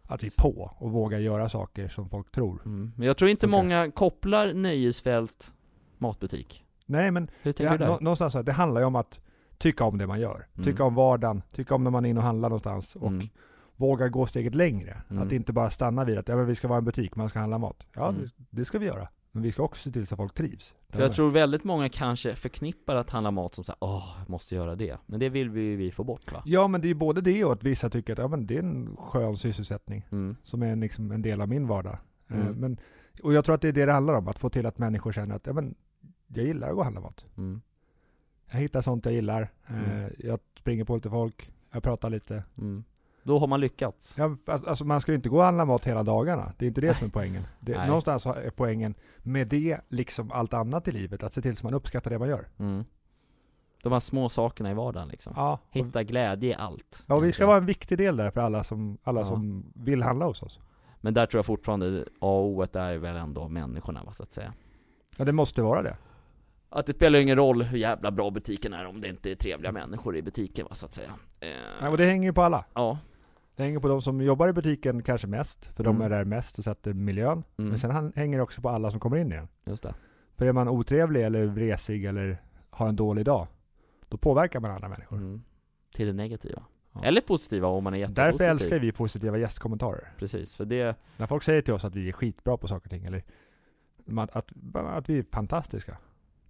Att 0.07 0.23
vi 0.23 0.27
är 0.27 0.41
på 0.41 0.71
och 0.77 0.91
vågar 0.91 1.19
göra 1.19 1.49
saker 1.49 1.87
som 1.87 2.09
folk 2.09 2.31
tror. 2.31 2.61
Mm. 2.65 2.91
Men 2.97 3.07
jag 3.07 3.17
tror 3.17 3.29
inte 3.29 3.45
Okej. 3.45 3.51
många 3.59 3.91
kopplar 3.91 4.53
nöjesfält 4.53 5.53
matbutik. 5.97 6.63
Nej 6.85 7.11
men 7.11 7.27
Hur 7.41 7.51
tänker 7.51 7.71
det, 7.71 7.77
du 7.77 7.83
där? 7.85 7.91
nå- 7.91 7.99
någonstans 8.01 8.33
här, 8.33 8.43
det 8.43 8.51
handlar 8.53 8.81
ju 8.81 8.87
om 8.87 8.95
att 8.95 9.19
tycka 9.57 9.83
om 9.83 9.97
det 9.97 10.07
man 10.07 10.19
gör. 10.19 10.47
Mm. 10.53 10.63
Tycka 10.65 10.83
om 10.83 10.95
vardagen, 10.95 11.41
tycka 11.51 11.75
om 11.75 11.83
när 11.83 11.91
man 11.91 12.05
är 12.05 12.09
inne 12.09 12.19
och 12.19 12.25
handlar 12.25 12.49
någonstans. 12.49 12.95
Och 12.95 13.07
Mm. 13.07 13.27
våga 13.75 14.07
gå 14.09 14.25
steget 14.25 14.55
längre. 14.55 15.01
Mm. 15.09 15.23
Att 15.23 15.31
inte 15.31 15.53
bara 15.53 15.69
stanna 15.69 16.03
vid 16.05 16.17
att 16.17 16.27
ja, 16.27 16.35
men 16.35 16.45
vi 16.45 16.55
ska 16.55 16.67
vara 16.67 16.77
en 16.77 16.85
butik, 16.85 17.15
man 17.15 17.29
ska 17.29 17.39
handla 17.39 17.57
mat. 17.57 17.85
Ja, 17.95 18.09
Mm. 18.09 18.21
det, 18.21 18.29
det 18.49 18.65
ska 18.65 18.79
vi 18.79 18.85
göra. 18.85 19.07
Men 19.35 19.43
vi 19.43 19.51
ska 19.51 19.63
också 19.63 19.83
se 19.83 19.91
till 19.91 20.07
så 20.07 20.15
att 20.15 20.19
folk 20.19 20.33
trivs. 20.33 20.73
För 20.89 21.01
jag 21.01 21.13
tror 21.13 21.31
väldigt 21.31 21.63
många 21.63 21.89
kanske 21.89 22.35
förknippar 22.35 22.95
att 22.95 23.09
handla 23.09 23.31
mat 23.31 23.55
som 23.55 23.63
såhär, 23.63 23.77
åh, 23.81 24.15
jag 24.19 24.29
måste 24.29 24.55
göra 24.55 24.75
det. 24.75 24.97
Men 25.05 25.19
det 25.19 25.29
vill 25.29 25.49
vi 25.49 25.75
vi 25.75 25.91
få 25.91 26.03
bort 26.03 26.31
va? 26.31 26.41
Ja 26.45 26.67
men 26.67 26.81
det 26.81 26.85
är 26.87 26.89
ju 26.89 26.95
både 26.95 27.21
det 27.21 27.45
och 27.45 27.51
att 27.51 27.63
vissa 27.63 27.89
tycker 27.89 28.13
att 28.13 28.19
ja, 28.19 28.27
men 28.27 28.47
det 28.47 28.55
är 28.55 28.59
en 28.59 28.95
skön 28.97 29.37
sysselsättning. 29.37 30.07
Mm. 30.11 30.35
Som 30.43 30.61
är 30.63 30.67
en, 30.67 30.79
liksom 30.79 31.11
en 31.11 31.21
del 31.21 31.41
av 31.41 31.49
min 31.49 31.67
vardag. 31.67 31.97
Eh, 32.27 32.39
Mm. 32.39 32.53
Men, 32.55 32.77
och 33.23 33.33
jag 33.33 33.45
tror 33.45 33.55
att 33.55 33.61
det 33.61 33.67
är 33.67 33.73
det 33.73 33.85
det 33.85 33.91
handlar 33.91 34.13
om. 34.13 34.27
Att 34.27 34.39
få 34.39 34.49
till 34.49 34.65
att 34.65 34.77
människor 34.77 35.11
känner 35.11 35.35
att 35.35 35.47
ja, 35.47 35.53
men, 35.53 35.75
jag 36.27 36.45
gillar 36.45 36.67
att 36.67 36.73
gå 36.73 36.79
och 36.79 36.85
handla 36.85 37.01
mat. 37.01 37.25
Mm. 37.37 37.61
Jag 38.51 38.59
hittar 38.59 38.81
sånt 38.81 39.05
jag 39.05 39.13
gillar. 39.13 39.41
Eh, 39.67 39.93
Mm. 39.93 40.11
Jag 40.19 40.39
springer 40.59 40.83
på 40.85 40.95
lite 40.95 41.09
folk. 41.09 41.51
Jag 41.71 41.83
pratar 41.83 42.09
lite. 42.09 42.43
Då 43.25 43.39
har 43.39 43.47
man 43.47 43.59
lyckats. 43.59 44.15
Ja, 44.17 44.35
alltså 44.45 44.85
man 44.85 45.01
ska 45.01 45.11
ju 45.11 45.15
inte 45.15 45.29
gå 45.29 45.37
och 45.37 45.43
handla 45.43 45.65
mat 45.65 45.85
hela 45.87 46.03
dagarna. 46.03 46.53
Det 46.57 46.65
är 46.65 46.67
inte 46.67 46.81
det 46.81 46.93
som 46.93 47.07
är 47.07 47.11
poängen. 47.11 47.43
Det, 47.59 47.87
någonstans 47.87 48.25
är 48.25 48.49
poängen 48.55 48.95
med 49.23 49.47
det, 49.47 49.77
liksom 49.89 50.31
allt 50.31 50.53
annat 50.53 50.87
i 50.87 50.91
livet, 50.91 51.23
att 51.23 51.33
se 51.33 51.41
till 51.41 51.57
så 51.57 51.65
man 51.65 51.73
uppskattar 51.73 52.11
det 52.11 52.19
man 52.19 52.27
gör. 52.29 52.47
Mm. 52.59 52.85
De 53.83 53.91
här 53.93 53.99
små 53.99 54.29
sakerna 54.29 54.71
i 54.71 54.73
vardagen 54.73 55.07
liksom. 55.07 55.33
Ja, 55.35 55.59
Hitta 55.69 56.03
glädje 56.03 56.49
i 56.49 56.53
allt. 56.55 57.03
ja, 57.07 57.19
vi 57.19 57.31
ska 57.31 57.45
vara 57.45 57.57
en 57.57 57.65
viktig 57.65 57.97
del 57.97 58.17
där 58.17 58.31
för 58.31 58.41
alla 58.41 58.63
som, 58.63 58.97
alla 59.03 59.21
Ja. 59.21 59.27
som 59.27 59.71
vill 59.75 60.03
handla 60.03 60.25
hos 60.25 60.43
oss. 60.43 60.59
Men 61.01 61.13
där 61.13 61.25
tror 61.25 61.39
jag 61.39 61.45
fortfarande 61.45 62.01
A 62.01 62.27
och 62.27 62.45
O 62.45 62.61
är 62.73 62.97
väl 62.97 63.15
ändå 63.15 63.47
människorna 63.47 64.13
så 64.13 64.23
att 64.23 64.31
säga. 64.31 64.53
Ja, 65.17 65.25
det 65.25 65.31
måste 65.33 65.61
vara 65.61 65.81
det. 65.81 65.97
Att 66.69 66.85
det 66.85 66.93
spelar 66.93 67.19
ingen 67.19 67.35
roll 67.35 67.63
hur 67.63 67.77
jävla 67.77 68.11
bra 68.11 68.29
butiken 68.31 68.73
är 68.73 68.85
om 68.85 69.01
det 69.01 69.07
inte 69.09 69.31
är 69.31 69.35
trevliga 69.35 69.71
människor 69.71 70.17
i 70.17 70.21
butiken 70.21 70.65
va, 70.69 70.75
så 70.75 70.85
att 70.85 70.93
säga. 70.93 71.09
Eh, 71.39 71.49
Ja, 71.81 71.89
och 71.89 71.97
det 71.97 72.05
hänger 72.05 72.29
ju 72.29 72.33
på 72.33 72.41
alla. 72.41 72.65
ja. 72.73 72.97
Det 73.55 73.63
hänger 73.63 73.79
på 73.79 73.87
de 73.87 74.01
som 74.01 74.21
jobbar 74.21 74.47
i 74.47 74.53
butiken 74.53 75.03
kanske 75.03 75.27
mest, 75.27 75.65
för 75.65 75.83
de 75.83 75.95
Mm. 75.95 76.05
är 76.11 76.17
där 76.17 76.25
mest 76.25 76.57
och 76.57 76.63
sätter 76.63 76.93
miljön. 76.93 77.43
Mm. 77.57 77.69
Men 77.69 77.79
sen 77.79 78.13
hänger 78.15 78.37
det 78.37 78.43
också 78.43 78.61
på 78.61 78.69
alla 78.69 78.91
som 78.91 78.99
kommer 78.99 79.17
in 79.17 79.31
i 79.31 79.35
den. 79.35 79.47
Just 79.65 79.83
det. 79.83 79.93
För 80.35 80.45
är 80.45 80.53
man 80.53 80.67
otrevlig 80.67 81.23
eller 81.25 81.45
vresig 81.45 82.05
eller 82.05 82.37
har 82.69 82.89
en 82.89 82.95
dålig 82.95 83.25
dag, 83.25 83.47
då 84.09 84.17
påverkar 84.17 84.59
man 84.59 84.71
andra 84.71 84.89
människor. 84.89 85.17
Mm. 85.17 85.43
Till 85.93 86.07
det 86.07 86.13
negativa. 86.13 86.63
Ja. 86.93 87.03
Eller 87.03 87.21
positiva 87.21 87.67
om 87.67 87.83
man 87.83 87.93
är 87.93 87.97
jättepositiv. 87.97 88.37
Därför 88.37 88.51
älskar 88.51 88.79
vi 88.79 88.91
positiva 88.91 89.37
gästkommentarer. 89.37 90.13
Precis, 90.17 90.55
för 90.55 90.65
det, 90.65 90.95
När 91.17 91.27
folk 91.27 91.43
säger 91.43 91.61
till 91.61 91.73
oss 91.73 91.85
att 91.85 91.95
vi 91.95 92.07
är 92.07 92.11
skitbra 92.11 92.57
på 92.57 92.67
saker 92.67 92.87
och 92.87 92.91
ting, 92.91 93.05
eller 93.05 93.23
att, 94.17 94.35
att, 94.35 94.51
att 94.75 95.09
vi 95.09 95.17
är 95.19 95.25
fantastiska, 95.31 95.97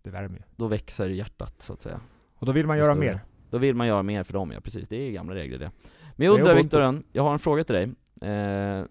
det 0.02 0.10
värmer 0.10 0.38
ju. 0.38 0.44
då 0.56 0.68
växer 0.68 1.10
hjärtat 1.10 1.62
så 1.62 1.74
att 1.74 1.82
säga. 1.82 2.00
Och 2.36 2.46
då 2.46 2.52
vill 2.52 2.68
man 2.68 2.78
göra 2.78 2.96
mer. 2.96 3.20
Då 3.50 3.58
vill 3.58 3.76
man 3.76 3.88
göra 3.88 4.04
mer 4.04 4.24
för 4.24 4.34
dem 4.34 4.52
ja, 4.52 4.62
precis. 4.62 4.88
Det 4.89 4.96
är 4.96 5.12
gamla 5.12 5.36
regler 5.36 5.60
det. 5.60 5.72
Men 6.15 6.28
jag 6.28 6.39
undrar. 6.39 6.56
Viktor, 6.56 7.04
jag 7.12 7.23
har 7.23 7.34
en 7.34 7.39
fråga 7.39 7.63
till 7.63 7.75
dig. 7.75 7.84
Eh, 8.32 8.84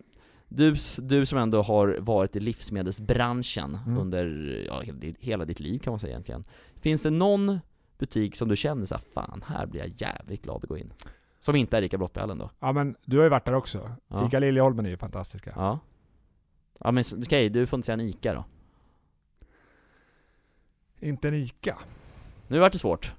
du, 0.49 0.77
du 0.99 1.27
som 1.27 1.39
ändå 1.39 1.63
har 1.63 1.97
varit 2.01 2.37
i 2.37 2.41
livsmedelsbranschen 2.41 3.79
Mm. 3.87 3.99
under 3.99 4.25
ja, 4.67 4.83
hela 5.21 5.45
ditt- 5.45 5.61
liv 5.61 5.79
kan 5.79 5.93
man 5.93 6.01
säga 6.01 6.11
egentligen. 6.13 6.45
Finns 6.81 7.03
det 7.03 7.11
någon 7.11 7.59
butik 7.99 8.37
som 8.37 8.49
du 8.49 8.57
känner 8.57 8.85
så 8.87 8.95
här, 8.95 9.03
fan 9.15 9.45
här 9.47 9.67
blir 9.67 9.81
jag 9.81 9.93
jävligt 9.97 10.43
glad 10.43 10.57
att 10.63 10.69
gå 10.69 10.79
in? 10.79 10.93
Som 11.41 11.57
inte 11.57 11.77
är 11.77 11.83
Ica 11.83 11.99
Brottbjällen 11.99 12.39
då? 12.39 12.51
Ja 12.61 12.73
men 12.73 12.97
du 13.05 13.17
har 13.17 13.25
ju 13.25 13.31
varit 13.31 13.45
där 13.45 13.55
också. 13.55 13.91
Ja. 14.09 14.27
Ica 14.29 14.39
Liljeholmen 14.39 14.87
är 14.87 14.91
ju 14.91 14.97
fantastiska. 14.97 15.53
Ja. 15.57 15.79
Ja 16.79 16.91
men 16.91 17.05
okej, 17.23 17.49
du 17.49 17.67
får 17.67 17.77
inte 17.77 17.87
säga 17.87 17.95
en 17.95 18.01
Ica 18.01 18.35
då. 18.35 18.45
Inte 21.01 21.29
en 21.29 21.35
Ica. 21.35 21.79
Nu 22.49 22.59
vart 22.59 22.73
det 22.73 22.79
svårt. 22.79 23.13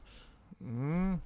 Mm. 0.61 1.17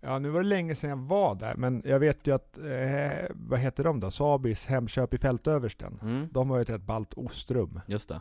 Ja 0.00 0.18
nu 0.18 0.28
var 0.28 0.42
det 0.42 0.48
länge 0.48 0.74
sedan 0.74 0.90
jag 0.90 0.96
var 0.96 1.34
där, 1.34 1.54
men 1.56 1.82
jag 1.84 1.98
vet 1.98 2.26
ju 2.26 2.34
att, 2.34 2.58
eh, 2.58 3.26
vad 3.30 3.58
heter 3.60 3.84
de 3.84 4.00
då? 4.00 4.10
Sabis 4.10 4.66
Hemköp 4.66 5.14
i 5.14 5.18
Fältöversten. 5.18 5.98
Mm. 6.02 6.28
De 6.32 6.50
har 6.50 6.56
ju 6.56 6.62
ett 6.62 6.70
rätt 6.70 6.82
ballt 6.82 7.14
ostrum. 7.14 7.80
Just 7.86 8.08
det. 8.08 8.20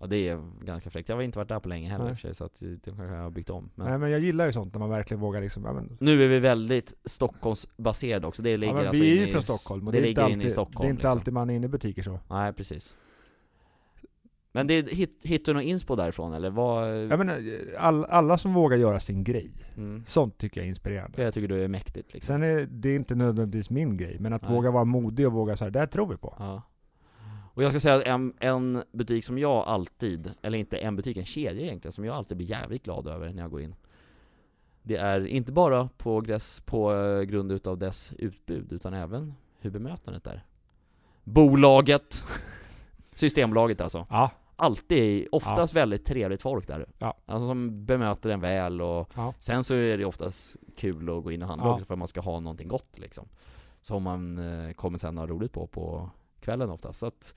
Ja 0.00 0.06
det 0.06 0.28
är 0.28 0.64
ganska 0.64 0.90
fräckt. 0.90 1.08
Jag 1.08 1.16
har 1.16 1.22
inte 1.22 1.38
varit 1.38 1.48
där 1.48 1.60
på 1.60 1.68
länge 1.68 1.90
heller 1.90 2.10
i 2.10 2.12
och 2.12 2.16
för 2.16 2.20
sig, 2.20 2.34
så 2.34 2.44
att 2.44 2.60
det 2.60 2.84
kanske 2.84 3.04
jag 3.04 3.22
har 3.22 3.30
byggt 3.30 3.50
om. 3.50 3.70
Men... 3.74 3.86
Nej 3.86 3.98
men 3.98 4.10
jag 4.10 4.20
gillar 4.20 4.46
ju 4.46 4.52
sånt 4.52 4.74
när 4.74 4.80
man 4.80 4.90
verkligen 4.90 5.20
vågar 5.20 5.40
liksom, 5.40 5.64
ja, 5.64 5.72
men, 5.72 5.96
Nu 6.00 6.24
är 6.24 6.28
vi 6.28 6.38
väldigt 6.38 6.94
Stockholmsbaserade 7.04 8.26
också, 8.26 8.42
det 8.42 8.56
ligger 8.56 8.72
ja, 8.72 8.78
men 8.78 8.88
alltså 8.88 9.02
vi 9.02 9.18
är 9.18 9.26
ju 9.26 9.32
från 9.32 9.42
Stockholm 9.42 9.86
och 9.86 9.92
det, 9.92 10.00
det, 10.00 10.06
ligger 10.06 10.22
alltid, 10.22 10.36
inne 10.36 10.46
i 10.46 10.50
Stockholm 10.50 10.80
det 10.80 10.86
är 10.86 10.90
inte 10.90 10.98
liksom. 10.98 11.10
alltid 11.10 11.34
man 11.34 11.50
är 11.50 11.54
inne 11.54 11.66
i 11.66 11.68
butiker 11.68 12.02
så. 12.02 12.20
Nej 12.28 12.52
precis 12.52 12.96
Men 14.56 14.66
det, 14.66 14.88
hit, 14.92 15.20
hittar 15.22 15.52
du 15.52 15.58
något 15.60 15.66
inspo 15.68 15.96
därifrån 15.96 16.32
eller 16.32 16.50
vad? 16.50 16.98
Jag 17.02 17.18
menar, 17.18 17.42
all, 17.78 18.04
alla 18.04 18.38
som 18.38 18.54
vågar 18.54 18.76
göra 18.76 19.00
sin 19.00 19.24
grej, 19.24 19.50
Mm. 19.76 20.04
sånt 20.06 20.38
tycker 20.38 20.60
jag 20.60 20.64
är 20.64 20.68
inspirerande. 20.68 21.16
Det 21.16 21.22
jag 21.22 21.34
tycker 21.34 21.48
du 21.48 21.64
är 21.64 21.68
mäktigt 21.68 22.14
liksom 22.14 22.34
Sen 22.34 22.42
är 22.42 22.66
det 22.70 22.94
inte 22.94 23.14
nödvändigtvis 23.14 23.70
min 23.70 23.96
grej, 23.96 24.16
men 24.20 24.32
att 24.32 24.42
Nej. 24.42 24.52
våga 24.52 24.70
vara 24.70 24.84
modig 24.84 25.26
och 25.26 25.32
våga 25.32 25.56
så 25.56 25.64
här, 25.64 25.70
det 25.70 25.78
här 25.78 25.86
tror 25.86 26.06
vi 26.06 26.16
på. 26.16 26.34
Ja 26.38 26.62
Och 27.54 27.62
jag 27.62 27.70
ska 27.72 27.80
säga 27.80 27.94
att 27.94 28.02
en, 28.04 28.32
en 28.40 28.82
butik 28.92 29.24
som 29.24 29.38
jag 29.38 29.68
alltid, 29.68 30.30
eller 30.42 30.58
inte 30.58 30.76
en 30.76 30.96
butik, 30.96 31.16
en 31.16 31.24
kedja 31.24 31.62
egentligen, 31.62 31.92
som 31.92 32.04
jag 32.04 32.16
alltid 32.16 32.36
blir 32.36 32.46
jävligt 32.50 32.82
glad 32.84 33.06
över 33.06 33.32
när 33.32 33.42
jag 33.42 33.50
går 33.50 33.60
in 33.60 33.74
Det 34.82 34.96
är 34.96 35.26
inte 35.26 35.52
bara 35.52 35.88
på, 35.96 36.20
gräs, 36.20 36.60
på 36.64 36.94
eh, 36.94 37.22
grund 37.22 37.52
utav 37.52 37.78
dess 37.78 38.12
utbud, 38.18 38.72
utan 38.72 38.94
även 38.94 39.34
hur 39.60 39.70
bemötandet 39.70 40.26
är 40.26 40.44
Bolaget 41.24 42.24
Systembolaget 43.14 43.80
alltså 43.80 44.06
Ja, 44.10 44.30
alltid, 44.56 45.28
oftast 45.32 45.74
väldigt 45.74 46.04
trevligt 46.04 46.42
folk 46.42 46.66
där. 46.66 46.86
Ja. 46.98 47.14
Alltså 47.26 47.48
som 47.48 47.84
bemöter 47.86 48.30
en 48.30 48.40
väl 48.40 48.82
och 48.82 49.10
Ja. 49.16 49.34
sen 49.38 49.64
så 49.64 49.74
är 49.74 49.98
det 49.98 50.04
oftast 50.04 50.56
kul 50.76 51.18
att 51.18 51.24
gå 51.24 51.32
in 51.32 51.42
och 51.42 51.48
handla 51.48 51.66
Ja. 51.66 51.72
också 51.72 51.84
för 51.84 51.94
att 51.94 51.98
man 51.98 52.08
ska 52.08 52.20
ha 52.20 52.40
någonting 52.40 52.68
gott 52.68 52.98
liksom. 52.98 53.28
Som 53.82 54.02
man 54.02 54.38
eh, 54.38 54.72
kommer 54.72 54.98
sen 54.98 55.18
ha 55.18 55.26
roligt 55.26 55.52
på 55.52 55.66
på 55.66 56.10
kvällen 56.40 56.70
oftast. 56.70 56.98
Så 56.98 57.06
att 57.06 57.34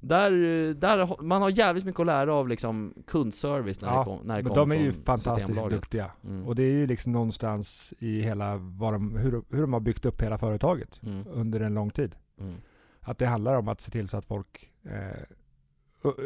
där, 0.00 0.30
där, 0.74 1.22
man 1.22 1.42
har 1.42 1.50
jävligt 1.50 1.84
mycket 1.84 2.00
att 2.00 2.06
lära 2.06 2.34
av 2.34 2.48
liksom 2.48 2.94
kundservice 3.06 3.80
när 3.80 3.88
Ja, 3.88 3.98
det, 3.98 4.04
kom, 4.04 4.18
när 4.26 4.36
det 4.36 4.42
Men 4.42 4.52
kommer 4.54 4.74
de 4.76 4.80
är 4.80 4.84
ju 4.84 4.92
fantastiskt 4.92 5.70
duktiga. 5.70 6.10
Mm. 6.24 6.46
Och 6.46 6.54
det 6.54 6.62
är 6.62 6.70
ju 6.72 6.86
liksom 6.86 7.12
någonstans 7.12 7.94
i 7.98 8.20
hela 8.20 8.56
vad 8.56 8.92
de, 8.92 9.16
hur, 9.16 9.42
hur 9.50 9.60
de 9.60 9.72
har 9.72 9.80
byggt 9.80 10.04
upp 10.04 10.22
hela 10.22 10.38
företaget 10.38 11.00
Mm. 11.02 11.24
under 11.32 11.60
en 11.60 11.74
lång 11.74 11.90
tid. 11.90 12.14
Mm. 12.40 12.54
Att 13.00 13.18
det 13.18 13.26
handlar 13.26 13.58
om 13.58 13.68
att 13.68 13.80
se 13.80 13.90
till 13.90 14.08
så 14.08 14.16
att 14.16 14.24
folk, 14.24 14.70
eh, 14.84 15.20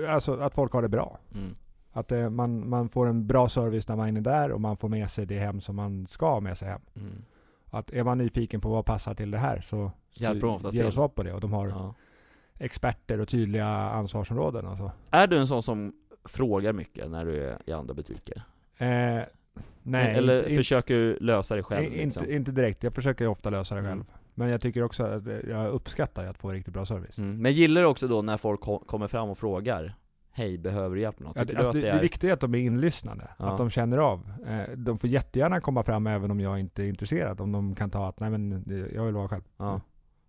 alltså 0.09 0.35
att 0.41 0.55
folk 0.55 0.73
har 0.73 0.83
det 0.83 0.89
bra. 0.89 1.19
Mm. 1.35 1.57
Att 1.93 2.09
det, 2.09 2.31
man, 2.31 2.69
man 2.69 2.89
får 2.89 3.07
en 3.07 3.27
bra 3.27 3.49
service 3.49 3.89
när 3.89 3.97
man 3.97 4.17
är 4.17 4.21
där 4.21 4.53
och 4.53 4.61
man 4.61 4.77
får 4.77 4.89
med 4.89 5.11
sig 5.11 5.27
det 5.27 5.39
hem 5.39 5.61
som 5.61 5.77
man 5.77 6.07
ska 6.07 6.31
ha 6.31 6.41
med 6.41 6.59
sig 6.59 6.69
hem. 6.69 6.81
Mm. 6.97 7.25
Att 7.71 7.93
är 7.93 8.05
man 8.05 8.19
nyfiken 8.19 8.61
på 8.61 8.69
vad 8.69 8.85
passar 8.85 9.15
till 9.15 9.31
det 9.31 9.39
här 9.39 9.61
så, 9.61 9.93
Hjälper 10.13 10.41
så 10.41 10.55
ofta 10.55 10.71
ger 10.71 10.85
de 10.85 10.93
svar 10.93 11.09
på 11.09 11.23
det. 11.23 11.33
Och 11.33 11.41
de 11.41 11.53
har 11.53 11.69
Ja. 11.69 11.95
experter 12.59 13.21
och 13.21 13.29
tydliga 13.29 13.67
ansvarsområden 13.69 14.67
och 14.67 14.77
så. 14.79 14.93
Är 15.11 15.27
du 15.27 15.39
en 15.39 15.47
sån 15.47 15.63
som 15.63 15.93
frågar 16.25 16.73
mycket 16.73 17.11
när 17.11 17.25
du 17.25 17.45
är 17.45 17.59
i 17.67 17.73
andra 17.73 17.95
butiker? 17.95 18.43
Eh, 18.79 19.23
nej, 19.83 20.15
Eller 20.17 20.43
inte, 20.43 20.57
försöker 20.57 20.95
du 20.95 21.19
lösa 21.21 21.57
det 21.57 21.63
själv? 21.63 21.85
inte, 21.85 21.97
liksom? 22.05 22.23
inte, 22.23 22.35
inte 22.35 22.53
direkt. 22.53 22.83
Jag 22.85 22.95
försöker 22.95 23.25
ju 23.25 23.31
ofta 23.31 23.51
lösa 23.51 23.75
det 23.75 23.81
själv. 23.83 23.93
Mm. 23.93 24.07
Men 24.39 24.49
jag 24.49 24.61
tycker 24.61 24.83
också 24.83 25.05
att 25.05 25.27
eh, 25.27 25.37
jag 25.49 25.69
uppskattar 25.71 26.25
att 26.27 26.39
få 26.39 26.51
riktigt 26.51 26.75
bra 26.75 26.87
service. 26.87 27.19
Mm. 27.19 27.43
Men 27.43 27.53
gillar 27.53 27.81
du 27.81 27.87
också 27.87 28.09
då 28.09 28.23
när 28.23 28.37
folk 28.37 28.61
ko- 28.61 28.79
kommer 28.87 29.09
fram 29.09 29.29
och 29.31 29.39
frågar 29.39 29.95
Hej, 30.31 30.59
behöver 30.59 30.97
du 30.97 31.03
hjälp 31.03 31.19
med 31.19 31.27
något? 31.27 31.37
Ja, 31.37 31.43
Tycker 31.43 31.55
det, 31.55 31.59
alltså, 31.59 31.73
det, 31.73 31.81
det 31.81 31.87
det 31.87 31.99
är... 31.99 32.03
viktiga 32.03 32.31
är 32.31 32.35
att 32.35 32.41
de 32.41 32.55
är 32.55 32.59
inlyssnande. 32.59 33.29
Ja. 33.39 33.45
Att 33.51 33.59
de 33.59 33.71
känner 33.71 33.99
av. 33.99 34.33
Eh, 34.47 34.77
de 34.77 34.99
får 34.99 35.11
jättegärna 35.11 35.61
komma 35.61 35.83
fram 35.83 36.07
även 36.07 36.31
om 36.31 36.41
jag 36.41 36.61
inte 36.61 36.83
är 36.83 36.89
intresserad. 36.89 37.41
Om 37.41 37.53
de 37.53 37.75
kan 37.75 37.91
ta 37.91 38.09
att, 38.09 38.21
nej 38.21 38.31
men 38.31 38.63
det- 38.67 38.93
jag 38.95 39.05
vill 39.05 39.15
vara 39.15 39.29
själv. 39.29 39.43
Ja. 39.57 39.81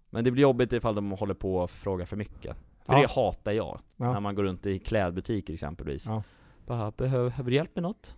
Men 0.10 0.24
det 0.24 0.32
blir 0.32 0.42
jobbigt 0.42 0.74
ifall 0.74 0.96
de 0.96 1.12
håller 1.12 1.34
på 1.34 1.56
och 1.56 1.72
frågar 1.72 2.06
för 2.06 2.18
mycket. 2.18 2.58
För 2.86 2.94
Ja. 2.94 3.02
det 3.02 3.10
hatar 3.12 3.52
jag. 3.52 3.80
Ja. 3.98 4.14
När 4.14 4.20
man 4.20 4.36
går 4.36 4.44
runt 4.44 4.66
i 4.66 4.80
klädbutiker 4.80 5.54
exempelvis. 5.54 6.06
Ja. 6.08 6.24
Bara, 6.66 6.92
behöver, 6.92 7.44
du 7.44 7.54
hjälp 7.56 7.76
med 7.76 7.84
något? 7.84 8.16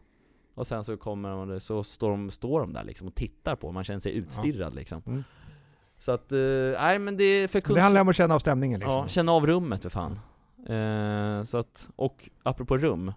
Och 0.56 0.68
sen 0.68 0.84
så 0.86 0.98
kommer 0.98 1.30
de, 1.30 1.48
det- 1.50 1.60
så 1.60 1.84
står 1.84 2.10
de, 2.10 2.32
står 2.32 2.60
de 2.60 2.74
där 2.74 2.84
liksom 2.84 3.08
och 3.08 3.16
tittar 3.16 3.56
på, 3.56 3.72
man 3.72 3.84
känner 3.84 4.00
sig 4.00 4.16
utstirrad 4.18 4.76
liksom. 4.76 5.02
Mm. 5.06 5.24
Så 6.02 6.12
att, 6.12 6.32
eh, 6.32 6.38
nej 6.82 7.00
men 7.00 7.18
det 7.18 7.24
är 7.24 7.48
för 7.48 7.60
kunst... 7.60 7.76
Det 7.76 7.82
handlar 7.82 8.02
om 8.02 8.10
att 8.10 8.16
känna 8.16 8.36
av 8.36 8.40
stämningen 8.40 8.80
liksom. 8.80 8.98
Ja, 8.98 9.08
känna 9.08 9.32
av 9.32 9.48
rummet 9.48 9.82
för 9.82 9.90
fan. 9.90 10.20
Eh, 10.70 11.44
så 11.44 11.58
att, 11.58 11.90
och 11.96 12.30
apropå 12.44 12.78
rum. 12.78 13.14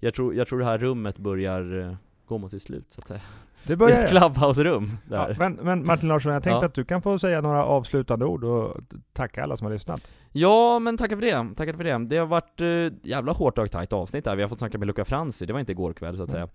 Jag 0.00 0.14
tror, 0.14 0.34
jag 0.34 0.48
tror 0.48 0.58
det 0.58 0.64
här 0.64 0.78
rummet 0.78 1.18
börjar 1.18 1.80
eh, 1.88 1.94
gå 2.26 2.38
mot 2.38 2.50
sitt 2.50 2.62
slut 2.62 2.86
så 2.90 3.00
att 3.00 3.06
säga. 3.08 3.20
det 3.64 3.72
Det 3.72 3.76
börjar 3.76 3.98
är 3.98 4.04
ett 4.04 4.10
clubhouse-rum 4.10 4.90
där. 5.08 5.28
ja, 5.30 5.34
men, 5.38 5.52
men 5.62 5.86
Martin 5.86 6.08
Larsson, 6.08 6.32
jag 6.32 6.42
tänkte 6.42 6.64
Ja. 6.64 6.66
att 6.66 6.74
du 6.74 6.84
kan 6.84 7.02
få 7.02 7.18
säga 7.18 7.40
några 7.40 7.64
avslutande 7.64 8.24
ord 8.24 8.44
och 8.44 8.76
tacka 9.12 9.42
alla 9.42 9.56
som 9.56 9.64
har 9.64 9.72
lyssnat. 9.72 10.10
Ja, 10.32 10.78
men 10.78 10.96
tackar 10.96 11.16
för 11.16 11.22
det. 11.22 11.54
Tackar 11.56 11.72
för 11.72 11.84
det. 11.84 12.06
Det 12.06 12.16
har 12.16 12.26
varit 12.26 12.60
eh, 12.60 13.08
jävla 13.08 13.32
hårt 13.32 13.58
och 13.58 13.70
tajt 13.70 13.92
avsnitt 13.92 14.24
där. 14.24 14.36
Vi 14.36 14.42
har 14.42 14.48
fått 14.48 14.58
snacka 14.58 14.78
med 14.78 14.86
Luca 14.86 15.04
Franzi, 15.04 15.46
det 15.46 15.52
var 15.52 15.60
inte 15.60 15.72
igår 15.72 15.92
kväll 15.92 16.16
så 16.16 16.22
att 16.22 16.34
Mm. 16.34 16.48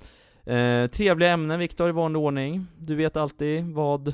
säga. 0.45 0.83
Eh, 0.83 0.87
trevliga 0.87 1.29
ämnen 1.31 1.59
Viktor, 1.59 1.89
i 1.89 1.91
vanlig 1.91 2.21
ordning. 2.21 2.65
Du 2.77 2.95
vet 2.95 3.17
alltid 3.17 3.65
vad 3.73 4.13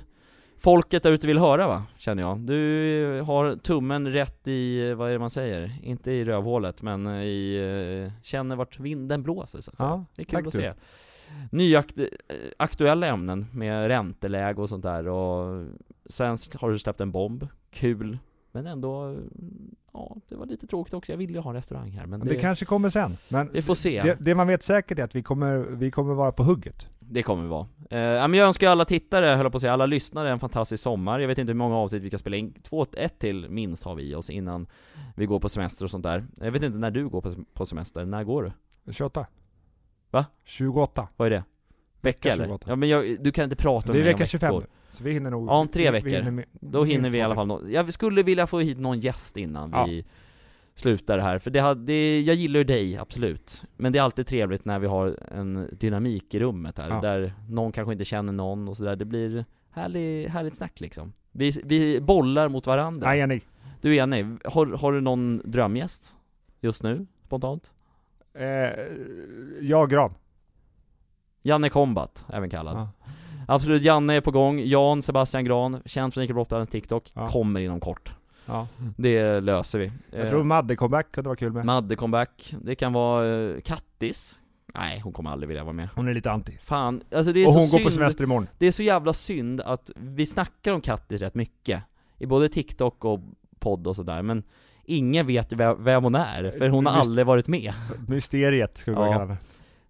folket 0.60 1.04
där 1.04 1.12
ute 1.12 1.28
vill 1.28 1.38
höra 1.38 1.68
va, 1.68 1.84
känner 1.98 2.24
jag. 2.24 2.40
Du 2.40 3.22
har 3.26 3.56
tummen 3.56 4.08
rätt 4.12 4.48
i, 4.48 4.94
vad 4.94 5.08
är 5.10 5.14
det 5.14 5.20
man 5.20 5.30
säger? 5.30 5.72
Inte 5.84 6.12
i 6.12 6.26
rövhålet, 6.26 6.82
men 6.82 7.08
i, 7.08 7.56
eh, 8.08 8.24
känner 8.24 8.56
vart 8.56 8.80
vinden 8.80 9.24
blåser 9.24 9.62
så 9.62 9.72
att 9.72 9.78
säga. 9.78 9.90
Ja, 9.90 10.06
Det 10.16 10.22
är 10.22 10.26
kul 10.26 10.40
att 10.40 10.44
du. 10.46 10.52
se. 10.52 10.74
Nyaktuella 11.52 13.08
ämnen 13.08 13.46
med 13.54 13.88
ränteläge 13.88 14.62
och 14.62 14.70
sånt 14.70 14.84
där 14.84 15.08
och 15.08 15.66
sen 16.06 16.38
har 16.56 16.70
du 16.70 16.80
släppt 16.80 17.02
en 17.02 17.12
bomb. 17.12 17.48
Kul. 17.72 18.18
Men 18.52 18.68
ändå, 18.68 19.18
ja, 19.94 20.16
det 20.30 20.36
var 20.36 20.46
lite 20.46 20.68
tråkigt 20.68 20.94
också. 20.94 21.12
Jag 21.12 21.18
ville 21.18 21.34
ju 21.34 21.40
ha 21.40 21.50
en 21.50 21.56
restaurang 21.56 21.92
här 21.92 22.06
men 22.06 22.20
Det, 22.20 22.30
det, 22.30 22.36
kanske 22.36 22.66
kommer 22.66 22.90
sen. 22.90 23.18
Men 23.28 23.50
vi 23.54 23.62
får 23.62 23.76
se. 23.76 24.02
det, 24.02 24.18
det 24.20 24.36
man 24.36 24.48
vet 24.48 24.64
säkert 24.64 25.00
är 25.00 25.04
att 25.04 25.16
vi 25.16 25.24
kommer, 25.24 25.58
vi 25.58 25.92
kommer 25.92 26.14
vara 26.14 26.32
på 26.32 26.44
hugget. 26.44 26.90
Det 27.12 27.24
kommer 27.24 27.44
vi 27.44 27.50
vara. 27.50 27.68
Eh, 27.90 28.00
jag 28.00 28.36
önskar 28.48 28.70
alla 28.70 28.86
tittare, 28.86 29.26
höll 29.26 29.52
på 29.52 29.58
att 29.58 29.62
säga, 29.62 29.74
alla 29.74 29.86
lyssnare 29.86 30.32
en 30.32 30.40
fantastisk 30.40 30.84
sommar. 30.84 31.20
Jag 31.20 31.28
vet 31.28 31.38
inte 31.38 31.50
hur 31.52 31.58
många 31.58 31.76
avsnitt 31.76 32.04
vi 32.04 32.10
ska 32.10 32.18
spela 32.18 32.36
in. 32.38 32.54
Två, 32.64 32.86
ett 32.98 33.20
till 33.20 33.50
minst 33.50 33.84
har 33.84 33.96
vi 33.96 34.04
i 34.04 34.16
oss 34.16 34.30
innan 34.30 34.68
vi 35.16 35.26
går 35.26 35.40
på 35.40 35.50
semester 35.50 35.86
och 35.86 35.92
sånt 35.92 36.04
där. 36.04 36.26
Jag 36.42 36.52
vet 36.52 36.64
inte 36.64 36.78
när 36.78 36.92
du 36.92 37.10
går 37.10 37.22
på, 37.22 37.32
på 37.54 37.66
semester. 37.66 38.06
När 38.06 38.24
går 38.24 38.44
du? 38.86 38.92
28. 38.94 39.26
Va? 40.12 40.26
28. 40.44 41.08
Vad 41.18 41.26
är 41.26 41.30
det? 41.30 41.44
Vecka 42.02 42.30
Vecka 42.30 42.32
eller? 42.34 42.46
28. 42.46 42.66
Ja 42.70 42.76
men 42.76 42.90
jag, 42.90 43.24
du 43.24 43.32
kan 43.32 43.44
inte 43.44 43.56
prata 43.56 43.88
om 43.92 43.94
Det 43.94 44.00
är 44.00 44.04
mig 44.04 44.14
om 44.14 44.18
vecka 44.20 44.26
25 44.30 44.54
veckor. 44.56 44.68
Så 44.92 45.04
vi 45.04 45.12
hinner 45.14 45.32
nog... 45.32 45.48
Ja, 45.50 45.54
om 45.54 45.68
tre 45.68 45.84
vi, 45.84 45.90
veckor. 45.92 46.10
Vi 46.10 46.16
hinner, 46.16 46.32
med- 46.32 46.46
Då 46.52 46.84
hinner 46.84 47.10
vi 47.10 47.18
i 47.18 47.22
alla 47.22 47.36
fall 47.36 47.48
nå- 47.48 47.62
Jag 47.70 47.94
skulle 47.94 48.24
vilja 48.24 48.48
få 48.48 48.60
hit 48.60 48.78
någon 48.80 49.00
gäst 49.00 49.38
innan 49.38 49.70
Ja. 49.74 49.86
vi 49.86 50.06
slutar 50.80 51.20
här, 51.20 51.40
för 51.40 51.52
det, 51.52 51.60
hade, 51.60 51.82
det, 51.86 52.22
jag 52.22 52.36
gillar 52.36 52.58
ju 52.58 52.64
dig, 52.64 52.98
absolut. 52.98 53.64
Men 53.78 53.92
det 53.94 54.00
är 54.00 54.04
alltid 54.04 54.28
trevligt 54.28 54.66
när 54.66 54.80
vi 54.80 54.88
har 54.88 55.20
en 55.32 55.70
dynamik 55.80 56.34
i 56.34 56.40
rummet 56.40 56.78
här, 56.78 56.90
Ja. 56.90 57.02
där 57.02 57.34
någon 57.50 57.72
kanske 57.72 57.92
inte 57.92 58.06
känner 58.06 58.34
någon 58.34 58.68
och 58.70 58.78
sådär. 58.78 58.96
Det 58.96 59.06
blir 59.06 59.46
härlig, 59.72 60.28
härligt 60.28 60.56
snack 60.56 60.80
liksom. 60.80 61.14
Vi, 61.32 61.62
vi 61.66 62.02
bollar 62.02 62.50
mot 62.50 62.68
varandra. 62.68 63.08
Nej, 63.08 63.20
Jenny. 63.20 63.42
Du 63.82 63.96
är 63.96 64.04
enig. 64.04 64.26
Har, 64.46 64.66
har 64.66 64.92
du 64.92 65.02
någon 65.02 65.42
drömgäst? 65.52 66.16
Just 66.62 66.84
nu? 66.84 67.06
Spontant? 67.26 67.72
Eh, 68.34 68.46
jag 69.62 69.90
Gran. 69.90 70.14
Janne 71.44 71.70
Combat, 71.70 72.26
även 72.34 72.50
kallad. 72.50 72.78
Ja. 72.78 72.90
Absolut, 73.48 73.84
Janne 73.84 74.14
är 74.16 74.22
på 74.22 74.32
gång. 74.32 74.60
Jan 74.60 75.02
Sebastian 75.02 75.46
Gran, 75.46 75.82
känd 75.86 76.14
från 76.14 76.24
Ica 76.24 76.34
Brottbladens 76.34 76.70
TikTok, 76.70 77.12
Ja. 77.16 77.28
kommer 77.28 77.60
inom 77.60 77.80
kort. 77.80 78.14
Ja. 78.50 78.68
Det 78.98 79.40
löser 79.40 79.80
vi. 79.80 79.92
Jag 80.12 80.22
Eh, 80.22 80.30
tror 80.30 80.44
Madde 80.44 80.76
comeback 80.76 81.12
kunde 81.12 81.28
vara 81.28 81.36
kul 81.38 81.54
med. 81.54 81.66
Madde 81.66 81.96
comeback, 81.96 82.54
det 82.62 82.76
kan 82.76 82.94
vara 82.94 83.26
uh, 83.26 83.62
Kattis 83.62 84.40
Nej, 84.76 85.00
hon 85.00 85.14
kommer 85.14 85.30
aldrig 85.30 85.48
vilja 85.48 85.64
vara 85.64 85.74
med 85.74 85.90
Hon 85.96 86.08
är 86.08 86.14
lite 86.14 86.32
anti. 86.32 86.58
Fan, 86.64 87.02
alltså 87.16 87.34
det 87.34 87.40
är 87.44 87.48
Och 87.48 87.54
så 87.54 87.60
hon 87.60 87.68
går 87.70 87.78
synd 87.78 87.86
på 87.86 87.92
semester 87.92 88.24
imorgon. 88.24 88.48
Det 88.58 88.68
är 88.68 88.72
så 88.72 88.84
jävla 88.84 89.14
synd 89.14 89.62
att 89.62 89.92
vi 89.96 90.26
snackar 90.26 90.74
om 90.74 90.82
Kattis 90.82 91.22
rätt 91.22 91.36
mycket 91.36 91.84
I 92.18 92.26
både 92.26 92.50
TikTok 92.50 93.06
och 93.06 93.20
podd 93.60 93.88
och 93.88 93.96
sådär, 93.96 94.22
men 94.22 94.44
Ingen 94.86 95.28
vet 95.28 95.54
vem, 95.54 96.04
hon 96.04 96.16
är, 96.16 96.52
för 96.58 96.70
hon 96.70 96.86
har 96.86 96.94
Visst. 96.96 97.08
aldrig 97.08 97.26
varit 97.26 97.48
med 97.48 97.74
Mysteriet 98.08 98.78
skulle 98.78 98.98
vi 98.98 99.04
Ja. 99.04 99.12
kalla 99.14 99.26
det. 99.26 99.38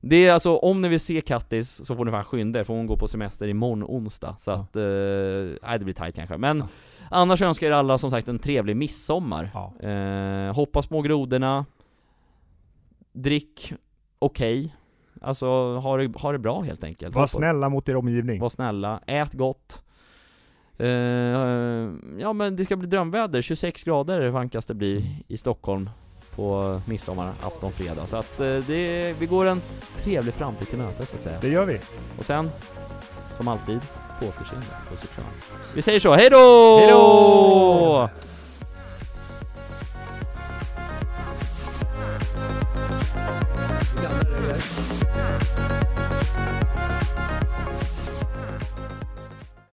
Det 0.02 0.16
är 0.28 0.34
alltså, 0.34 0.56
om 0.58 0.82
ni 0.82 0.88
vill 0.88 1.00
se 1.00 1.22
Kattis 1.22 1.86
så 1.86 1.96
får 1.96 2.06
ni 2.06 2.12
fan 2.12 2.24
skynda 2.26 2.60
er, 2.60 2.64
för 2.64 2.74
hon 2.74 2.88
går 2.88 2.98
på 2.98 3.08
semester 3.08 3.48
imorgon 3.48 3.84
onsdag. 3.84 4.36
Så 4.40 4.52
Ja. 4.52 4.56
att, 4.56 4.76
eh, 4.76 5.68
nej 5.70 5.80
det 5.80 5.86
blir 5.86 5.94
tight 5.94 6.16
kanske, 6.16 6.38
men 6.38 6.64
Annars 7.12 7.42
önskar 7.42 7.68
jag 7.68 7.74
er 7.74 7.80
alla 7.80 7.98
som 7.98 8.10
sagt 8.12 8.28
en 8.28 8.40
trevlig 8.40 8.76
midsommar. 8.78 9.50
Ja. 9.54 9.88
Eh, 9.90 10.56
hoppa 10.56 10.82
små 10.82 11.02
grodorna. 11.02 11.66
Drick 13.14 13.74
okej. 14.20 14.76
Alltså 15.22 15.46
ha 15.78 15.98
det, 15.98 16.20
ha 16.20 16.32
det 16.32 16.40
bra 16.40 16.62
helt 16.62 16.84
enkelt. 16.84 17.16
Var 17.16 17.22
Hoppa- 17.22 17.28
snälla 17.28 17.70
mot 17.70 17.90
er 17.90 17.96
omgivning. 17.96 18.42
Var 18.42 18.50
snälla, 18.50 19.00
ät 19.08 19.34
gott. 19.34 19.82
Eh, 20.78 20.88
Ja 22.20 22.34
men 22.34 22.56
det 22.56 22.66
ska 22.66 22.76
bli 22.76 22.88
drömväder, 22.88 23.42
26 23.42 23.84
grader 23.84 24.30
vankas 24.30 24.66
det 24.66 24.74
bli 24.74 25.24
i 25.28 25.38
Stockholm 25.38 25.90
på 26.40 26.82
midsommar, 26.86 27.34
afton, 27.44 27.72
fredag 27.72 28.08
Så 28.08 28.18
att 28.18 28.40
eh, 28.40 28.46
det, 28.48 29.16
vi 29.20 29.26
går 29.26 29.46
en 29.46 29.62
trevlig 30.04 30.34
framtid 30.34 30.70
till 30.70 30.78
mötes 30.78 31.10
så 31.10 31.16
att 31.16 31.24
säga 31.24 31.38
Det 31.42 31.50
gör 31.50 31.66
vi. 31.66 31.80
Och 32.18 32.26
sen, 32.26 32.50
som 33.38 33.48
alltid, 33.48 33.80
på 34.20 34.26
återseende, 34.26 34.68
puss 34.90 35.04
och 35.04 35.10
kram 35.16 35.26
Vi 35.76 35.82
säger 35.82 36.00
så, 36.00 36.14
hejdå! 36.14 36.78
Hejdå! 36.80 38.10